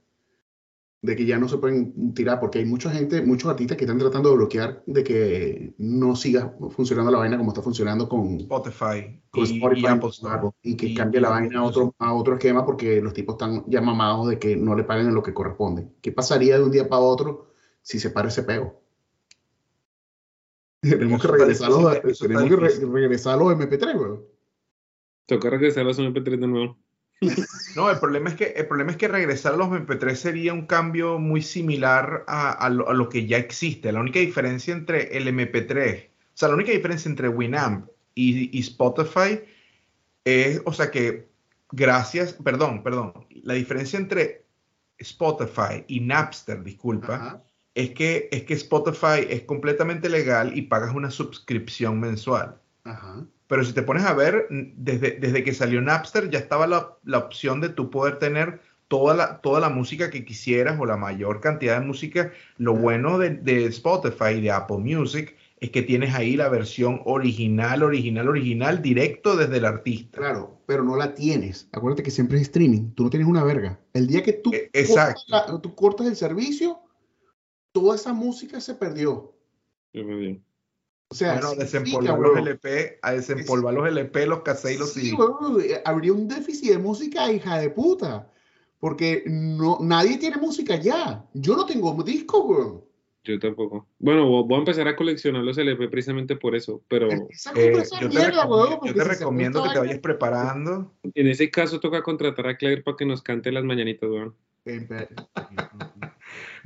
De 1.00 1.16
que 1.16 1.26
ya 1.28 1.38
no 1.38 1.48
se 1.48 1.58
pueden 1.60 2.14
tirar, 2.16 2.39
porque 2.39 2.58
hay 2.60 2.66
mucha 2.66 2.89
gente, 2.89 3.22
muchos 3.22 3.50
artistas 3.52 3.78
que 3.78 3.84
están 3.86 4.00
tratando 4.00 4.30
de 4.32 4.36
bloquear 4.36 4.84
de 4.88 5.04
que 5.04 5.76
no 5.78 6.16
siga 6.16 6.56
funcionando 6.72 7.12
la 7.12 7.20
vaina 7.20 7.38
como 7.38 7.52
está 7.52 7.62
funcionando 7.62 8.10
con, 8.10 8.39
Spotify, 8.39 9.22
con 9.30 9.45
y, 9.45 9.58
Spotify 9.58 9.82
y 9.82 9.86
Apple 9.86 10.10
Store. 10.10 10.50
y 10.64 10.76
que 10.76 10.88
Y- 10.88 10.95
cambie 10.95 11.22
la 11.22 11.28
y 11.28 11.32
vaina 11.32 11.60
a 11.60 11.64
otro, 11.64 11.93
a 12.00 12.14
otro 12.16 12.34
esquema 12.34 12.66
porque 12.66 13.00
los 13.00 13.14
tipos 13.14 13.36
están 13.36 13.64
ya 13.68 13.80
mamados 13.80 14.28
de 14.28 14.39
que 14.39 14.56
no 14.56 14.76
le 14.76 14.84
paguen 14.86 15.14
lo 15.14 15.22
que 15.22 15.36
corresponde. 15.36 15.88
¿Qué 16.02 16.12
pasaría 16.12 16.58
de 16.58 16.64
un 16.64 16.72
día 16.72 16.89
para 16.89 17.02
otro 17.02 17.52
si 17.84 18.00
se 18.00 18.10
para 18.10 18.30
ese 18.30 18.41
pego? 18.41 18.82
Tenemos 20.82 21.22
que 21.22 21.28
regresar 21.28 21.68
a 21.68 21.70
los, 21.70 22.18
tenemos 22.20 22.43
que 22.50 22.56
re- 22.56 22.86
regresar 22.91 23.34
a 23.34 23.38
los 23.38 23.54
MP3, 23.54 23.95
weón. 24.00 24.26
Toca 25.28 25.50
regresar 25.52 25.82
a 25.84 25.88
los 25.88 26.00
MP3 26.00 26.39
de 26.39 26.48
nuevo. 26.48 26.78
No, 27.78 27.91
el 27.91 27.99
problema 27.99 28.30
es 28.30 28.36
que 28.36 28.45
el 28.57 28.65
problema 28.65 28.89
es 28.89 28.97
que 28.97 29.07
regresar 29.07 29.53
a 29.53 29.57
los 29.57 29.67
MP3 29.67 30.15
sería 30.15 30.51
un 30.51 30.65
cambio 30.65 31.19
muy 31.19 31.43
similar 31.43 32.23
a, 32.25 32.51
a 32.51 32.69
lo, 32.71 32.89
a 32.89 32.93
lo 32.95 33.07
que 33.07 33.28
ya 33.28 33.38
existe. 33.38 33.91
La 33.91 33.99
única 33.99 34.19
diferencia 34.19 34.73
entre 34.73 35.15
el 35.15 35.28
MP3, 35.28 36.07
o 36.07 36.09
sea, 36.34 36.47
la 36.47 36.55
única 36.55 36.71
diferencia 36.71 37.07
entre 37.07 37.30
Winamp 37.30 37.88
y, 38.15 38.57
y 38.57 38.61
Spotify 38.61 39.41
es, 40.25 40.59
o 40.65 40.73
sea, 40.73 40.89
que 40.89 41.30
gracias, 41.71 42.34
perdón, 42.34 42.82
perdón, 42.82 43.13
la 43.43 43.53
diferencia 43.53 43.99
entre 43.99 44.47
Spotify 44.97 45.86
y 45.88 45.99
Napster, 45.99 46.63
disculpa, 46.63 47.13
Ajá. 47.13 47.43
es 47.75 47.91
que 47.91 48.28
es 48.32 48.41
que 48.41 48.55
Spotify 48.55 49.28
es 49.30 49.43
completamente 49.43 50.09
legal 50.09 50.57
y 50.57 50.63
pagas 50.63 50.95
una 50.95 51.11
suscripción 51.11 51.99
mensual. 51.99 52.59
Ajá. 52.86 53.23
Pero 53.48 53.64
si 53.64 53.74
te 53.74 53.82
pones 53.84 54.04
a 54.04 54.14
ver, 54.14 54.48
desde, 54.50 55.12
desde 55.12 55.43
que 55.43 55.54
salió 55.54 55.82
Napster 55.82 56.30
ya 56.30 56.39
estaba 56.39 56.68
la, 56.68 56.98
la 57.04 57.18
opción 57.20 57.62
de 57.62 57.70
tú 57.70 57.89
poder 57.89 58.20
tener 58.20 58.60
toda 58.88 59.16
la, 59.16 59.41
toda 59.41 59.60
la 59.60 59.70
música 59.70 60.10
que 60.10 60.26
quisieras 60.26 60.80
o 60.80 60.86
la 60.86 60.98
mayor 60.98 61.39
cantidad 61.41 61.80
de 61.80 61.86
música. 61.86 62.32
Lo 62.58 62.74
bueno 62.76 63.18
de, 63.18 63.32
de 63.32 63.66
Spotify 63.66 64.36
y 64.38 64.41
de 64.41 64.52
Apple 64.52 64.78
Music 64.80 65.36
es 65.60 65.72
que 65.72 65.82
tienes 65.82 66.14
ahí 66.14 66.36
la 66.36 66.50
versión 66.50 67.02
original, 67.06 67.84
original, 67.84 68.28
original, 68.30 68.82
directo 68.82 69.36
desde 69.36 69.58
el 69.58 69.66
artista. 69.66 70.20
Claro, 70.20 70.62
pero 70.68 70.84
no 70.84 70.95
la 70.95 71.14
tienes. 71.16 71.68
Acuérdate 71.72 72.04
que 72.04 72.12
siempre 72.12 72.38
es 72.38 72.43
streaming. 72.43 72.91
Tú 72.91 73.04
no 73.06 73.10
tienes 73.10 73.28
una 73.28 73.43
verga. 73.43 73.80
El 73.93 74.08
día 74.08 74.22
que 74.24 74.34
tú, 74.34 74.52
E- 74.54 74.70
exacto. 74.74 75.22
cortas, 75.28 75.52
la- 75.54 75.62
tú 75.62 75.74
cortas 75.74 76.08
el 76.08 76.16
servicio, 76.16 76.80
toda 77.72 77.95
esa 77.95 78.14
música 78.14 78.62
se 78.62 78.76
perdió. 78.76 79.34
Me 79.93 80.04
vi. 80.16 80.41
O 81.10 81.16
sea, 81.16 81.34
Bueno, 81.36 81.55
desempolvar 81.55 82.20
los 82.20 82.38
LP, 82.38 82.99
a 83.01 83.14
desempolvar 83.14 83.74
los 83.74 83.88
LP, 83.88 84.28
los 84.28 84.41
cassettes 84.41 84.76
y 84.76 84.80
los 84.80 84.93
Sí, 84.93 85.12
CD. 85.12 85.82
habría 85.86 86.12
un 86.14 86.28
déficit 86.28 86.72
de 86.72 86.78
música, 86.80 87.32
hija 87.32 87.60
de 87.60 87.70
puta. 87.70 88.30
Porque 88.80 89.24
no, 89.26 89.78
nadie 89.82 90.18
tiene 90.18 90.38
música 90.38 90.76
ya. 90.76 91.26
Yo 91.34 91.55
no 91.55 91.66
tengo 91.66 91.93
disco, 92.03 92.43
weón. 92.43 92.84
Yo 93.24 93.39
tampoco. 93.39 93.88
Bueno, 93.99 94.26
voy 94.28 94.55
a 94.55 94.60
empezar 94.60 94.88
a 94.88 94.95
coleccionar 94.95 95.43
los 95.43 95.58
LP 95.58 95.89
precisamente 95.89 96.36
por 96.36 96.55
eso, 96.55 96.82
pero 96.88 97.10
Eh, 97.12 97.28
yo 97.45 97.51
te 97.53 98.08
mierda, 98.08 98.32
recomiendo, 98.32 98.47
weón, 98.47 98.70
yo 98.70 98.80
porque 98.80 98.93
te 98.93 98.99
si 98.99 99.05
se 99.05 99.14
recomiendo 99.20 99.64
que 99.64 99.70
te 99.70 99.80
vayas 99.80 99.99
preparando. 99.99 100.93
en 101.14 101.28
ese 101.28 101.49
caso 101.49 101.80
toca 101.80 102.03
contratar 102.03 102.47
a 102.47 102.55
Claire 102.58 102.84
para 102.84 102.95
que 102.97 103.05
nos 103.05 103.22
cante 103.22 103.51
las 103.51 103.64
mañanitas, 103.64 104.10
weón. 104.10 104.36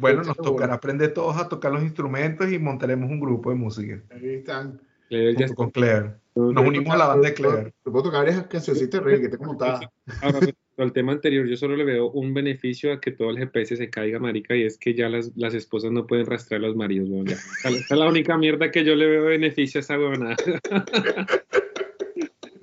Bueno, 0.01 0.23
nos 0.23 0.35
tocará 0.35 0.73
aprender 0.73 1.13
todos 1.13 1.37
a 1.37 1.47
tocar 1.47 1.71
los 1.71 1.83
instrumentos 1.83 2.51
y 2.51 2.59
montaremos 2.59 3.09
un 3.09 3.19
grupo 3.19 3.51
de 3.51 3.55
música 3.55 4.01
Ahí 4.09 4.35
están. 4.35 4.81
Claire 5.07 5.33
ya 5.33 5.47
junto 5.47 5.55
con 5.55 5.71
Claire. 5.71 6.15
Nos 6.35 6.65
unimos 6.65 6.93
a 6.93 6.97
la 6.97 7.07
banda 7.07 7.27
de 7.27 7.33
Claire. 7.33 7.73
Te 7.83 7.91
puedo 7.91 8.05
tocar 8.05 8.25
varias 8.25 8.47
cancioncitas 8.47 9.03
de 9.03 9.05
reggae 9.05 9.29
que. 9.29 9.37
Ahora, 9.43 10.39
respecto 10.39 10.57
al 10.77 10.93
tema 10.93 11.11
anterior, 11.11 11.45
yo 11.45 11.57
solo 11.57 11.75
le 11.75 11.83
veo 11.83 12.09
un 12.11 12.33
beneficio 12.33 12.93
a 12.93 13.01
que 13.01 13.11
todo 13.11 13.29
el 13.29 13.37
GPS 13.37 13.75
se 13.75 13.89
caiga, 13.89 14.19
marica, 14.19 14.55
y 14.55 14.63
es 14.63 14.77
que 14.77 14.93
ya 14.93 15.09
las, 15.09 15.31
las 15.35 15.53
esposas 15.53 15.91
no 15.91 16.07
pueden 16.07 16.25
rastrear 16.25 16.63
a 16.63 16.67
los 16.67 16.77
maridos, 16.77 17.09
weón. 17.09 17.27
Esa 17.27 17.69
es 17.69 17.91
la 17.91 18.07
única 18.07 18.37
mierda 18.37 18.71
que 18.71 18.85
yo 18.85 18.95
le 18.95 19.05
veo 19.05 19.25
beneficio 19.25 19.79
a 19.79 19.81
esa 19.81 19.99
huevonada. 19.99 20.37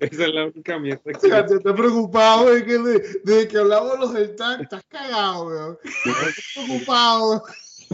Esa 0.01 0.26
es 0.26 0.34
la 0.34 0.46
única 0.46 0.78
mierda 0.78 1.03
que 1.05 1.16
O 1.16 1.20
sea, 1.20 1.44
te 1.44 1.55
estás 1.57 1.74
preocupado 1.74 2.53
de 2.53 2.64
que 2.64 2.78
de, 2.78 3.20
de 3.24 3.49
que 3.49 3.59
hablamos 3.59 3.99
los 3.99 4.12
del 4.12 4.36
tag, 4.36 4.62
estás 4.62 4.84
cagado, 4.88 5.46
weón. 5.46 5.78
Estás 5.84 6.34
preocupado. 6.55 7.42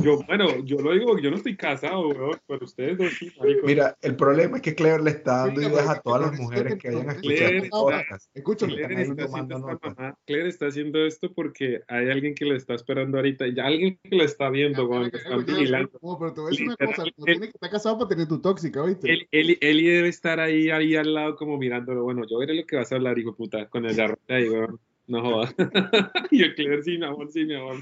Yo, 0.03 0.22
bueno, 0.26 0.64
yo 0.64 0.78
lo 0.78 0.92
digo, 0.92 1.18
yo 1.18 1.30
no 1.30 1.36
estoy 1.36 1.57
casado, 1.57 2.09
weón, 2.09 2.38
pero 2.47 2.64
ustedes 2.64 2.99
dos 2.99 3.12
sí, 3.18 3.30
marico. 3.38 3.66
Mira, 3.66 3.97
el 4.03 4.16
problema 4.16 4.57
es 4.57 4.62
que 4.62 4.74
Clever 4.74 5.01
le 5.03 5.11
está 5.11 5.47
dando 5.47 5.61
Mira, 5.61 5.72
ideas 5.72 5.88
a 5.88 6.01
todas 6.01 6.20
las 6.22 6.38
mujeres 6.40 6.76
que 6.78 6.88
está- 6.88 7.68
podcast. 7.70 8.30
Escúchame. 8.34 8.74
Están 8.74 8.97
ahí 8.97 9.03
está, 9.03 9.24
haciendo 9.24 9.70
esta 9.70 10.18
Claire 10.26 10.49
está 10.49 10.66
haciendo 10.66 11.07
esto 11.07 11.32
porque 11.32 11.82
hay 11.88 12.11
alguien 12.11 12.34
que 12.34 12.45
lo 12.45 12.55
está 12.57 12.74
esperando 12.74 13.18
ahorita, 13.18 13.47
y 13.47 13.59
alguien 13.61 13.99
que 14.03 14.16
lo 14.16 14.24
está 14.24 14.51
viendo, 14.51 14.86
weón, 14.86 15.11
que 15.11 15.18
está 15.18 15.36
vigilando. 15.36 15.99
No, 16.03 16.18
pero 16.18 16.32
te 16.32 16.40
voy 16.40 16.49
a 16.49 16.51
decir 16.51 16.66
una 16.66 16.76
cosa. 16.76 17.05
No 17.16 17.24
tienes 17.24 17.40
que 17.51 17.57
estar 17.57 17.70
casado 17.70 17.99
para 17.99 18.09
tener 18.09 18.28
tu 18.28 18.40
tóxica, 18.40 18.82
¿viste? 18.84 19.12
Él, 19.12 19.28
Eli, 19.30 19.59
Eli 19.61 19.86
debe 19.86 20.09
estar 20.09 20.40
ahí, 20.40 20.70
ahí 20.70 20.97
al 20.97 21.12
lado 21.14 21.36
como 21.36 21.57
mirándolo. 21.59 22.03
Bueno, 22.03 22.22
yo 22.28 22.38
veré 22.38 22.55
lo 22.55 22.64
que 22.66 22.76
vas 22.76 22.90
a 22.92 22.97
hablar, 22.97 23.18
hijo 23.18 23.34
puta, 23.34 23.68
con 23.68 23.84
el 23.84 23.95
garrote 23.95 24.34
ahí, 24.34 24.49
weón. 24.49 24.80
No 25.07 25.20
jodas. 25.20 25.55
y 26.30 26.42
el 26.42 26.55
Clever, 26.55 26.82
sí, 26.82 26.97
mi 26.97 27.05
amor, 27.05 27.30
sí, 27.30 27.45
mi 27.45 27.55
amor. 27.55 27.76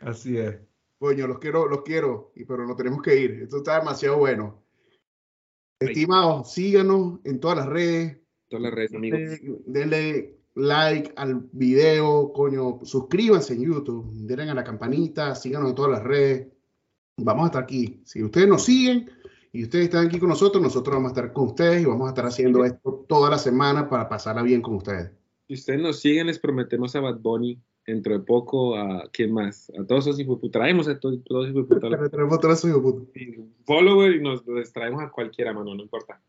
Así 0.00 0.36
es. 0.36 0.56
Coño, 0.98 1.28
los 1.28 1.38
quiero, 1.38 1.68
los 1.68 1.82
quiero, 1.82 2.32
pero 2.46 2.66
nos 2.66 2.76
tenemos 2.76 3.00
que 3.02 3.16
ir. 3.16 3.42
Esto 3.42 3.58
está 3.58 3.78
demasiado 3.78 4.18
bueno. 4.18 4.64
Estimados, 5.78 6.52
síganos 6.52 7.20
en 7.24 7.38
todas 7.38 7.58
las 7.58 7.66
redes. 7.68 8.18
Todas 8.48 8.62
las 8.64 8.74
redes, 8.74 8.94
amigos. 8.94 9.20
Denle, 9.20 9.62
denle 9.66 10.38
like 10.54 11.12
al 11.16 11.48
video, 11.52 12.32
coño. 12.32 12.80
Suscríbanse 12.82 13.54
en 13.54 13.62
YouTube. 13.62 14.10
Denle 14.12 14.50
a 14.50 14.54
la 14.54 14.64
campanita. 14.64 15.36
Síganos 15.36 15.68
en 15.68 15.74
todas 15.76 15.92
las 15.92 16.02
redes. 16.02 16.48
Vamos 17.16 17.44
a 17.44 17.46
estar 17.46 17.62
aquí. 17.62 18.00
Si 18.04 18.22
ustedes 18.22 18.48
nos 18.48 18.64
siguen 18.64 19.08
y 19.52 19.64
ustedes 19.64 19.84
están 19.84 20.06
aquí 20.06 20.18
con 20.18 20.30
nosotros, 20.30 20.60
nosotros 20.60 20.96
vamos 20.96 21.10
a 21.10 21.14
estar 21.14 21.32
con 21.32 21.46
ustedes 21.46 21.82
y 21.82 21.84
vamos 21.84 22.06
a 22.06 22.10
estar 22.10 22.26
haciendo 22.26 22.64
esto 22.64 23.04
toda 23.08 23.30
la 23.30 23.38
semana 23.38 23.88
para 23.88 24.08
pasarla 24.08 24.42
bien 24.42 24.62
con 24.62 24.74
ustedes. 24.74 25.12
Si 25.46 25.54
ustedes 25.54 25.80
nos 25.80 26.00
siguen, 26.00 26.26
les 26.26 26.40
prometemos 26.40 26.94
a 26.96 27.00
Bad 27.00 27.20
Bunny 27.20 27.60
dentro 27.88 28.12
de 28.12 28.20
poco 28.22 28.76
a 28.76 29.08
quién 29.10 29.32
más, 29.32 29.72
a 29.78 29.82
todos 29.84 30.06
esos 30.06 30.20
hijos 30.20 30.38
traemos 30.52 30.86
a 30.88 31.00
todos 31.00 31.24
todos 31.24 31.48
esos 31.48 31.66
hijos 31.66 32.40
trazo, 32.40 32.68
hijo 32.68 32.80
de 32.80 32.82
puta. 32.82 33.42
follower 33.64 34.14
y 34.14 34.20
nos 34.20 34.46
les 34.46 34.70
traemos 34.74 35.02
a 35.02 35.10
cualquiera, 35.10 35.54
mano, 35.54 35.74
no 35.74 35.82
importa. 35.82 36.20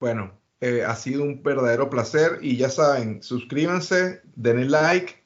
Bueno, 0.00 0.32
eh, 0.60 0.82
ha 0.84 0.96
sido 0.96 1.22
un 1.22 1.40
verdadero 1.40 1.88
placer 1.88 2.40
y 2.42 2.56
ya 2.56 2.68
saben, 2.68 3.22
suscríbanse, 3.22 4.22
denle 4.34 4.64
like 4.64 5.22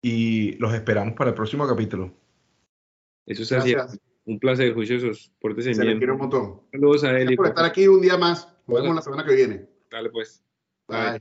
y 0.00 0.52
los 0.52 0.72
esperamos 0.72 1.12
para 1.14 1.30
el 1.30 1.36
próximo 1.36 1.68
capítulo. 1.68 2.10
Eso 3.26 3.42
es 3.42 3.52
así. 3.52 3.72
Gracias. 3.72 4.00
Un 4.24 4.38
placer, 4.38 4.72
juiciosos. 4.72 5.32
Pórtense 5.38 5.74
Se 5.74 5.82
bien. 5.82 5.98
quiere 5.98 6.12
un 6.12 6.18
montón. 6.18 6.62
Saludos 6.72 7.04
a 7.04 7.08
Gracias 7.08 7.26
Eli. 7.28 7.36
por 7.36 7.46
estar 7.48 7.64
aquí 7.66 7.86
un 7.88 8.00
día 8.00 8.16
más. 8.16 8.48
Nos 8.66 8.80
vemos 8.80 8.96
la 8.96 9.02
semana 9.02 9.24
que 9.24 9.34
viene. 9.34 9.66
Dale, 9.90 10.08
pues. 10.08 10.42
Bye. 10.88 11.20